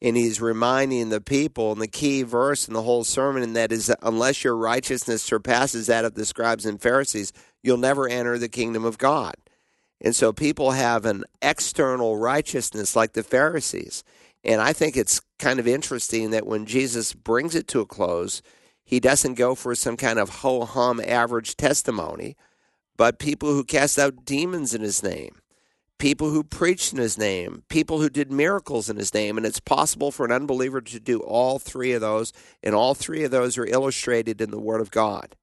and 0.00 0.16
he's 0.16 0.40
reminding 0.40 1.08
the 1.08 1.20
people, 1.20 1.72
and 1.72 1.80
the 1.80 1.88
key 1.88 2.22
verse 2.22 2.68
in 2.68 2.74
the 2.74 2.82
whole 2.82 3.04
sermon, 3.04 3.42
and 3.42 3.56
that 3.56 3.72
is, 3.72 3.92
unless 4.02 4.44
your 4.44 4.56
righteousness 4.56 5.22
surpasses 5.22 5.88
that 5.88 6.04
of 6.04 6.14
the 6.14 6.24
scribes 6.24 6.64
and 6.64 6.80
Pharisees, 6.80 7.32
you'll 7.62 7.76
never 7.78 8.08
enter 8.08 8.38
the 8.38 8.48
kingdom 8.48 8.84
of 8.84 8.98
God. 8.98 9.34
And 10.00 10.14
so 10.14 10.32
people 10.32 10.72
have 10.72 11.04
an 11.04 11.24
external 11.42 12.16
righteousness 12.16 12.94
like 12.94 13.14
the 13.14 13.24
Pharisees. 13.24 14.04
And 14.44 14.60
I 14.60 14.72
think 14.72 14.96
it's 14.96 15.20
kind 15.38 15.58
of 15.58 15.66
interesting 15.66 16.30
that 16.30 16.46
when 16.46 16.66
Jesus 16.66 17.12
brings 17.12 17.56
it 17.56 17.66
to 17.68 17.80
a 17.80 17.86
close, 17.86 18.40
he 18.84 19.00
doesn't 19.00 19.34
go 19.34 19.54
for 19.54 19.74
some 19.74 19.96
kind 19.96 20.18
of 20.18 20.28
ho 20.28 20.64
hum 20.64 21.00
average 21.04 21.56
testimony, 21.56 22.36
but 22.96 23.18
people 23.18 23.50
who 23.50 23.64
cast 23.64 23.98
out 23.98 24.24
demons 24.24 24.72
in 24.74 24.82
his 24.82 25.02
name, 25.02 25.40
people 25.98 26.30
who 26.30 26.42
preached 26.42 26.92
in 26.92 26.98
his 26.98 27.18
name, 27.18 27.64
people 27.68 28.00
who 28.00 28.08
did 28.08 28.30
miracles 28.32 28.88
in 28.88 28.96
his 28.96 29.12
name. 29.12 29.36
And 29.36 29.44
it's 29.44 29.60
possible 29.60 30.10
for 30.10 30.24
an 30.24 30.32
unbeliever 30.32 30.80
to 30.80 31.00
do 31.00 31.20
all 31.20 31.58
three 31.58 31.92
of 31.92 32.00
those, 32.00 32.32
and 32.62 32.74
all 32.74 32.94
three 32.94 33.24
of 33.24 33.30
those 33.30 33.58
are 33.58 33.66
illustrated 33.66 34.40
in 34.40 34.50
the 34.50 34.60
Word 34.60 34.80
of 34.80 34.90
God. 34.90 35.36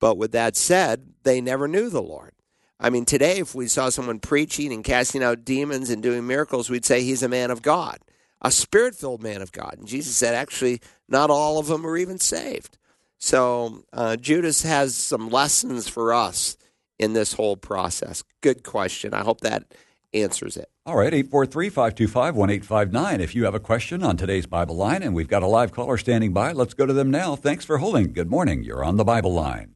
But 0.00 0.16
with 0.18 0.32
that 0.32 0.56
said, 0.56 1.14
they 1.22 1.40
never 1.40 1.66
knew 1.66 1.88
the 1.88 2.02
Lord. 2.02 2.32
I 2.78 2.90
mean, 2.90 3.04
today, 3.04 3.38
if 3.38 3.54
we 3.54 3.68
saw 3.68 3.88
someone 3.88 4.18
preaching 4.18 4.72
and 4.72 4.84
casting 4.84 5.22
out 5.22 5.44
demons 5.44 5.90
and 5.90 6.02
doing 6.02 6.26
miracles, 6.26 6.68
we'd 6.68 6.84
say 6.84 7.02
he's 7.02 7.22
a 7.22 7.28
man 7.28 7.50
of 7.50 7.62
God, 7.62 7.98
a 8.42 8.50
spirit 8.50 8.94
filled 8.94 9.22
man 9.22 9.40
of 9.40 9.52
God. 9.52 9.76
And 9.78 9.88
Jesus 9.88 10.16
said, 10.16 10.34
actually, 10.34 10.80
not 11.08 11.30
all 11.30 11.58
of 11.58 11.68
them 11.68 11.86
are 11.86 11.96
even 11.96 12.18
saved. 12.18 12.76
So 13.18 13.84
uh, 13.92 14.16
Judas 14.16 14.62
has 14.62 14.94
some 14.96 15.30
lessons 15.30 15.88
for 15.88 16.12
us 16.12 16.58
in 16.98 17.12
this 17.12 17.34
whole 17.34 17.56
process. 17.56 18.22
Good 18.40 18.62
question. 18.62 19.14
I 19.14 19.22
hope 19.22 19.40
that 19.40 19.74
answers 20.12 20.56
it. 20.56 20.70
All 20.86 20.96
right, 20.96 21.12
843 21.12 21.70
525 21.70 22.36
1859. 22.36 23.20
If 23.20 23.34
you 23.34 23.44
have 23.44 23.54
a 23.54 23.60
question 23.60 24.02
on 24.02 24.16
today's 24.16 24.46
Bible 24.46 24.76
line, 24.76 25.02
and 25.02 25.14
we've 25.14 25.28
got 25.28 25.42
a 25.42 25.46
live 25.46 25.72
caller 25.72 25.96
standing 25.96 26.32
by, 26.32 26.52
let's 26.52 26.74
go 26.74 26.86
to 26.86 26.92
them 26.92 27.10
now. 27.10 27.36
Thanks 27.36 27.64
for 27.64 27.78
holding. 27.78 28.12
Good 28.12 28.30
morning. 28.30 28.62
You're 28.62 28.84
on 28.84 28.96
the 28.96 29.04
Bible 29.04 29.32
line. 29.32 29.74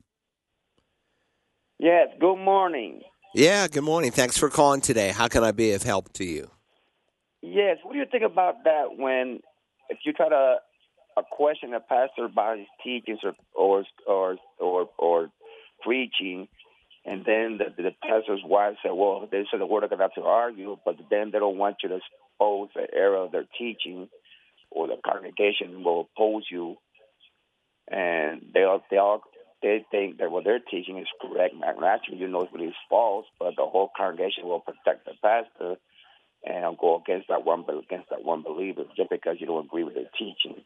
Yes, 1.79 2.09
good 2.21 2.39
morning. 2.39 3.03
Yeah, 3.35 3.69
good 3.69 3.85
morning. 3.85 4.11
Thanks 4.11 4.37
for 4.37 4.49
calling 4.49 4.81
today. 4.81 5.11
How 5.11 5.29
can 5.29 5.45
I 5.45 5.53
be 5.53 5.73
of 5.73 5.83
help 5.83 6.13
to 6.15 6.25
you? 6.25 6.51
Yes, 7.41 7.79
what 7.83 7.93
do 7.93 7.99
you 7.99 8.07
think 8.11 8.25
about 8.25 8.65
that 8.65 8.97
when 8.97 9.41
if 9.89 9.99
you 10.05 10.13
try 10.13 10.29
to 10.29 10.57
a 11.17 11.23
question 11.31 11.75
a 11.75 11.81
pastor 11.81 12.25
about 12.25 12.59
his 12.59 12.67
teachings 12.83 13.21
or 13.23 13.35
or 13.55 13.85
or 14.07 14.37
or, 14.59 14.89
or 14.99 15.29
preaching, 15.83 16.49
and 17.09 17.25
then 17.25 17.59
the, 17.59 17.83
the 17.83 17.95
pastor's 18.03 18.43
wife 18.45 18.77
said, 18.83 18.93
"Well, 18.93 19.27
they 19.31 19.45
said 19.51 19.61
the 19.61 19.67
word 19.67 19.85
of 19.85 19.91
God 19.91 20.11
to 20.17 20.23
argue, 20.23 20.77
but 20.85 20.97
then 21.11 21.31
they 21.31 21.39
don't 21.39 21.57
want 21.57 21.77
you 21.83 21.89
to 21.89 21.97
expose 21.97 22.69
the 22.75 22.87
error 22.95 23.17
of 23.17 23.33
their 23.33 23.47
teaching, 23.59 24.09
or 24.71 24.89
the 24.89 24.97
congregation 25.05 25.83
will 25.83 26.09
oppose 26.13 26.45
you." 26.51 26.77
And 27.91 28.43
they 28.53 28.65
all 28.65 28.83
they 28.91 28.99
all 28.99 29.23
they 29.63 29.85
think 29.91 30.19
that 30.19 30.31
what 30.31 30.45
they're 30.45 30.61
teaching 30.61 30.99
is 30.99 31.09
correct. 31.21 31.55
Naturally, 31.55 32.21
you 32.21 32.29
know 32.29 32.43
it 32.53 32.61
is 32.61 32.75
false, 32.91 33.27
but 33.41 33.57
the 33.57 33.65
whole 33.65 33.91
congregation 33.97 34.45
will 34.45 34.61
protect 34.61 35.07
the 35.07 35.13
pastor 35.23 35.77
and 36.45 36.79
go 36.79 37.03
against 37.03 37.29
that 37.29 37.45
one 37.45 37.65
against 37.69 38.11
that 38.11 38.23
one 38.25 38.43
believer 38.43 38.85
just 38.97 39.11
because 39.11 39.37
you 39.41 39.47
don't 39.47 39.65
agree 39.65 39.85
with 39.85 39.95
their 39.95 40.11
teaching. 40.19 40.63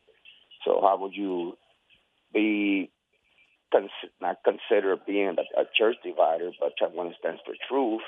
So 0.64 0.80
how 0.82 0.98
would 1.00 1.14
you 1.14 1.56
be 2.34 2.90
not 4.20 4.38
consider 4.44 4.96
being 5.06 5.36
a, 5.38 5.60
a 5.60 5.64
church 5.76 5.96
divider, 6.04 6.50
but 6.60 6.72
one 6.94 7.14
stands 7.18 7.40
for 7.44 7.54
truth? 7.68 8.02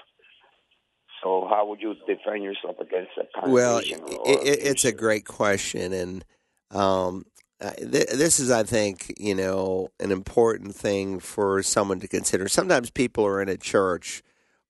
So 1.22 1.46
how 1.48 1.66
would 1.68 1.80
you 1.80 1.94
defend 2.06 2.42
yourself 2.42 2.76
against 2.80 3.12
that 3.16 3.32
congregation? 3.34 4.00
Well, 4.02 4.22
it, 4.26 4.46
it, 4.46 4.66
it's 4.66 4.84
a 4.84 4.92
great 4.92 5.24
question, 5.24 5.92
and 5.92 6.24
um, 6.70 7.24
th- 7.60 8.10
this 8.10 8.40
is, 8.40 8.50
I 8.50 8.62
think, 8.62 9.14
you 9.18 9.34
know, 9.34 9.90
an 10.00 10.12
important 10.12 10.74
thing 10.74 11.20
for 11.20 11.62
someone 11.62 12.00
to 12.00 12.08
consider. 12.08 12.48
Sometimes 12.48 12.90
people 12.90 13.24
are 13.24 13.40
in 13.40 13.48
a 13.48 13.56
church 13.56 14.22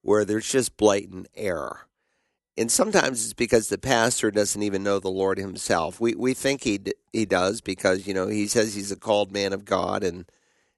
where 0.03 0.25
there's 0.25 0.49
just 0.49 0.77
blatant 0.77 1.29
error. 1.35 1.89
And 2.57 2.71
sometimes 2.71 3.25
it's 3.25 3.35
because 3.35 3.69
the 3.69 3.79
pastor 3.79 4.31
doesn't 4.31 4.63
even 4.63 4.85
know 4.85 5.01
the 5.01 5.09
Lord 5.09 5.39
himself. 5.39 6.01
We 6.01 6.15
we 6.15 6.35
think 6.35 6.63
he 6.63 6.79
d- 6.79 6.95
he 7.13 7.25
does 7.25 7.61
because 7.61 8.07
you 8.07 8.15
know 8.15 8.29
he 8.29 8.47
says 8.47 8.77
he's 8.77 8.93
a 8.93 8.97
called 8.97 9.33
man 9.33 9.53
of 9.53 9.65
God, 9.65 10.05
and 10.05 10.25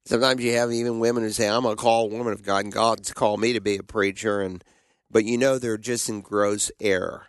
sometimes 0.06 0.42
you 0.42 0.52
have 0.54 0.72
even 0.72 0.98
women 0.98 1.22
who 1.22 1.30
say 1.30 1.48
I'm 1.48 1.66
a 1.66 1.76
called 1.76 2.12
woman 2.12 2.32
of 2.32 2.42
God, 2.42 2.64
and 2.64 2.72
God's 2.72 3.12
called 3.12 3.40
me 3.40 3.52
to 3.52 3.60
be 3.60 3.76
a 3.76 3.82
preacher, 3.82 4.40
and 4.40 4.64
but 5.10 5.24
you 5.24 5.36
know 5.36 5.58
they're 5.58 5.76
just 5.76 6.08
in 6.08 6.22
gross 6.22 6.70
error. 6.80 7.26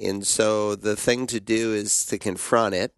And 0.00 0.26
so 0.26 0.74
the 0.74 0.96
thing 0.96 1.26
to 1.26 1.40
do 1.40 1.74
is 1.74 2.06
to 2.06 2.18
confront 2.18 2.74
it 2.74 2.94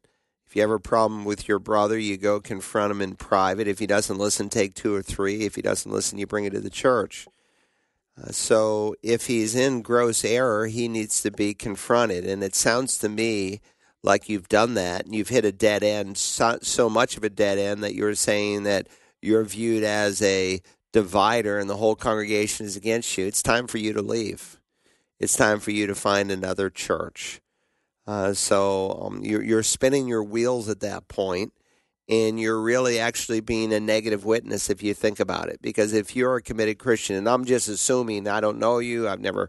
if 0.54 0.58
you 0.58 0.62
have 0.62 0.70
a 0.70 0.78
problem 0.78 1.24
with 1.24 1.48
your 1.48 1.58
brother, 1.58 1.98
you 1.98 2.16
go 2.16 2.40
confront 2.40 2.92
him 2.92 3.02
in 3.02 3.16
private. 3.16 3.66
If 3.66 3.80
he 3.80 3.88
doesn't 3.88 4.18
listen, 4.18 4.48
take 4.48 4.76
two 4.76 4.94
or 4.94 5.02
three. 5.02 5.44
If 5.44 5.56
he 5.56 5.62
doesn't 5.62 5.90
listen, 5.90 6.16
you 6.16 6.28
bring 6.28 6.44
it 6.44 6.50
to 6.50 6.60
the 6.60 6.70
church. 6.70 7.26
Uh, 8.16 8.30
so 8.30 8.94
if 9.02 9.26
he's 9.26 9.56
in 9.56 9.82
gross 9.82 10.24
error, 10.24 10.68
he 10.68 10.86
needs 10.86 11.20
to 11.22 11.32
be 11.32 11.54
confronted. 11.54 12.24
And 12.24 12.44
it 12.44 12.54
sounds 12.54 12.98
to 12.98 13.08
me 13.08 13.62
like 14.04 14.28
you've 14.28 14.46
done 14.46 14.74
that 14.74 15.06
and 15.06 15.12
you've 15.12 15.30
hit 15.30 15.44
a 15.44 15.50
dead 15.50 15.82
end, 15.82 16.18
so, 16.18 16.60
so 16.62 16.88
much 16.88 17.16
of 17.16 17.24
a 17.24 17.30
dead 17.30 17.58
end 17.58 17.82
that 17.82 17.96
you're 17.96 18.14
saying 18.14 18.62
that 18.62 18.86
you're 19.24 19.44
viewed 19.44 19.84
as 19.84 20.20
a 20.22 20.60
divider 20.92 21.58
and 21.58 21.68
the 21.68 21.76
whole 21.76 21.96
congregation 21.96 22.66
is 22.66 22.76
against 22.76 23.18
you. 23.18 23.26
It's 23.26 23.42
time 23.42 23.66
for 23.66 23.78
you 23.78 23.92
to 23.92 24.02
leave. 24.02 24.60
It's 25.18 25.36
time 25.36 25.60
for 25.60 25.70
you 25.70 25.86
to 25.86 25.94
find 25.94 26.30
another 26.30 26.70
church. 26.70 27.40
Uh, 28.06 28.34
so 28.34 29.00
um, 29.02 29.24
you're, 29.24 29.42
you're 29.42 29.62
spinning 29.62 30.06
your 30.06 30.22
wheels 30.22 30.68
at 30.68 30.80
that 30.80 31.08
point, 31.08 31.52
and 32.08 32.38
you're 32.38 32.60
really 32.60 32.98
actually 32.98 33.40
being 33.40 33.72
a 33.72 33.80
negative 33.80 34.24
witness 34.24 34.68
if 34.68 34.82
you 34.82 34.92
think 34.92 35.18
about 35.18 35.48
it. 35.48 35.60
Because 35.62 35.92
if 35.94 36.14
you're 36.14 36.36
a 36.36 36.42
committed 36.42 36.78
Christian, 36.78 37.16
and 37.16 37.28
I'm 37.28 37.44
just 37.44 37.68
assuming 37.68 38.28
I 38.28 38.40
don't 38.40 38.58
know 38.58 38.78
you, 38.78 39.08
I've 39.08 39.20
never 39.20 39.48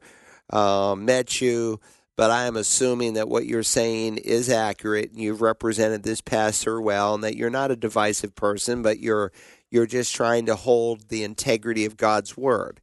uh, 0.50 0.96
met 0.98 1.42
you, 1.42 1.82
but 2.16 2.32
I 2.32 2.46
am 2.46 2.56
assuming 2.56 3.16
that 3.16 3.28
what 3.28 3.46
you're 3.46 3.64
saying 3.64 4.18
is 4.18 4.50
accurate, 4.50 5.12
and 5.12 5.20
you've 5.20 5.42
represented 5.42 6.04
this 6.04 6.22
pastor 6.22 6.80
well, 6.80 7.14
and 7.14 7.24
that 7.26 7.36
you're 7.36 7.50
not 7.50 7.72
a 7.72 7.76
divisive 7.76 8.36
person, 8.36 8.82
but 8.82 9.00
you're 9.00 9.34
you're 9.72 9.86
just 9.86 10.16
trying 10.16 10.46
to 10.46 10.56
hold 10.56 11.10
the 11.10 11.24
integrity 11.24 11.86
of 11.86 11.98
God's 11.98 12.38
word. 12.38 12.82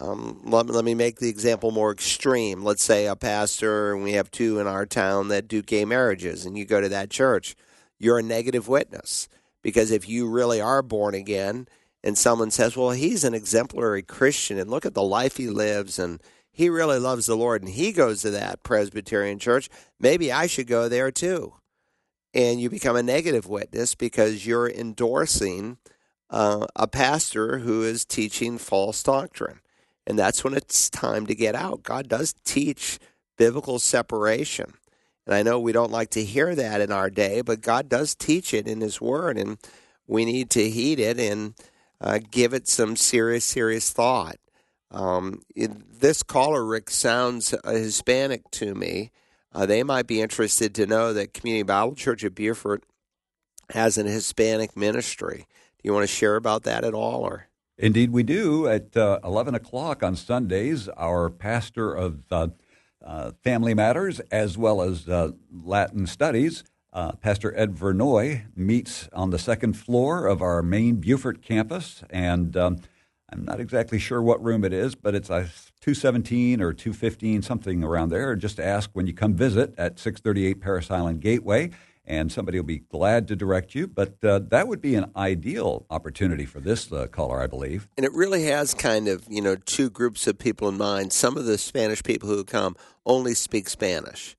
Um, 0.00 0.42
let, 0.44 0.66
let 0.66 0.84
me 0.84 0.94
make 0.94 1.18
the 1.18 1.28
example 1.28 1.70
more 1.70 1.90
extreme. 1.90 2.62
Let's 2.62 2.84
say 2.84 3.06
a 3.06 3.16
pastor, 3.16 3.94
and 3.94 4.04
we 4.04 4.12
have 4.12 4.30
two 4.30 4.60
in 4.60 4.66
our 4.66 4.86
town 4.86 5.28
that 5.28 5.48
do 5.48 5.60
gay 5.62 5.84
marriages, 5.84 6.46
and 6.46 6.56
you 6.56 6.64
go 6.64 6.80
to 6.80 6.88
that 6.88 7.10
church. 7.10 7.56
You're 7.98 8.20
a 8.20 8.22
negative 8.22 8.68
witness 8.68 9.28
because 9.60 9.90
if 9.90 10.08
you 10.08 10.28
really 10.28 10.60
are 10.60 10.82
born 10.82 11.14
again, 11.14 11.66
and 12.04 12.16
someone 12.16 12.52
says, 12.52 12.76
"Well, 12.76 12.90
he's 12.90 13.24
an 13.24 13.34
exemplary 13.34 14.02
Christian, 14.02 14.56
and 14.56 14.70
look 14.70 14.86
at 14.86 14.94
the 14.94 15.02
life 15.02 15.36
he 15.36 15.48
lives, 15.48 15.98
and 15.98 16.22
he 16.52 16.68
really 16.68 17.00
loves 17.00 17.26
the 17.26 17.36
Lord, 17.36 17.62
and 17.62 17.72
he 17.72 17.90
goes 17.90 18.22
to 18.22 18.30
that 18.30 18.62
Presbyterian 18.62 19.40
church," 19.40 19.68
maybe 19.98 20.30
I 20.30 20.46
should 20.46 20.68
go 20.68 20.88
there 20.88 21.10
too. 21.10 21.54
And 22.32 22.60
you 22.60 22.70
become 22.70 22.94
a 22.94 23.02
negative 23.02 23.48
witness 23.48 23.96
because 23.96 24.46
you're 24.46 24.70
endorsing 24.70 25.78
uh, 26.30 26.66
a 26.76 26.86
pastor 26.86 27.58
who 27.58 27.82
is 27.82 28.04
teaching 28.04 28.58
false 28.58 29.02
doctrine. 29.02 29.60
And 30.06 30.18
that's 30.18 30.42
when 30.42 30.54
it's 30.54 30.88
time 30.88 31.26
to 31.26 31.34
get 31.34 31.54
out. 31.54 31.82
God 31.82 32.08
does 32.08 32.34
teach 32.44 32.98
biblical 33.36 33.78
separation. 33.78 34.74
And 35.26 35.34
I 35.34 35.42
know 35.42 35.60
we 35.60 35.72
don't 35.72 35.92
like 35.92 36.10
to 36.10 36.24
hear 36.24 36.54
that 36.54 36.80
in 36.80 36.90
our 36.90 37.10
day, 37.10 37.42
but 37.42 37.60
God 37.60 37.88
does 37.88 38.14
teach 38.14 38.54
it 38.54 38.66
in 38.66 38.80
His 38.80 39.00
Word, 39.00 39.36
and 39.36 39.58
we 40.06 40.24
need 40.24 40.48
to 40.50 40.70
heed 40.70 40.98
it 40.98 41.20
and 41.20 41.54
uh, 42.00 42.20
give 42.30 42.54
it 42.54 42.66
some 42.66 42.96
serious, 42.96 43.44
serious 43.44 43.92
thought. 43.92 44.36
Um, 44.90 45.42
it, 45.54 46.00
this 46.00 46.22
caller, 46.22 46.64
Rick, 46.64 46.88
sounds 46.88 47.54
Hispanic 47.64 48.50
to 48.52 48.74
me. 48.74 49.10
Uh, 49.52 49.66
they 49.66 49.82
might 49.82 50.06
be 50.06 50.22
interested 50.22 50.74
to 50.74 50.86
know 50.86 51.12
that 51.12 51.34
Community 51.34 51.62
Bible 51.62 51.94
Church 51.94 52.24
of 52.24 52.34
Beaufort 52.34 52.84
has 53.70 53.98
an 53.98 54.06
Hispanic 54.06 54.76
ministry. 54.76 55.46
You 55.88 55.94
want 55.94 56.06
to 56.06 56.14
share 56.14 56.36
about 56.36 56.64
that 56.64 56.84
at 56.84 56.92
all, 56.92 57.22
or? 57.22 57.46
Indeed, 57.78 58.10
we 58.10 58.22
do. 58.22 58.68
At 58.68 58.94
uh, 58.94 59.20
11 59.24 59.54
o'clock 59.54 60.02
on 60.02 60.16
Sundays, 60.16 60.86
our 60.90 61.30
pastor 61.30 61.94
of 61.94 62.30
uh, 62.30 62.48
uh, 63.02 63.30
Family 63.42 63.72
Matters 63.72 64.20
as 64.30 64.58
well 64.58 64.82
as 64.82 65.08
uh, 65.08 65.30
Latin 65.50 66.06
Studies, 66.06 66.62
uh, 66.92 67.12
Pastor 67.12 67.56
Ed 67.56 67.74
Vernoy, 67.74 68.54
meets 68.54 69.08
on 69.14 69.30
the 69.30 69.38
second 69.38 69.78
floor 69.78 70.26
of 70.26 70.42
our 70.42 70.62
main 70.62 70.96
Beaufort 70.96 71.40
campus. 71.40 72.04
And 72.10 72.54
um, 72.54 72.80
I'm 73.32 73.46
not 73.46 73.58
exactly 73.58 73.98
sure 73.98 74.20
what 74.20 74.44
room 74.44 74.64
it 74.64 74.74
is, 74.74 74.94
but 74.94 75.14
it's 75.14 75.30
a 75.30 75.48
217 75.80 76.60
or 76.60 76.74
215, 76.74 77.40
something 77.40 77.82
around 77.82 78.10
there. 78.10 78.36
Just 78.36 78.60
ask 78.60 78.90
when 78.92 79.06
you 79.06 79.14
come 79.14 79.32
visit 79.32 79.72
at 79.78 79.98
638 79.98 80.60
Parris 80.60 80.90
Island 80.90 81.22
Gateway 81.22 81.70
and 82.08 82.32
somebody 82.32 82.58
will 82.58 82.66
be 82.66 82.78
glad 82.78 83.28
to 83.28 83.36
direct 83.36 83.74
you. 83.74 83.86
But 83.86 84.24
uh, 84.24 84.40
that 84.48 84.66
would 84.66 84.80
be 84.80 84.94
an 84.94 85.10
ideal 85.14 85.84
opportunity 85.90 86.46
for 86.46 86.58
this 86.58 86.90
uh, 86.90 87.06
caller, 87.06 87.40
I 87.40 87.46
believe. 87.46 87.88
And 87.96 88.06
it 88.06 88.12
really 88.14 88.44
has 88.44 88.72
kind 88.72 89.06
of, 89.08 89.26
you 89.28 89.42
know, 89.42 89.56
two 89.56 89.90
groups 89.90 90.26
of 90.26 90.38
people 90.38 90.68
in 90.68 90.78
mind. 90.78 91.12
Some 91.12 91.36
of 91.36 91.44
the 91.44 91.58
Spanish 91.58 92.02
people 92.02 92.28
who 92.28 92.42
come 92.44 92.74
only 93.04 93.34
speak 93.34 93.68
Spanish. 93.68 94.36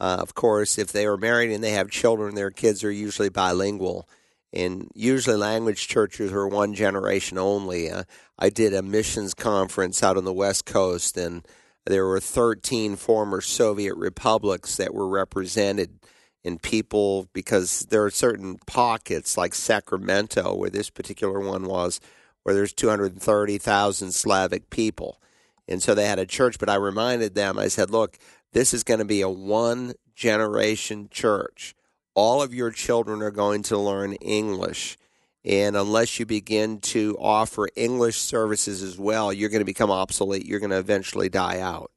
Uh, 0.00 0.18
of 0.20 0.34
course, 0.34 0.78
if 0.78 0.92
they 0.92 1.06
are 1.06 1.16
married 1.16 1.50
and 1.50 1.62
they 1.62 1.72
have 1.72 1.90
children, 1.90 2.36
their 2.36 2.52
kids 2.52 2.84
are 2.84 2.92
usually 2.92 3.28
bilingual. 3.28 4.08
And 4.52 4.88
usually, 4.94 5.36
language 5.36 5.88
churches 5.88 6.32
are 6.32 6.46
one 6.46 6.72
generation 6.72 7.36
only. 7.36 7.90
Uh, 7.90 8.04
I 8.38 8.48
did 8.48 8.72
a 8.72 8.80
missions 8.80 9.34
conference 9.34 10.02
out 10.02 10.16
on 10.16 10.24
the 10.24 10.32
West 10.32 10.64
Coast, 10.64 11.18
and 11.18 11.46
there 11.84 12.06
were 12.06 12.20
13 12.20 12.96
former 12.96 13.40
Soviet 13.40 13.96
republics 13.96 14.76
that 14.76 14.94
were 14.94 15.08
represented 15.08 15.98
in 16.44 16.58
people 16.58 17.28
because 17.32 17.80
there 17.90 18.04
are 18.04 18.10
certain 18.10 18.58
pockets 18.66 19.36
like 19.36 19.54
Sacramento 19.54 20.54
where 20.54 20.70
this 20.70 20.90
particular 20.90 21.40
one 21.40 21.64
was 21.64 22.00
where 22.42 22.54
there's 22.54 22.72
230,000 22.72 24.12
Slavic 24.12 24.70
people. 24.70 25.20
And 25.68 25.82
so 25.82 25.94
they 25.94 26.06
had 26.06 26.18
a 26.18 26.24
church, 26.24 26.58
but 26.58 26.70
I 26.70 26.76
reminded 26.76 27.34
them, 27.34 27.58
I 27.58 27.68
said, 27.68 27.90
look, 27.90 28.18
this 28.52 28.72
is 28.72 28.84
going 28.84 29.00
to 29.00 29.04
be 29.04 29.20
a 29.20 29.28
one 29.28 29.92
generation 30.14 31.08
church. 31.10 31.74
All 32.14 32.40
of 32.40 32.54
your 32.54 32.70
children 32.70 33.22
are 33.22 33.30
going 33.30 33.62
to 33.64 33.76
learn 33.76 34.14
English. 34.14 34.96
And 35.44 35.76
unless 35.76 36.18
you 36.18 36.26
begin 36.26 36.80
to 36.80 37.16
offer 37.20 37.68
English 37.76 38.18
services 38.18 38.82
as 38.82 38.98
well, 38.98 39.32
you're 39.32 39.50
going 39.50 39.60
to 39.60 39.66
become 39.66 39.90
obsolete. 39.90 40.46
You're 40.46 40.60
going 40.60 40.70
to 40.70 40.78
eventually 40.78 41.28
die 41.28 41.60
out. 41.60 41.92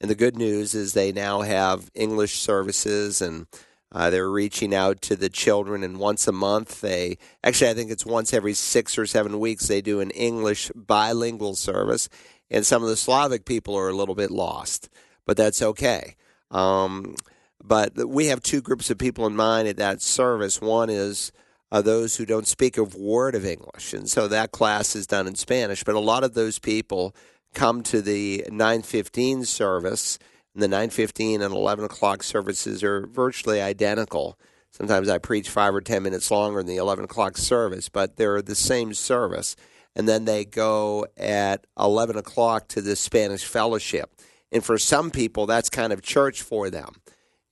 And 0.00 0.08
the 0.08 0.14
good 0.14 0.36
news 0.36 0.74
is 0.74 0.92
they 0.92 1.12
now 1.12 1.40
have 1.40 1.90
English 1.94 2.38
services 2.38 3.20
and 3.20 3.46
uh, 3.90 4.10
they're 4.10 4.30
reaching 4.30 4.74
out 4.74 5.00
to 5.02 5.16
the 5.16 5.30
children, 5.30 5.82
and 5.82 5.98
once 5.98 6.28
a 6.28 6.32
month, 6.32 6.82
they 6.82 7.16
actually, 7.42 7.70
I 7.70 7.74
think 7.74 7.90
it's 7.90 8.04
once 8.04 8.34
every 8.34 8.54
six 8.54 8.98
or 8.98 9.06
seven 9.06 9.40
weeks, 9.40 9.66
they 9.66 9.80
do 9.80 10.00
an 10.00 10.10
English 10.10 10.70
bilingual 10.74 11.54
service. 11.54 12.08
And 12.50 12.66
some 12.66 12.82
of 12.82 12.88
the 12.88 12.96
Slavic 12.96 13.44
people 13.44 13.74
are 13.76 13.88
a 13.88 13.94
little 13.94 14.14
bit 14.14 14.30
lost, 14.30 14.88
but 15.26 15.36
that's 15.36 15.62
okay. 15.62 16.16
Um, 16.50 17.14
but 17.62 18.08
we 18.08 18.26
have 18.26 18.42
two 18.42 18.60
groups 18.60 18.90
of 18.90 18.98
people 18.98 19.26
in 19.26 19.36
mind 19.36 19.68
at 19.68 19.76
that 19.78 20.02
service. 20.02 20.60
One 20.60 20.90
is 20.90 21.32
uh, 21.70 21.82
those 21.82 22.16
who 22.16 22.24
don't 22.24 22.46
speak 22.46 22.78
a 22.78 22.84
word 22.84 23.34
of 23.34 23.44
English, 23.44 23.92
and 23.92 24.08
so 24.08 24.28
that 24.28 24.52
class 24.52 24.96
is 24.96 25.06
done 25.06 25.26
in 25.26 25.34
Spanish. 25.34 25.84
But 25.84 25.94
a 25.94 26.00
lot 26.00 26.24
of 26.24 26.34
those 26.34 26.58
people 26.58 27.14
come 27.54 27.82
to 27.82 28.00
the 28.00 28.44
915 28.50 29.44
service 29.44 30.18
and 30.58 30.72
the 30.72 30.76
9:15 30.76 31.40
and 31.40 31.54
11 31.54 31.84
o'clock 31.84 32.24
services 32.24 32.82
are 32.82 33.06
virtually 33.06 33.60
identical. 33.60 34.36
Sometimes 34.72 35.08
I 35.08 35.18
preach 35.18 35.48
five 35.48 35.72
or 35.72 35.80
ten 35.80 36.02
minutes 36.02 36.32
longer 36.32 36.58
in 36.58 36.66
the 36.66 36.76
11 36.76 37.04
o'clock 37.04 37.38
service, 37.38 37.88
but 37.88 38.16
they're 38.16 38.42
the 38.42 38.56
same 38.56 38.92
service. 38.92 39.54
And 39.94 40.08
then 40.08 40.24
they 40.24 40.44
go 40.44 41.06
at 41.16 41.64
11 41.78 42.16
o'clock 42.16 42.66
to 42.68 42.82
the 42.82 42.96
Spanish 42.96 43.44
fellowship. 43.44 44.10
And 44.50 44.64
for 44.64 44.78
some 44.78 45.12
people, 45.12 45.46
that's 45.46 45.70
kind 45.70 45.92
of 45.92 46.02
church 46.02 46.42
for 46.42 46.70
them. 46.70 46.96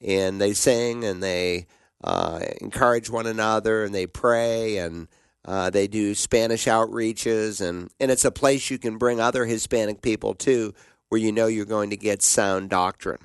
And 0.01 0.41
they 0.41 0.53
sing 0.53 1.05
and 1.05 1.23
they 1.23 1.67
uh, 2.03 2.41
encourage 2.61 3.09
one 3.09 3.27
another 3.27 3.85
and 3.85 3.95
they 3.95 4.09
pray 4.09 4.79
and 4.79 5.07
uh, 5.45 5.71
they 5.71 5.87
do 5.87 6.15
Spanish 6.15 6.67
outreaches. 6.67 7.67
And, 7.67 7.89
and 8.01 8.11
it's 8.11 8.25
a 8.25 8.33
place 8.33 8.69
you 8.69 8.79
can 8.79 8.99
bring 8.99 9.21
other 9.21 9.45
Hispanic 9.45 10.03
people 10.03 10.35
to 10.35 10.75
where 11.17 11.23
you 11.23 11.33
know 11.33 11.47
you're 11.47 11.65
going 11.65 11.89
to 11.89 11.97
get 11.97 12.21
sound 12.21 12.69
doctrine. 12.69 13.21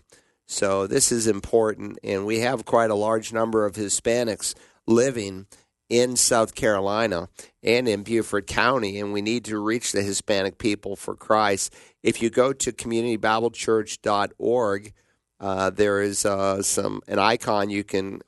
So 0.47 0.87
this 0.87 1.11
is 1.11 1.27
important, 1.27 1.99
and 2.05 2.25
we 2.25 2.39
have 2.39 2.63
quite 2.63 2.89
a 2.89 2.95
large 2.95 3.33
number 3.33 3.65
of 3.65 3.75
Hispanics 3.75 4.55
living 4.87 5.47
in 5.89 6.15
South 6.15 6.55
Carolina 6.55 7.27
and 7.61 7.89
in 7.89 8.03
Beaufort 8.03 8.47
County, 8.47 8.97
and 8.97 9.11
we 9.11 9.21
need 9.21 9.43
to 9.43 9.59
reach 9.59 9.91
the 9.91 10.03
Hispanic 10.03 10.57
people 10.57 10.95
for 10.95 11.17
Christ. 11.17 11.75
If 12.01 12.21
you 12.21 12.29
go 12.29 12.53
to 12.53 12.71
communitybiblechurch.org, 12.71 14.93
uh, 15.41 15.69
there 15.71 16.01
is 16.01 16.25
uh, 16.25 16.63
some 16.63 17.01
an 17.09 17.19
icon 17.19 17.69
you 17.69 17.83
can 17.83 18.21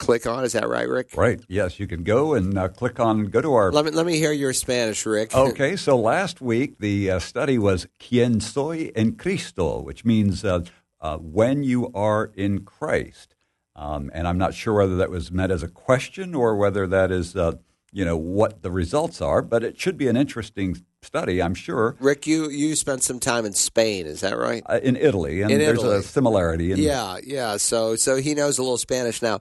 click 0.00 0.26
on. 0.26 0.42
Is 0.42 0.54
that 0.54 0.68
right, 0.68 0.88
Rick? 0.88 1.10
Right. 1.16 1.40
Yes, 1.46 1.78
you 1.78 1.86
can 1.86 2.02
go 2.02 2.34
and 2.34 2.58
uh, 2.58 2.68
click 2.68 2.98
on. 2.98 3.26
Go 3.26 3.40
to 3.40 3.54
our. 3.54 3.70
Let 3.70 3.84
me 3.84 3.92
let 3.92 4.06
me 4.06 4.16
hear 4.16 4.32
your 4.32 4.52
Spanish, 4.52 5.06
Rick. 5.06 5.34
okay. 5.34 5.76
So 5.76 5.96
last 5.96 6.40
week 6.40 6.78
the 6.78 7.12
uh, 7.12 7.18
study 7.20 7.58
was 7.58 7.86
"Quien 8.00 8.40
soy 8.40 8.90
en 8.96 9.12
Cristo," 9.12 9.80
which 9.80 10.04
means 10.04 10.44
uh, 10.44 10.64
uh, 11.00 11.18
when 11.18 11.62
you 11.62 11.92
are 11.94 12.32
in 12.34 12.64
Christ. 12.64 13.36
Um, 13.76 14.10
and 14.12 14.26
I'm 14.26 14.36
not 14.36 14.52
sure 14.54 14.74
whether 14.74 14.96
that 14.96 15.10
was 15.10 15.30
meant 15.30 15.52
as 15.52 15.62
a 15.62 15.68
question 15.68 16.34
or 16.34 16.56
whether 16.56 16.86
that 16.88 17.12
is, 17.12 17.36
uh, 17.36 17.52
you 17.92 18.04
know, 18.04 18.16
what 18.16 18.62
the 18.62 18.70
results 18.70 19.22
are. 19.22 19.40
But 19.40 19.62
it 19.62 19.80
should 19.80 19.96
be 19.96 20.08
an 20.08 20.16
interesting 20.16 20.76
study, 21.02 21.42
I'm 21.42 21.54
sure. 21.54 21.96
Rick, 22.00 22.26
you 22.26 22.50
you 22.50 22.76
spent 22.76 23.02
some 23.02 23.18
time 23.18 23.44
in 23.46 23.52
Spain, 23.52 24.06
is 24.06 24.20
that 24.20 24.36
right? 24.36 24.62
Uh, 24.66 24.80
in 24.82 24.96
Italy, 24.96 25.42
and 25.42 25.50
in 25.50 25.58
there's 25.58 25.78
Italy. 25.78 25.96
a 25.96 26.02
similarity. 26.02 26.72
In, 26.72 26.78
yeah, 26.78 27.18
yeah. 27.24 27.56
So 27.56 27.96
so 27.96 28.16
he 28.16 28.34
knows 28.34 28.58
a 28.58 28.62
little 28.62 28.78
Spanish 28.78 29.22
now. 29.22 29.40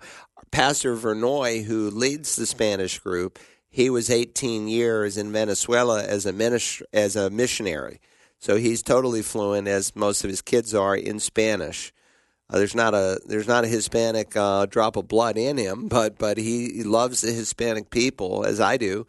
Pastor 0.51 0.95
Vernoy, 0.95 1.63
who 1.63 1.89
leads 1.89 2.35
the 2.35 2.45
Spanish 2.45 2.99
group, 2.99 3.39
he 3.69 3.89
was 3.89 4.09
18 4.09 4.67
years 4.67 5.17
in 5.17 5.31
Venezuela 5.31 6.03
as 6.03 6.25
a 6.25 6.33
minister, 6.33 6.85
as 6.91 7.15
a 7.15 7.29
missionary. 7.29 7.99
So 8.39 8.55
he's 8.55 8.81
totally 8.81 9.21
fluent, 9.21 9.67
as 9.67 9.95
most 9.95 10.23
of 10.23 10.29
his 10.29 10.41
kids 10.41 10.73
are, 10.73 10.95
in 10.95 11.19
Spanish. 11.19 11.93
Uh, 12.49 12.57
there's 12.57 12.73
not 12.73 12.95
a 12.95 13.19
there's 13.27 13.47
not 13.47 13.63
a 13.63 13.67
Hispanic 13.67 14.35
uh, 14.35 14.65
drop 14.65 14.95
of 14.95 15.07
blood 15.07 15.37
in 15.37 15.57
him, 15.57 15.87
but 15.89 16.17
but 16.17 16.37
he, 16.37 16.71
he 16.71 16.83
loves 16.83 17.21
the 17.21 17.31
Hispanic 17.31 17.89
people 17.89 18.45
as 18.45 18.59
I 18.59 18.77
do, 18.77 19.05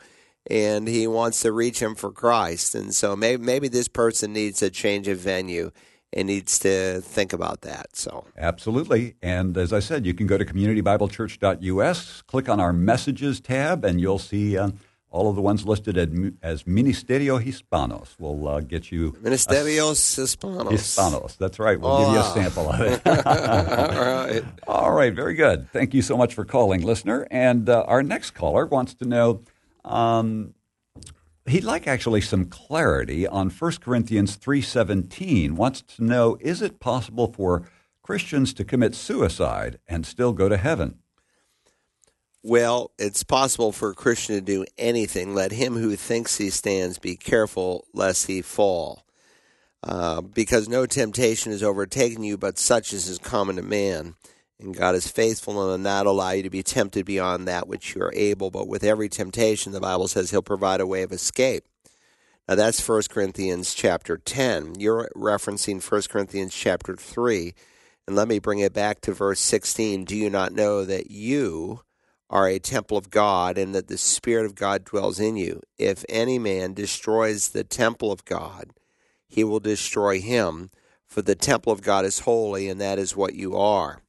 and 0.46 0.86
he 0.86 1.06
wants 1.06 1.40
to 1.40 1.52
reach 1.52 1.80
them 1.80 1.94
for 1.94 2.10
Christ. 2.10 2.74
And 2.74 2.94
so 2.94 3.16
maybe 3.16 3.42
maybe 3.42 3.68
this 3.68 3.88
person 3.88 4.32
needs 4.32 4.62
a 4.62 4.70
change 4.70 5.08
of 5.08 5.18
venue 5.18 5.70
and 6.12 6.26
needs 6.26 6.58
to 6.60 7.00
think 7.00 7.32
about 7.32 7.62
that. 7.62 7.96
So 7.96 8.24
absolutely. 8.36 9.14
And 9.22 9.56
as 9.56 9.72
I 9.72 9.80
said, 9.80 10.06
you 10.06 10.14
can 10.14 10.26
go 10.26 10.38
to 10.38 10.44
communitybiblechurch.us, 10.44 12.22
click 12.22 12.48
on 12.48 12.60
our 12.60 12.72
messages 12.72 13.40
tab, 13.40 13.84
and 13.84 14.00
you'll 14.00 14.18
see. 14.18 14.56
Uh, 14.56 14.70
all 15.12 15.28
of 15.28 15.34
the 15.34 15.42
ones 15.42 15.66
listed 15.66 15.98
as, 15.98 16.08
as 16.42 16.62
Ministerio 16.64 17.42
Hispanos 17.42 18.14
We'll 18.18 18.46
uh, 18.46 18.60
get 18.60 18.92
you. 18.92 19.12
Ministerios 19.22 20.18
a, 20.18 20.22
Hispanos. 20.22 20.70
Hispanos. 20.70 21.36
That's 21.36 21.58
right. 21.58 21.80
We'll 21.80 21.90
oh. 21.90 22.04
give 22.04 22.12
you 22.12 22.18
a 22.18 22.22
ah. 22.22 22.34
sample 22.34 22.70
of 22.70 22.80
it. 22.80 23.02
all 23.26 24.04
right. 24.04 24.44
All 24.68 24.92
right. 24.92 25.12
Very 25.12 25.34
good. 25.34 25.68
Thank 25.72 25.94
you 25.94 26.02
so 26.02 26.16
much 26.16 26.34
for 26.34 26.44
calling, 26.44 26.82
listener. 26.82 27.26
And 27.30 27.68
uh, 27.68 27.82
our 27.88 28.02
next 28.02 28.32
caller 28.32 28.66
wants 28.66 28.94
to 28.94 29.04
know 29.04 29.42
um, 29.84 30.54
he'd 31.46 31.64
like 31.64 31.86
actually 31.86 32.20
some 32.20 32.46
clarity 32.46 33.26
on 33.26 33.50
1 33.50 33.80
Corinthians 33.80 34.36
3:17. 34.36 35.56
Wants 35.56 35.82
to 35.82 36.04
know 36.04 36.36
is 36.40 36.62
it 36.62 36.80
possible 36.80 37.32
for 37.32 37.68
Christians 38.02 38.52
to 38.54 38.64
commit 38.64 38.94
suicide 38.94 39.78
and 39.88 40.04
still 40.06 40.32
go 40.32 40.48
to 40.48 40.56
heaven? 40.56 40.98
Well, 42.42 42.92
it's 42.98 43.22
possible 43.22 43.70
for 43.70 43.90
a 43.90 43.94
Christian 43.94 44.34
to 44.36 44.40
do 44.40 44.64
anything. 44.78 45.34
Let 45.34 45.52
him 45.52 45.74
who 45.74 45.94
thinks 45.94 46.38
he 46.38 46.48
stands 46.48 46.98
be 46.98 47.16
careful 47.16 47.86
lest 47.92 48.26
he 48.26 48.40
fall. 48.40 49.04
Uh, 49.82 50.20
because 50.20 50.68
no 50.68 50.84
temptation 50.86 51.52
has 51.52 51.62
overtaken 51.62 52.22
you, 52.22 52.36
but 52.36 52.58
such 52.58 52.92
as 52.92 53.08
is 53.08 53.18
common 53.18 53.56
to 53.56 53.62
man. 53.62 54.14
And 54.60 54.76
God 54.76 54.94
is 54.94 55.08
faithful 55.08 55.60
and 55.60 55.70
will 55.70 55.78
not 55.78 56.06
allow 56.06 56.32
you 56.32 56.42
to 56.42 56.50
be 56.50 56.62
tempted 56.62 57.06
beyond 57.06 57.48
that 57.48 57.66
which 57.66 57.94
you 57.94 58.02
are 58.02 58.12
able. 58.14 58.50
But 58.50 58.68
with 58.68 58.84
every 58.84 59.08
temptation, 59.08 59.72
the 59.72 59.80
Bible 59.80 60.08
says 60.08 60.30
He'll 60.30 60.42
provide 60.42 60.80
a 60.80 60.86
way 60.86 61.02
of 61.02 61.12
escape. 61.12 61.64
Now 62.48 62.56
that's 62.56 62.86
1 62.86 63.02
Corinthians 63.10 63.74
chapter 63.74 64.16
10. 64.16 64.74
You're 64.78 65.08
referencing 65.16 65.80
1 65.80 66.02
Corinthians 66.10 66.54
chapter 66.54 66.96
3. 66.96 67.54
And 68.06 68.16
let 68.16 68.28
me 68.28 68.38
bring 68.38 68.58
it 68.58 68.72
back 68.72 69.00
to 69.02 69.12
verse 69.12 69.40
16. 69.40 70.04
Do 70.04 70.16
you 70.16 70.28
not 70.28 70.52
know 70.52 70.84
that 70.84 71.10
you 71.10 71.82
are 72.28 72.48
a 72.48 72.58
temple 72.58 72.96
of 72.96 73.10
God 73.10 73.56
and 73.56 73.74
that 73.74 73.86
the 73.86 73.96
Spirit 73.98 74.46
of 74.46 74.56
God 74.56 74.84
dwells 74.84 75.20
in 75.20 75.36
you? 75.36 75.62
If 75.78 76.04
any 76.08 76.38
man 76.38 76.74
destroys 76.74 77.50
the 77.50 77.64
temple 77.64 78.10
of 78.10 78.24
God, 78.24 78.70
he 79.28 79.44
will 79.44 79.60
destroy 79.60 80.20
him, 80.20 80.70
for 81.06 81.22
the 81.22 81.36
temple 81.36 81.72
of 81.72 81.82
God 81.82 82.04
is 82.04 82.20
holy, 82.20 82.68
and 82.68 82.80
that 82.80 82.98
is 82.98 83.16
what 83.16 83.34
you 83.34 83.56
are. 83.56 84.02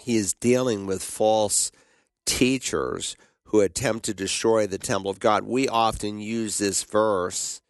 He 0.00 0.16
is 0.16 0.34
dealing 0.34 0.86
with 0.86 1.02
false 1.02 1.70
teachers 2.26 3.16
who 3.44 3.60
attempt 3.60 4.04
to 4.04 4.14
destroy 4.14 4.66
the 4.66 4.78
temple 4.78 5.10
of 5.10 5.18
God. 5.18 5.44
We 5.44 5.68
often 5.68 6.20
use 6.20 6.58
this 6.58 6.84
verse 6.84 7.60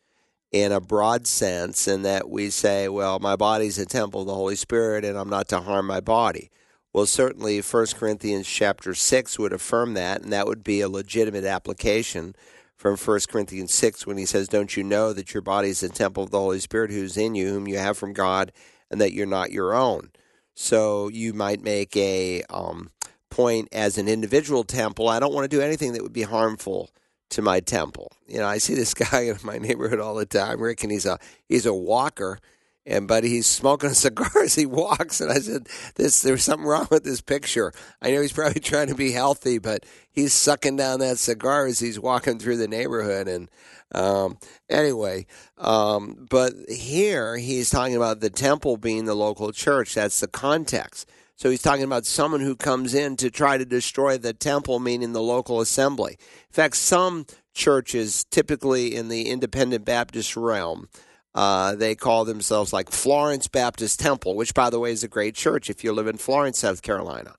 in 0.53 0.73
a 0.73 0.81
broad 0.81 1.27
sense 1.27 1.87
in 1.87 2.03
that 2.03 2.29
we 2.29 2.51
say, 2.51 2.89
well, 2.89 3.19
my 3.19 3.37
body's 3.37 3.79
a 3.79 3.87
temple 3.87 4.23
of 4.23 4.27
the 4.27 4.35
Holy 4.35 4.57
Spirit 4.57 5.05
and 5.05 5.17
I'm 5.17 5.31
not 5.31 5.49
to 5.49 5.61
harm 5.61 5.87
my 5.87 6.01
body. 6.01 6.51
Well, 6.93 7.07
certainly 7.07 7.61
1 7.61 7.87
Corinthians 7.95 8.49
chapter 8.49 8.95
6 8.95 9.39
would 9.39 9.53
affirm 9.53 9.95
that, 9.95 10.23
and 10.23 10.33
that 10.33 10.49
would 10.49 10.65
be 10.65 10.81
a 10.81 10.89
legitimate 10.89 11.45
application 11.45 12.35
from 12.77 12.97
1 12.97 13.21
Corinthians 13.29 13.73
6 13.73 14.09
when 14.09 14.19
he 14.19 14.27
says, 14.27 14.49
Don't 14.49 14.77
you 14.77 14.83
know 14.83 15.13
that 15.13 15.33
your 15.33 15.41
body 15.41 15.69
is 15.69 15.85
a 15.85 15.89
temple 15.89 16.25
of 16.25 16.31
the 16.31 16.41
Holy 16.41 16.59
Spirit 16.59 16.91
who's 16.91 17.17
in 17.17 17.37
you, 17.37 17.49
whom 17.49 17.69
you 17.69 17.79
have 17.79 17.97
from 17.97 18.13
God, 18.13 18.51
and 18.91 19.01
that 19.01 19.13
you're 19.13 19.27
not 19.27 19.53
your 19.53 19.73
own? 19.73 20.11
So 20.55 21.09
you 21.09 21.33
might 21.33 21.63
make 21.63 21.97
a 21.97 22.43
um, 22.51 22.91
point 23.31 23.69
as 23.73 23.97
an 23.97 24.09
individual 24.09 24.65
temple, 24.65 25.09
I 25.09 25.21
don't 25.21 25.33
want 25.33 25.51
to 25.51 25.57
do 25.57 25.63
anything 25.63 25.93
that 25.95 26.03
would 26.03 26.13
be 26.13 26.23
harmful 26.23 26.91
to 27.31 27.43
my 27.43 27.61
temple. 27.61 28.13
You 28.27 28.39
know, 28.39 28.47
I 28.47 28.59
see 28.59 28.75
this 28.75 28.93
guy 29.11 29.23
in 29.23 29.39
my 29.43 29.59
neighborhood 29.59 30.01
all 30.01 30.15
the 30.15 30.27
time, 30.27 30.61
Rick, 30.61 30.83
and 30.83 30.93
he's 30.93 31.07
a 31.07 31.19
he's 31.49 31.67
a 31.67 31.73
walker, 31.73 32.39
and 32.85 33.09
but 33.09 33.25
he's 33.25 33.47
smoking 33.47 33.91
a 33.91 33.95
cigar 33.95 34.31
as 34.43 34.57
he 34.57 34.67
walks. 34.67 35.21
And 35.21 35.33
I 35.33 35.39
said, 35.39 35.69
"This 35.95 36.21
there's 36.21 36.45
something 36.45 36.67
wrong 36.67 36.89
with 36.91 37.05
this 37.05 37.21
picture. 37.21 37.73
I 38.03 38.11
know 38.11 38.21
he's 38.21 38.33
probably 38.33 38.61
trying 38.61 38.89
to 38.89 38.95
be 38.95 39.13
healthy, 39.13 39.59
but 39.59 39.87
he's 40.11 40.35
sucking 40.35 40.77
down 40.77 41.01
that 41.01 41.19
cigar 41.19 41.67
as 41.67 41.79
he's 41.79 41.99
walking 41.99 42.39
through 42.39 42.57
the 42.59 42.69
neighborhood." 42.69 43.29
And 43.29 43.49
um, 43.93 44.39
anyway, 44.69 45.27
um, 45.59 46.27
but 46.31 46.53
here 46.69 47.37
he's 47.37 47.71
talking 47.71 47.97
about 47.97 48.21
the 48.21 48.31
temple 48.31 48.77
being 48.77 49.05
the 49.05 49.15
local 49.15 49.53
church. 49.53 49.95
That's 49.95 50.21
the 50.21 50.29
context. 50.29 51.09
So 51.37 51.49
he's 51.49 51.63
talking 51.63 51.85
about 51.85 52.05
someone 52.05 52.43
who 52.43 52.55
comes 52.55 52.93
in 52.95 53.17
to 53.17 53.31
try 53.31 53.57
to 53.57 53.65
destroy 53.65 54.19
the 54.19 54.35
temple, 54.35 54.79
meaning 54.79 55.13
the 55.13 55.23
local 55.23 55.61
assembly. 55.61 56.19
In 56.21 56.53
fact, 56.53 56.77
some 56.77 57.27
churches, 57.55 58.25
typically 58.31 58.95
in 58.95 59.09
the 59.09 59.29
independent 59.29 59.87
Baptist 59.87 60.37
realm, 60.37 60.89
uh, 61.35 61.75
they 61.77 61.95
call 61.95 62.25
themselves 62.25 62.73
like 62.73 62.91
Florence 62.91 63.49
Baptist 63.49 64.01
Temple, 64.01 64.37
which, 64.37 64.53
by 64.53 64.69
the 64.69 64.79
way, 64.79 64.93
is 64.93 65.03
a 65.03 65.09
great 65.09 65.35
church 65.35 65.71
if 65.71 65.83
you 65.83 65.93
live 65.93 66.09
in 66.09 66.19
Florence, 66.19 66.59
South 66.59 66.83
Carolina. 66.83 67.35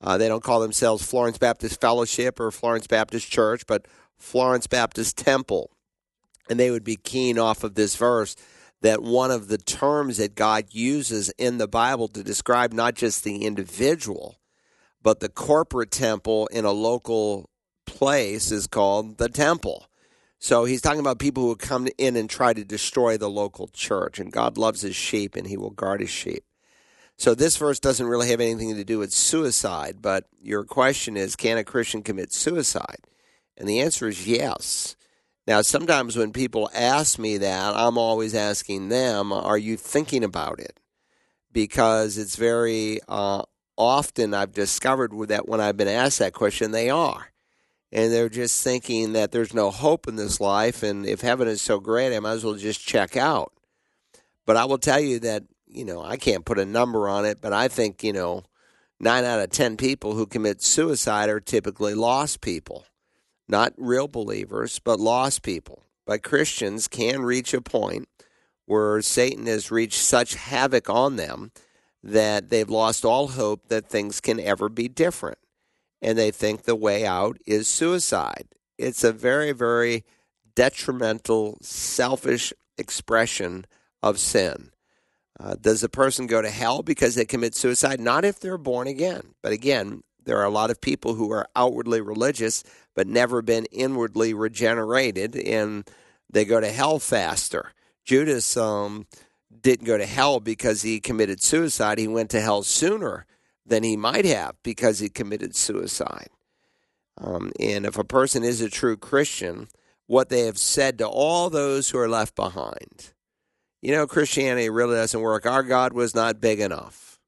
Uh, 0.00 0.16
they 0.16 0.28
don't 0.28 0.44
call 0.44 0.60
themselves 0.60 1.04
Florence 1.04 1.38
Baptist 1.38 1.80
Fellowship 1.80 2.38
or 2.38 2.50
Florence 2.50 2.86
Baptist 2.86 3.30
Church, 3.30 3.66
but 3.66 3.86
Florence 4.16 4.66
Baptist 4.66 5.16
Temple. 5.18 5.70
And 6.50 6.60
they 6.60 6.70
would 6.70 6.84
be 6.84 6.96
keen 6.96 7.38
off 7.38 7.64
of 7.64 7.76
this 7.76 7.96
verse 7.96 8.36
that 8.82 9.02
one 9.02 9.30
of 9.30 9.48
the 9.48 9.58
terms 9.58 10.16
that 10.18 10.34
God 10.34 10.66
uses 10.72 11.30
in 11.38 11.58
the 11.58 11.68
Bible 11.68 12.08
to 12.08 12.22
describe 12.22 12.72
not 12.72 12.94
just 12.94 13.24
the 13.24 13.44
individual, 13.44 14.36
but 15.02 15.20
the 15.20 15.28
corporate 15.28 15.90
temple 15.90 16.48
in 16.48 16.64
a 16.64 16.72
local 16.72 17.48
place 17.86 18.50
is 18.50 18.66
called 18.66 19.18
the 19.18 19.28
temple. 19.28 19.86
So 20.38 20.64
he's 20.64 20.80
talking 20.80 21.00
about 21.00 21.18
people 21.18 21.44
who 21.44 21.56
come 21.56 21.88
in 21.98 22.16
and 22.16 22.28
try 22.28 22.52
to 22.52 22.64
destroy 22.64 23.16
the 23.16 23.28
local 23.28 23.68
church, 23.68 24.18
and 24.18 24.32
God 24.32 24.56
loves 24.56 24.80
his 24.80 24.96
sheep 24.96 25.36
and 25.36 25.46
he 25.46 25.56
will 25.56 25.70
guard 25.70 26.00
his 26.00 26.10
sheep. 26.10 26.44
So 27.18 27.34
this 27.34 27.58
verse 27.58 27.78
doesn't 27.78 28.06
really 28.06 28.30
have 28.30 28.40
anything 28.40 28.74
to 28.74 28.84
do 28.84 28.98
with 28.98 29.12
suicide, 29.12 29.98
but 30.00 30.24
your 30.40 30.64
question 30.64 31.18
is 31.18 31.36
can 31.36 31.58
a 31.58 31.64
Christian 31.64 32.02
commit 32.02 32.32
suicide? 32.32 33.00
And 33.58 33.68
the 33.68 33.80
answer 33.80 34.08
is 34.08 34.26
yes. 34.26 34.96
Now, 35.50 35.62
sometimes 35.62 36.16
when 36.16 36.32
people 36.32 36.70
ask 36.72 37.18
me 37.18 37.38
that, 37.38 37.74
I'm 37.74 37.98
always 37.98 38.36
asking 38.36 38.88
them, 38.88 39.32
Are 39.32 39.58
you 39.58 39.76
thinking 39.76 40.22
about 40.22 40.60
it? 40.60 40.78
Because 41.50 42.18
it's 42.18 42.36
very 42.36 43.00
uh, 43.08 43.42
often 43.76 44.32
I've 44.32 44.52
discovered 44.52 45.10
that 45.26 45.48
when 45.48 45.60
I've 45.60 45.76
been 45.76 45.88
asked 45.88 46.20
that 46.20 46.34
question, 46.34 46.70
they 46.70 46.88
are. 46.88 47.32
And 47.90 48.12
they're 48.12 48.28
just 48.28 48.62
thinking 48.62 49.14
that 49.14 49.32
there's 49.32 49.52
no 49.52 49.72
hope 49.72 50.06
in 50.06 50.14
this 50.14 50.40
life. 50.40 50.84
And 50.84 51.04
if 51.04 51.20
heaven 51.20 51.48
is 51.48 51.60
so 51.60 51.80
great, 51.80 52.14
I 52.14 52.20
might 52.20 52.34
as 52.34 52.44
well 52.44 52.54
just 52.54 52.86
check 52.86 53.16
out. 53.16 53.52
But 54.46 54.56
I 54.56 54.66
will 54.66 54.78
tell 54.78 55.00
you 55.00 55.18
that, 55.18 55.42
you 55.66 55.84
know, 55.84 56.00
I 56.00 56.16
can't 56.16 56.44
put 56.44 56.60
a 56.60 56.64
number 56.64 57.08
on 57.08 57.24
it, 57.24 57.40
but 57.40 57.52
I 57.52 57.66
think, 57.66 58.04
you 58.04 58.12
know, 58.12 58.44
nine 59.00 59.24
out 59.24 59.40
of 59.40 59.50
10 59.50 59.76
people 59.78 60.14
who 60.14 60.26
commit 60.26 60.62
suicide 60.62 61.28
are 61.28 61.40
typically 61.40 61.94
lost 61.94 62.40
people 62.40 62.84
not 63.50 63.74
real 63.76 64.08
believers, 64.08 64.78
but 64.78 65.00
lost 65.00 65.42
people. 65.42 65.84
But 66.06 66.22
Christians 66.22 66.88
can 66.88 67.22
reach 67.22 67.52
a 67.52 67.60
point 67.60 68.08
where 68.66 69.02
Satan 69.02 69.46
has 69.46 69.70
reached 69.70 70.00
such 70.00 70.34
havoc 70.34 70.88
on 70.88 71.16
them 71.16 71.52
that 72.02 72.50
they've 72.50 72.70
lost 72.70 73.04
all 73.04 73.28
hope 73.28 73.68
that 73.68 73.88
things 73.88 74.20
can 74.20 74.40
ever 74.40 74.68
be 74.68 74.88
different. 74.88 75.38
And 76.00 76.16
they 76.16 76.30
think 76.30 76.62
the 76.62 76.76
way 76.76 77.04
out 77.04 77.36
is 77.46 77.68
suicide. 77.68 78.48
It's 78.78 79.04
a 79.04 79.12
very, 79.12 79.52
very 79.52 80.04
detrimental, 80.54 81.58
selfish 81.60 82.52
expression 82.78 83.66
of 84.02 84.18
sin. 84.18 84.70
Uh, 85.38 85.54
does 85.60 85.82
a 85.82 85.88
person 85.88 86.26
go 86.26 86.40
to 86.40 86.50
hell 86.50 86.82
because 86.82 87.14
they 87.14 87.24
commit 87.24 87.54
suicide? 87.54 88.00
Not 88.00 88.24
if 88.24 88.40
they're 88.40 88.58
born 88.58 88.86
again. 88.86 89.34
But 89.42 89.52
again, 89.52 90.02
there 90.24 90.38
are 90.38 90.44
a 90.44 90.50
lot 90.50 90.70
of 90.70 90.80
people 90.80 91.14
who 91.14 91.32
are 91.32 91.48
outwardly 91.56 92.00
religious 92.00 92.62
but 92.94 93.06
never 93.06 93.42
been 93.42 93.66
inwardly 93.66 94.34
regenerated, 94.34 95.36
and 95.36 95.88
they 96.28 96.44
go 96.44 96.60
to 96.60 96.70
hell 96.70 96.98
faster. 96.98 97.72
Judas 98.04 98.56
um, 98.56 99.06
didn't 99.60 99.86
go 99.86 99.98
to 99.98 100.06
hell 100.06 100.40
because 100.40 100.82
he 100.82 101.00
committed 101.00 101.42
suicide. 101.42 101.98
He 101.98 102.08
went 102.08 102.30
to 102.30 102.40
hell 102.40 102.62
sooner 102.62 103.26
than 103.66 103.82
he 103.82 103.96
might 103.96 104.24
have 104.24 104.56
because 104.62 104.98
he 104.98 105.08
committed 105.08 105.54
suicide. 105.54 106.28
Um, 107.18 107.52
and 107.60 107.84
if 107.84 107.98
a 107.98 108.04
person 108.04 108.42
is 108.42 108.60
a 108.60 108.70
true 108.70 108.96
Christian, 108.96 109.68
what 110.06 110.28
they 110.28 110.46
have 110.46 110.58
said 110.58 110.98
to 110.98 111.06
all 111.06 111.50
those 111.50 111.90
who 111.90 111.98
are 111.98 112.08
left 112.08 112.34
behind, 112.34 113.12
you 113.82 113.92
know, 113.92 114.06
Christianity 114.06 114.70
really 114.70 114.96
doesn't 114.96 115.20
work. 115.20 115.46
Our 115.46 115.62
God 115.62 115.92
was 115.92 116.14
not 116.14 116.40
big 116.40 116.60
enough 116.60 117.18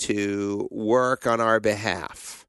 to 0.00 0.68
work 0.70 1.26
on 1.26 1.40
our 1.40 1.60
behalf 1.60 2.43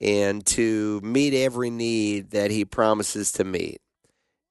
and 0.00 0.44
to 0.46 1.00
meet 1.02 1.34
every 1.34 1.70
need 1.70 2.30
that 2.30 2.50
he 2.50 2.64
promises 2.64 3.32
to 3.32 3.44
meet. 3.44 3.80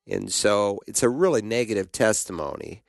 And 0.08 0.32
so 0.32 0.80
it's 0.88 1.04
a 1.04 1.10
really 1.10 1.42
negative 1.42 1.92
testimony. 1.92 2.84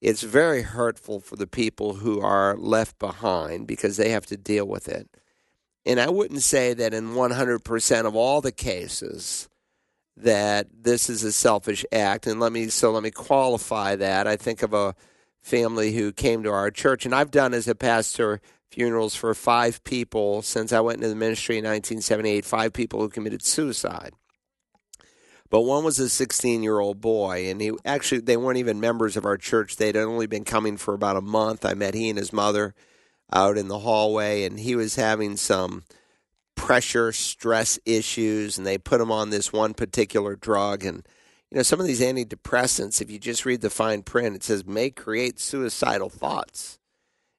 It's 0.00 0.22
very 0.22 0.62
hurtful 0.62 1.20
for 1.20 1.36
the 1.36 1.46
people 1.46 1.94
who 1.94 2.20
are 2.20 2.56
left 2.56 2.98
behind 2.98 3.66
because 3.66 3.96
they 3.96 4.10
have 4.10 4.26
to 4.26 4.36
deal 4.36 4.66
with 4.66 4.88
it. 4.88 5.08
And 5.86 6.00
I 6.00 6.08
wouldn't 6.08 6.42
say 6.42 6.74
that 6.74 6.94
in 6.94 7.14
100% 7.14 8.06
of 8.06 8.16
all 8.16 8.40
the 8.40 8.52
cases 8.52 9.48
that 10.16 10.68
this 10.72 11.10
is 11.10 11.24
a 11.24 11.32
selfish 11.32 11.84
act. 11.92 12.26
And 12.26 12.40
let 12.40 12.52
me 12.52 12.68
so 12.68 12.92
let 12.92 13.02
me 13.02 13.10
qualify 13.10 13.96
that. 13.96 14.26
I 14.26 14.36
think 14.36 14.62
of 14.62 14.72
a 14.72 14.94
family 15.42 15.92
who 15.92 16.12
came 16.12 16.42
to 16.42 16.50
our 16.50 16.70
church, 16.70 17.04
and 17.04 17.14
I've 17.14 17.30
done 17.30 17.52
as 17.52 17.68
a 17.68 17.74
pastor 17.74 18.40
funerals 18.74 19.14
for 19.14 19.34
five 19.34 19.82
people 19.84 20.42
since 20.42 20.72
I 20.72 20.80
went 20.80 20.96
into 20.96 21.08
the 21.08 21.14
ministry 21.14 21.56
in 21.56 21.64
1978, 21.64 22.44
five 22.44 22.72
people 22.72 23.00
who 23.00 23.08
committed 23.08 23.42
suicide. 23.42 24.12
But 25.50 25.62
one 25.62 25.84
was 25.84 26.00
a 26.00 26.08
16 26.08 26.62
year 26.62 26.80
old 26.80 27.00
boy, 27.00 27.48
and 27.48 27.60
he 27.60 27.70
actually, 27.84 28.20
they 28.20 28.36
weren't 28.36 28.58
even 28.58 28.80
members 28.80 29.16
of 29.16 29.24
our 29.24 29.36
church. 29.36 29.76
They'd 29.76 29.96
only 29.96 30.26
been 30.26 30.44
coming 30.44 30.76
for 30.76 30.94
about 30.94 31.16
a 31.16 31.20
month. 31.20 31.64
I 31.64 31.74
met 31.74 31.94
he 31.94 32.08
and 32.08 32.18
his 32.18 32.32
mother 32.32 32.74
out 33.32 33.56
in 33.56 33.68
the 33.68 33.78
hallway, 33.78 34.44
and 34.44 34.58
he 34.58 34.74
was 34.74 34.96
having 34.96 35.36
some 35.36 35.84
pressure, 36.56 37.12
stress 37.12 37.78
issues, 37.84 38.58
and 38.58 38.66
they 38.66 38.78
put 38.78 39.00
him 39.00 39.12
on 39.12 39.30
this 39.30 39.52
one 39.52 39.74
particular 39.74 40.34
drug. 40.34 40.84
And, 40.84 41.06
you 41.50 41.56
know, 41.56 41.62
some 41.62 41.78
of 41.78 41.86
these 41.86 42.00
antidepressants, 42.00 43.00
if 43.00 43.10
you 43.10 43.18
just 43.18 43.44
read 43.44 43.60
the 43.60 43.70
fine 43.70 44.02
print, 44.02 44.34
it 44.34 44.42
says 44.42 44.66
may 44.66 44.90
create 44.90 45.38
suicidal 45.38 46.10
thoughts. 46.10 46.78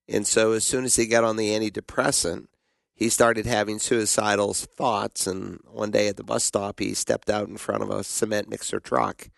And 0.08 0.28
so 0.28 0.51
as 0.51 0.64
soon 0.64 0.86
as 0.86 0.95
he 0.95 1.08
got 1.08 1.24
on 1.24 1.36
the 1.36 1.49
antidepressant, 1.49 2.47
he 2.93 3.10
started 3.10 3.45
having 3.45 3.80
suicidal 3.80 4.53
thoughts. 4.53 5.28
And 5.28 5.60
one 5.66 5.91
day 5.91 6.08
at 6.08 6.18
the 6.18 6.24
bus 6.24 6.43
stop, 6.43 6.80
he 6.80 6.93
stepped 6.93 7.30
out 7.30 7.47
in 7.47 7.58
front 7.58 7.84
of 7.84 7.89
a 7.89 8.03
cement 8.03 8.49
mixer 8.49 8.80
truck. 8.80 9.30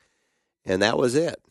And 0.66 0.82
that 0.82 0.98
was 0.98 1.16
it. 1.16 1.42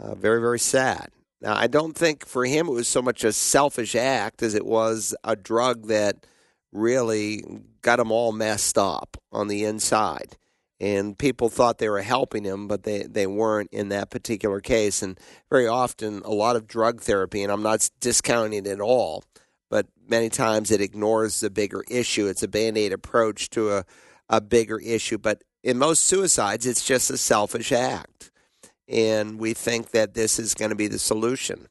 Uh, 0.00 0.14
very, 0.14 0.40
very 0.40 0.58
sad. 0.58 1.08
Now, 1.40 1.56
I 1.56 1.66
don't 1.66 1.96
think 1.96 2.26
for 2.26 2.44
him 2.44 2.68
it 2.68 2.72
was 2.72 2.88
so 2.88 3.02
much 3.02 3.24
a 3.24 3.32
selfish 3.32 3.94
act 3.94 4.42
as 4.42 4.54
it 4.54 4.64
was 4.64 5.14
a 5.24 5.36
drug 5.36 5.88
that 5.88 6.26
really 6.72 7.44
got 7.82 8.00
him 8.00 8.10
all 8.10 8.32
messed 8.32 8.78
up 8.78 9.16
on 9.30 9.48
the 9.48 9.64
inside. 9.64 10.36
And 10.80 11.16
people 11.16 11.48
thought 11.48 11.78
they 11.78 11.88
were 11.88 12.02
helping 12.02 12.44
him, 12.44 12.66
but 12.66 12.82
they, 12.82 13.04
they 13.04 13.26
weren't 13.26 13.70
in 13.72 13.90
that 13.90 14.10
particular 14.10 14.60
case. 14.60 15.02
And 15.02 15.18
very 15.48 15.66
often, 15.66 16.22
a 16.24 16.32
lot 16.32 16.56
of 16.56 16.66
drug 16.66 17.00
therapy, 17.00 17.42
and 17.42 17.52
I'm 17.52 17.62
not 17.62 17.88
discounting 18.00 18.66
it 18.66 18.66
at 18.66 18.80
all, 18.80 19.24
but 19.70 19.86
many 20.08 20.28
times 20.28 20.70
it 20.70 20.80
ignores 20.80 21.40
the 21.40 21.50
bigger 21.50 21.84
issue. 21.88 22.26
It's 22.26 22.42
a 22.42 22.48
band 22.48 22.76
aid 22.76 22.92
approach 22.92 23.50
to 23.50 23.72
a, 23.72 23.84
a 24.28 24.40
bigger 24.40 24.78
issue. 24.78 25.18
But 25.18 25.42
in 25.62 25.78
most 25.78 26.04
suicides, 26.04 26.66
it's 26.66 26.84
just 26.84 27.10
a 27.10 27.18
selfish 27.18 27.72
act. 27.72 28.30
And 28.88 29.38
we 29.38 29.54
think 29.54 29.92
that 29.92 30.14
this 30.14 30.38
is 30.38 30.54
going 30.54 30.70
to 30.70 30.76
be 30.76 30.88
the 30.88 30.98
solution. 30.98 31.68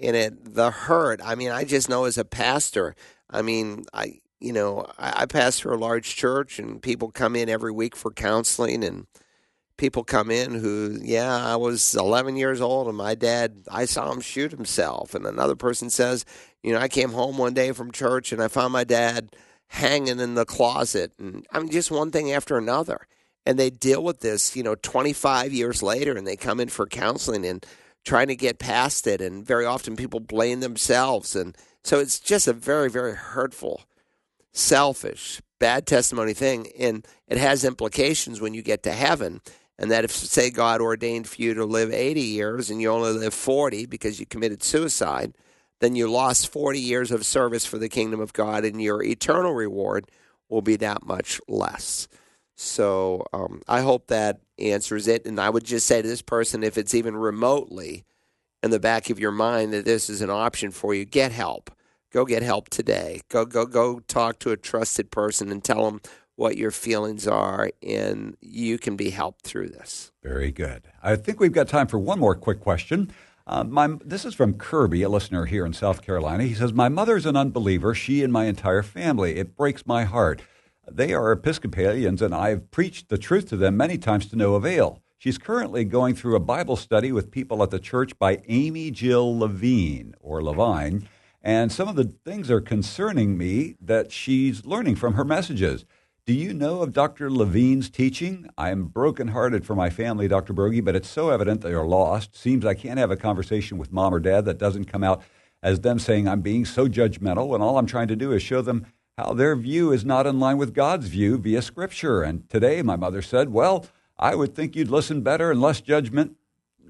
And 0.00 0.16
it, 0.16 0.54
the 0.54 0.70
hurt, 0.70 1.20
I 1.24 1.34
mean, 1.34 1.50
I 1.50 1.64
just 1.64 1.88
know 1.88 2.04
as 2.04 2.16
a 2.16 2.24
pastor, 2.24 2.94
I 3.28 3.42
mean, 3.42 3.84
I 3.92 4.20
you 4.40 4.52
know, 4.52 4.86
I, 4.98 5.22
I 5.22 5.26
pastor 5.26 5.72
a 5.72 5.78
large 5.78 6.16
church, 6.16 6.58
and 6.58 6.82
people 6.82 7.10
come 7.10 7.36
in 7.36 7.48
every 7.48 7.72
week 7.72 7.96
for 7.96 8.10
counseling, 8.10 8.84
and 8.84 9.06
people 9.76 10.04
come 10.04 10.30
in 10.30 10.54
who, 10.54 10.98
yeah, 11.02 11.34
I 11.34 11.56
was 11.56 11.94
11 11.94 12.36
years 12.36 12.60
old, 12.60 12.88
and 12.88 12.96
my 12.96 13.14
dad, 13.14 13.64
I 13.70 13.84
saw 13.84 14.12
him 14.12 14.20
shoot 14.20 14.52
himself, 14.52 15.14
and 15.14 15.26
another 15.26 15.56
person 15.56 15.90
says, 15.90 16.24
you 16.62 16.72
know, 16.72 16.80
I 16.80 16.88
came 16.88 17.12
home 17.12 17.38
one 17.38 17.54
day 17.54 17.72
from 17.72 17.92
church, 17.92 18.32
and 18.32 18.42
I 18.42 18.48
found 18.48 18.72
my 18.72 18.84
dad 18.84 19.34
hanging 19.68 20.20
in 20.20 20.34
the 20.34 20.44
closet, 20.44 21.12
and 21.18 21.46
I 21.52 21.60
mean, 21.60 21.70
just 21.70 21.90
one 21.90 22.10
thing 22.10 22.32
after 22.32 22.56
another. 22.56 23.06
And 23.46 23.58
they 23.58 23.70
deal 23.70 24.04
with 24.04 24.20
this, 24.20 24.54
you 24.54 24.62
know, 24.62 24.74
25 24.74 25.54
years 25.54 25.82
later, 25.82 26.14
and 26.14 26.26
they 26.26 26.36
come 26.36 26.60
in 26.60 26.68
for 26.68 26.86
counseling 26.86 27.46
and 27.46 27.64
trying 28.04 28.28
to 28.28 28.36
get 28.36 28.58
past 28.58 29.06
it. 29.06 29.22
And 29.22 29.46
very 29.46 29.64
often 29.64 29.96
people 29.96 30.20
blame 30.20 30.60
themselves. 30.60 31.34
And 31.34 31.56
so 31.82 31.98
it's 31.98 32.20
just 32.20 32.46
a 32.46 32.52
very, 32.52 32.90
very 32.90 33.14
hurtful 33.14 33.82
selfish, 34.52 35.40
bad 35.58 35.86
testimony 35.86 36.34
thing. 36.34 36.68
And 36.78 37.06
it 37.26 37.38
has 37.38 37.64
implications 37.64 38.40
when 38.40 38.54
you 38.54 38.62
get 38.62 38.82
to 38.84 38.92
heaven. 38.92 39.40
And 39.78 39.90
that 39.90 40.04
if, 40.04 40.10
say, 40.10 40.50
God 40.50 40.80
ordained 40.80 41.28
for 41.28 41.40
you 41.40 41.54
to 41.54 41.64
live 41.64 41.92
80 41.92 42.20
years 42.20 42.70
and 42.70 42.80
you 42.80 42.90
only 42.90 43.12
live 43.12 43.34
40 43.34 43.86
because 43.86 44.18
you 44.18 44.26
committed 44.26 44.62
suicide, 44.62 45.34
then 45.80 45.94
you 45.94 46.10
lost 46.10 46.52
40 46.52 46.80
years 46.80 47.12
of 47.12 47.24
service 47.24 47.64
for 47.64 47.78
the 47.78 47.88
kingdom 47.88 48.18
of 48.20 48.32
God, 48.32 48.64
and 48.64 48.82
your 48.82 49.02
eternal 49.02 49.54
reward 49.54 50.10
will 50.48 50.62
be 50.62 50.76
that 50.76 51.06
much 51.06 51.40
less. 51.46 52.08
So 52.56 53.24
um, 53.32 53.62
I 53.68 53.82
hope 53.82 54.08
that 54.08 54.40
answers 54.58 55.06
it. 55.06 55.24
And 55.24 55.38
I 55.38 55.48
would 55.48 55.64
just 55.64 55.86
say 55.86 56.02
to 56.02 56.08
this 56.08 56.22
person, 56.22 56.64
if 56.64 56.76
it's 56.76 56.94
even 56.94 57.16
remotely 57.16 58.04
in 58.64 58.70
the 58.70 58.80
back 58.80 59.10
of 59.10 59.20
your 59.20 59.30
mind 59.30 59.72
that 59.72 59.84
this 59.84 60.10
is 60.10 60.20
an 60.20 60.30
option 60.30 60.72
for 60.72 60.92
you, 60.92 61.04
get 61.04 61.30
help 61.30 61.70
go 62.12 62.24
get 62.24 62.42
help 62.42 62.68
today. 62.68 63.20
Go 63.28 63.44
go 63.44 63.66
go 63.66 64.00
talk 64.00 64.38
to 64.40 64.50
a 64.50 64.56
trusted 64.56 65.10
person 65.10 65.50
and 65.50 65.62
tell 65.62 65.84
them 65.84 66.00
what 66.36 66.56
your 66.56 66.70
feelings 66.70 67.26
are, 67.26 67.70
and 67.82 68.36
you 68.40 68.78
can 68.78 68.94
be 68.94 69.10
helped 69.10 69.42
through 69.42 69.68
this. 69.68 70.12
Very 70.22 70.52
good. 70.52 70.84
I 71.02 71.16
think 71.16 71.40
we've 71.40 71.52
got 71.52 71.66
time 71.66 71.88
for 71.88 71.98
one 71.98 72.20
more 72.20 72.36
quick 72.36 72.60
question. 72.60 73.10
Uh, 73.44 73.64
my, 73.64 73.88
this 74.04 74.24
is 74.24 74.34
from 74.34 74.54
Kirby, 74.54 75.02
a 75.02 75.08
listener 75.08 75.46
here 75.46 75.66
in 75.66 75.72
South 75.72 76.02
Carolina. 76.02 76.44
He 76.44 76.54
says, 76.54 76.72
My 76.72 76.88
mother's 76.88 77.26
an 77.26 77.34
unbeliever, 77.34 77.92
she 77.92 78.22
and 78.22 78.32
my 78.32 78.44
entire 78.44 78.82
family. 78.82 79.36
It 79.36 79.56
breaks 79.56 79.84
my 79.84 80.04
heart. 80.04 80.42
They 80.86 81.12
are 81.12 81.32
Episcopalians, 81.32 82.22
and 82.22 82.34
I've 82.34 82.70
preached 82.70 83.08
the 83.08 83.18
truth 83.18 83.48
to 83.48 83.56
them 83.56 83.76
many 83.76 83.98
times 83.98 84.26
to 84.26 84.36
no 84.36 84.54
avail. 84.54 85.02
She's 85.16 85.38
currently 85.38 85.84
going 85.84 86.14
through 86.14 86.36
a 86.36 86.40
Bible 86.40 86.76
study 86.76 87.10
with 87.10 87.32
people 87.32 87.62
at 87.62 87.70
the 87.70 87.80
church 87.80 88.16
by 88.18 88.42
Amy 88.48 88.90
Jill 88.92 89.38
Levine, 89.38 90.14
or 90.20 90.42
Levine. 90.42 91.08
And 91.42 91.70
some 91.70 91.88
of 91.88 91.96
the 91.96 92.04
things 92.04 92.50
are 92.50 92.60
concerning 92.60 93.38
me 93.38 93.76
that 93.80 94.10
she's 94.12 94.64
learning 94.66 94.96
from 94.96 95.14
her 95.14 95.24
messages. 95.24 95.84
Do 96.26 96.34
you 96.34 96.52
know 96.52 96.82
of 96.82 96.92
Dr. 96.92 97.30
Levine's 97.30 97.88
teaching? 97.88 98.50
I 98.58 98.70
am 98.70 98.86
brokenhearted 98.86 99.64
for 99.64 99.74
my 99.74 99.88
family, 99.88 100.28
Dr. 100.28 100.52
Broggi, 100.52 100.84
but 100.84 100.94
it's 100.94 101.08
so 101.08 101.30
evident 101.30 101.62
they 101.62 101.72
are 101.72 101.86
lost. 101.86 102.36
Seems 102.36 102.66
I 102.66 102.74
can't 102.74 102.98
have 102.98 103.10
a 103.10 103.16
conversation 103.16 103.78
with 103.78 103.92
mom 103.92 104.12
or 104.12 104.20
dad 104.20 104.44
that 104.44 104.58
doesn't 104.58 104.84
come 104.86 105.02
out 105.02 105.22
as 105.62 105.80
them 105.80 105.98
saying 105.98 106.28
I'm 106.28 106.42
being 106.42 106.64
so 106.64 106.86
judgmental 106.86 107.48
when 107.48 107.62
all 107.62 107.78
I'm 107.78 107.86
trying 107.86 108.08
to 108.08 108.16
do 108.16 108.32
is 108.32 108.42
show 108.42 108.60
them 108.60 108.86
how 109.16 109.32
their 109.32 109.56
view 109.56 109.90
is 109.90 110.04
not 110.04 110.26
in 110.26 110.38
line 110.38 110.58
with 110.58 110.74
God's 110.74 111.08
view 111.08 111.38
via 111.38 111.62
Scripture. 111.62 112.22
And 112.22 112.48
today 112.50 112.82
my 112.82 112.96
mother 112.96 113.22
said, 113.22 113.48
Well, 113.50 113.86
I 114.18 114.34
would 114.34 114.54
think 114.54 114.76
you'd 114.76 114.90
listen 114.90 115.22
better 115.22 115.50
and 115.50 115.60
less 115.60 115.80
judgment 115.80 116.36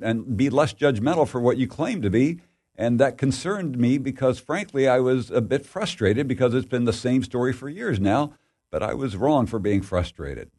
and 0.02 0.36
be 0.36 0.50
less 0.50 0.74
judgmental 0.74 1.28
for 1.28 1.40
what 1.40 1.58
you 1.58 1.66
claim 1.66 2.02
to 2.02 2.10
be. 2.10 2.40
And 2.78 3.00
that 3.00 3.18
concerned 3.18 3.76
me 3.76 3.98
because, 3.98 4.38
frankly, 4.38 4.86
I 4.86 5.00
was 5.00 5.32
a 5.32 5.40
bit 5.40 5.66
frustrated 5.66 6.28
because 6.28 6.54
it's 6.54 6.68
been 6.68 6.84
the 6.84 6.92
same 6.92 7.24
story 7.24 7.52
for 7.52 7.68
years 7.68 7.98
now, 7.98 8.34
but 8.70 8.84
I 8.84 8.94
was 8.94 9.16
wrong 9.16 9.46
for 9.46 9.58
being 9.58 9.82
frustrated. 9.82 10.52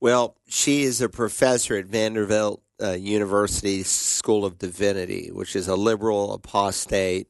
Well, 0.00 0.38
she 0.48 0.82
is 0.82 1.02
a 1.02 1.10
professor 1.10 1.76
at 1.76 1.84
Vanderbilt 1.84 2.62
uh, 2.82 2.92
University 2.92 3.82
School 3.82 4.46
of 4.46 4.56
Divinity, 4.56 5.30
which 5.30 5.54
is 5.54 5.68
a 5.68 5.76
liberal 5.76 6.32
apostate 6.32 7.28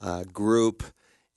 uh, 0.00 0.24
group. 0.24 0.82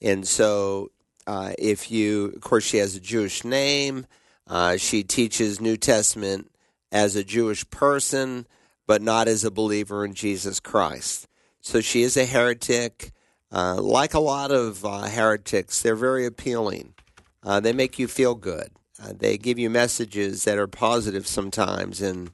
And 0.01 0.27
so, 0.27 0.89
uh, 1.27 1.53
if 1.59 1.91
you, 1.91 2.33
of 2.35 2.41
course, 2.41 2.63
she 2.63 2.77
has 2.77 2.95
a 2.95 2.99
Jewish 2.99 3.43
name. 3.43 4.07
Uh, 4.47 4.77
she 4.77 5.03
teaches 5.03 5.61
New 5.61 5.77
Testament 5.77 6.49
as 6.91 7.15
a 7.15 7.23
Jewish 7.23 7.69
person, 7.69 8.47
but 8.87 9.03
not 9.03 9.27
as 9.27 9.43
a 9.43 9.51
believer 9.51 10.03
in 10.03 10.15
Jesus 10.15 10.59
Christ. 10.59 11.27
So 11.65 11.81
she 11.81 12.03
is 12.03 12.15
a 12.15 12.25
heretic. 12.25 13.11
Uh, 13.51 13.81
like 13.81 14.13
a 14.13 14.19
lot 14.19 14.51
of 14.51 14.85
uh, 14.85 15.09
heretics, 15.09 15.81
they're 15.81 15.95
very 15.95 16.23
appealing. 16.23 16.93
Uh, 17.41 17.59
they 17.59 17.73
make 17.73 17.97
you 17.97 18.07
feel 18.07 18.35
good. 18.35 18.69
Uh, 19.01 19.13
they 19.17 19.39
give 19.39 19.57
you 19.57 19.71
messages 19.71 20.43
that 20.43 20.59
are 20.59 20.67
positive 20.67 21.25
sometimes 21.25 22.01
and 22.01 22.29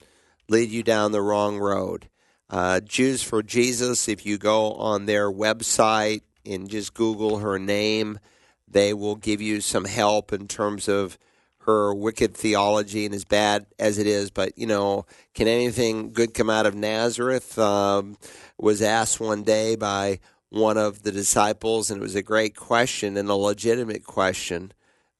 lead 0.49 0.69
you 0.69 0.83
down 0.83 1.13
the 1.13 1.21
wrong 1.21 1.59
road. 1.59 2.09
Uh, 2.49 2.81
Jews 2.81 3.23
for 3.23 3.41
Jesus, 3.41 4.09
if 4.09 4.25
you 4.25 4.37
go 4.37 4.73
on 4.73 5.05
their 5.05 5.31
website 5.31 6.23
and 6.45 6.69
just 6.69 6.93
Google 6.93 7.37
her 7.37 7.57
name, 7.57 8.19
they 8.67 8.93
will 8.93 9.15
give 9.15 9.41
you 9.41 9.61
some 9.61 9.85
help 9.85 10.33
in 10.33 10.49
terms 10.49 10.89
of 10.89 11.17
her 11.65 11.93
wicked 11.93 12.35
theology 12.35 13.05
and 13.05 13.13
as 13.13 13.25
bad 13.25 13.65
as 13.79 13.97
it 13.97 14.07
is. 14.07 14.31
But, 14.31 14.57
you 14.57 14.67
know, 14.67 15.05
can 15.33 15.47
anything 15.47 16.11
good 16.11 16.33
come 16.33 16.49
out 16.49 16.65
of 16.65 16.75
Nazareth? 16.75 17.57
Um, 17.57 18.17
was 18.57 18.81
asked 18.81 19.19
one 19.19 19.43
day 19.43 19.75
by 19.75 20.19
one 20.49 20.77
of 20.77 21.03
the 21.03 21.11
disciples, 21.11 21.89
and 21.89 21.99
it 21.99 22.03
was 22.03 22.15
a 22.15 22.21
great 22.21 22.55
question 22.55 23.17
and 23.17 23.29
a 23.29 23.35
legitimate 23.35 24.03
question. 24.03 24.73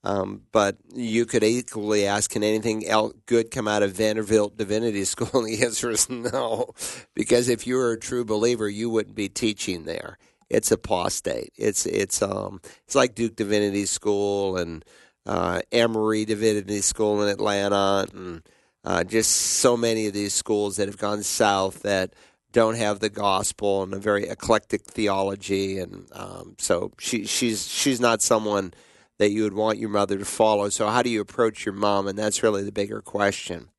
Um, 0.04 0.44
but 0.52 0.78
you 0.94 1.26
could 1.26 1.44
equally 1.44 2.08
ask, 2.08 2.32
can 2.32 2.44
anything 2.44 2.88
else 2.88 3.14
good 3.28 3.52
come 3.52 3.68
out 3.68 3.84
of 3.84 3.94
Vanderbilt 3.94 4.58
Divinity 4.58 5.06
School? 5.06 5.30
And 5.34 5.48
the 5.48 5.64
answer 5.64 5.92
is 5.92 6.10
no, 6.10 6.74
because 7.14 7.50
if 7.50 7.68
you 7.68 7.76
were 7.76 7.92
a 7.92 8.00
true 8.00 8.26
believer, 8.26 8.68
you 8.68 8.90
wouldn't 8.90 9.16
be 9.16 9.30
teaching 9.30 9.86
there. 9.86 10.18
It's 10.50 10.72
apostate. 10.72 11.54
It's 11.56 11.86
it's 11.86 12.22
um 12.22 12.60
it's 12.84 12.96
like 12.96 13.16
Duke 13.16 13.38
Divinity 13.38 13.86
School 13.86 14.58
and 14.58 14.84
uh, 15.26 15.62
Emory 15.72 16.26
Divinity 16.26 16.82
School 16.82 17.22
in 17.22 17.30
Atlanta, 17.30 18.08
and 18.14 18.42
uh, 18.84 19.04
just 19.04 19.32
so 19.32 19.78
many 19.78 20.08
of 20.08 20.14
these 20.14 20.34
schools 20.34 20.78
that 20.78 20.88
have 20.88 20.98
gone 20.98 21.24
south 21.24 21.84
that 21.84 22.14
don't 22.52 22.76
have 22.76 23.00
the 23.00 23.10
gospel 23.10 23.84
and 23.84 23.94
a 23.94 24.00
very 24.00 24.28
eclectic 24.28 24.84
theology, 24.84 25.80
and 25.80 26.08
um, 26.14 26.56
so 26.58 26.92
she, 27.00 27.26
she's 27.26 27.68
she's 27.68 28.00
not 28.00 28.22
someone 28.22 28.74
that 29.20 29.32
you 29.32 29.44
would 29.44 29.54
want 29.54 29.78
your 29.78 29.90
mother 29.90 30.18
to 30.18 30.26
follow. 30.26 30.68
So 30.70 30.88
how 30.88 31.04
do 31.04 31.10
you 31.10 31.22
approach 31.22 31.64
your 31.64 31.76
mom? 31.76 32.08
And 32.08 32.18
that's 32.18 32.42
really 32.42 32.64
the 32.64 32.72
bigger 32.72 33.02
question. 33.02 33.70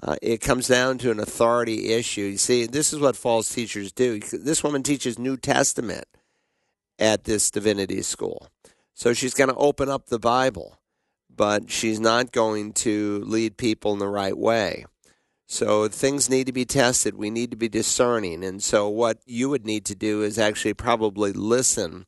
Uh, 0.00 0.14
it 0.22 0.40
comes 0.40 0.68
down 0.68 0.98
to 0.98 1.10
an 1.10 1.18
authority 1.18 1.92
issue. 1.92 2.22
You 2.22 2.38
see, 2.38 2.66
this 2.66 2.92
is 2.92 3.00
what 3.00 3.16
false 3.16 3.52
teachers 3.52 3.90
do. 3.90 4.20
This 4.20 4.62
woman 4.62 4.84
teaches 4.84 5.18
New 5.18 5.36
Testament 5.36 6.04
at 6.96 7.24
this 7.24 7.50
divinity 7.50 8.02
school. 8.02 8.48
So 8.98 9.12
she's 9.12 9.34
going 9.34 9.48
to 9.48 9.54
open 9.54 9.88
up 9.88 10.06
the 10.06 10.18
Bible, 10.18 10.76
but 11.30 11.70
she's 11.70 12.00
not 12.00 12.32
going 12.32 12.72
to 12.72 13.22
lead 13.24 13.56
people 13.56 13.92
in 13.92 14.00
the 14.00 14.08
right 14.08 14.36
way. 14.36 14.86
So 15.46 15.86
things 15.86 16.28
need 16.28 16.48
to 16.48 16.52
be 16.52 16.64
tested. 16.64 17.14
We 17.14 17.30
need 17.30 17.52
to 17.52 17.56
be 17.56 17.68
discerning. 17.68 18.42
And 18.42 18.60
so 18.60 18.88
what 18.88 19.18
you 19.24 19.50
would 19.50 19.64
need 19.64 19.84
to 19.84 19.94
do 19.94 20.22
is 20.22 20.36
actually 20.36 20.74
probably 20.74 21.32
listen 21.32 22.06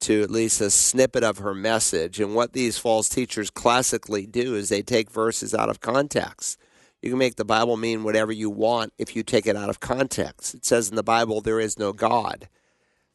to 0.00 0.24
at 0.24 0.30
least 0.30 0.60
a 0.60 0.70
snippet 0.70 1.22
of 1.22 1.38
her 1.38 1.54
message. 1.54 2.18
And 2.18 2.34
what 2.34 2.52
these 2.52 2.78
false 2.78 3.08
teachers 3.08 3.48
classically 3.48 4.26
do 4.26 4.56
is 4.56 4.70
they 4.70 4.82
take 4.82 5.12
verses 5.12 5.54
out 5.54 5.68
of 5.68 5.80
context. 5.80 6.58
You 7.00 7.10
can 7.10 7.18
make 7.20 7.36
the 7.36 7.44
Bible 7.44 7.76
mean 7.76 8.02
whatever 8.02 8.32
you 8.32 8.50
want 8.50 8.92
if 8.98 9.14
you 9.14 9.22
take 9.22 9.46
it 9.46 9.54
out 9.54 9.70
of 9.70 9.78
context. 9.78 10.52
It 10.52 10.64
says 10.64 10.90
in 10.90 10.96
the 10.96 11.04
Bible, 11.04 11.40
there 11.40 11.60
is 11.60 11.78
no 11.78 11.92
God. 11.92 12.48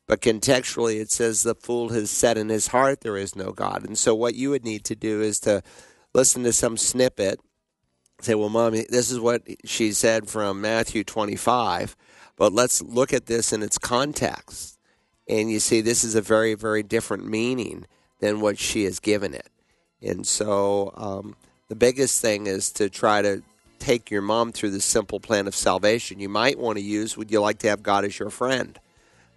But 0.09 0.21
contextually, 0.21 0.99
it 0.99 1.11
says 1.11 1.43
the 1.43 1.53
fool 1.53 1.89
has 1.89 2.09
said 2.09 2.35
in 2.35 2.49
his 2.49 2.69
heart, 2.69 3.01
there 3.01 3.15
is 3.15 3.35
no 3.35 3.51
God. 3.51 3.85
And 3.85 3.95
so 3.95 4.15
what 4.15 4.33
you 4.33 4.49
would 4.49 4.63
need 4.65 4.83
to 4.85 4.95
do 4.95 5.21
is 5.21 5.39
to 5.41 5.61
listen 6.15 6.41
to 6.45 6.51
some 6.51 6.77
snippet 6.77 7.39
say, 8.19 8.33
well, 8.33 8.49
mommy, 8.49 8.87
this 8.89 9.11
is 9.11 9.19
what 9.19 9.43
she 9.65 9.91
said 9.93 10.27
from 10.27 10.61
Matthew 10.61 11.03
25, 11.03 11.95
but 12.37 12.51
let's 12.51 12.81
look 12.81 13.13
at 13.13 13.27
this 13.27 13.53
in 13.53 13.61
its 13.61 13.77
context. 13.77 14.79
And 15.27 15.51
you 15.51 15.59
see, 15.59 15.79
this 15.79 16.03
is 16.03 16.15
a 16.15 16.21
very, 16.21 16.55
very 16.55 16.81
different 16.81 17.27
meaning 17.27 17.85
than 18.19 18.41
what 18.41 18.57
she 18.57 18.85
has 18.85 18.99
given 18.99 19.35
it. 19.35 19.49
And 20.01 20.25
so 20.25 20.91
um, 20.97 21.35
The 21.67 21.75
biggest 21.75 22.19
thing 22.19 22.47
is 22.47 22.71
to 22.73 22.89
try 22.89 23.21
to 23.21 23.43
take 23.77 24.09
your 24.09 24.23
mom 24.23 24.53
through 24.53 24.71
the 24.71 24.81
simple 24.81 25.19
plan 25.19 25.47
of 25.47 25.55
salvation. 25.55 26.19
You 26.19 26.29
might 26.29 26.57
want 26.57 26.79
to 26.79 26.83
use 26.83 27.15
would 27.15 27.29
you 27.29 27.41
like 27.41 27.59
to 27.59 27.69
have 27.69 27.83
God 27.83 28.05
as 28.05 28.17
your 28.17 28.31
friend? 28.31 28.79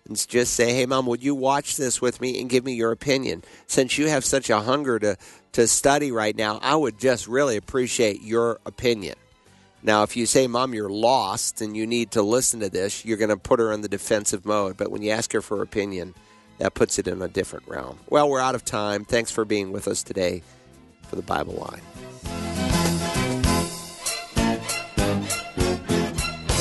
And 0.06 0.28
just 0.28 0.54
say, 0.54 0.74
hey, 0.74 0.86
mom, 0.86 1.06
would 1.06 1.22
you 1.22 1.34
watch 1.34 1.76
this 1.76 2.00
with 2.00 2.20
me 2.20 2.40
and 2.40 2.50
give 2.50 2.64
me 2.64 2.74
your 2.74 2.90
opinion? 2.90 3.44
Since 3.66 3.98
you 3.98 4.08
have 4.08 4.24
such 4.24 4.50
a 4.50 4.60
hunger 4.60 4.98
to, 4.98 5.16
to 5.52 5.68
study 5.68 6.10
right 6.10 6.36
now, 6.36 6.58
I 6.60 6.74
would 6.74 6.98
just 6.98 7.28
really 7.28 7.56
appreciate 7.56 8.20
your 8.20 8.58
opinion. 8.66 9.14
Now, 9.84 10.02
if 10.02 10.16
you 10.16 10.26
say, 10.26 10.46
Mom, 10.46 10.74
you're 10.74 10.90
lost 10.90 11.60
and 11.60 11.76
you 11.76 11.86
need 11.86 12.12
to 12.12 12.22
listen 12.22 12.60
to 12.60 12.68
this, 12.68 13.04
you're 13.04 13.16
going 13.16 13.30
to 13.30 13.36
put 13.36 13.60
her 13.60 13.72
in 13.72 13.80
the 13.80 13.88
defensive 13.88 14.44
mode. 14.44 14.76
But 14.76 14.90
when 14.90 15.02
you 15.02 15.10
ask 15.10 15.32
her 15.32 15.42
for 15.42 15.56
her 15.58 15.62
opinion, 15.62 16.14
that 16.58 16.74
puts 16.74 16.98
it 16.98 17.08
in 17.08 17.20
a 17.22 17.28
different 17.28 17.66
realm. 17.66 17.98
Well, 18.08 18.28
we're 18.28 18.40
out 18.40 18.54
of 18.54 18.64
time. 18.64 19.04
Thanks 19.04 19.30
for 19.30 19.44
being 19.44 19.72
with 19.72 19.88
us 19.88 20.02
today 20.02 20.42
for 21.08 21.16
the 21.16 21.22
Bible 21.22 21.54
Line. 21.54 22.51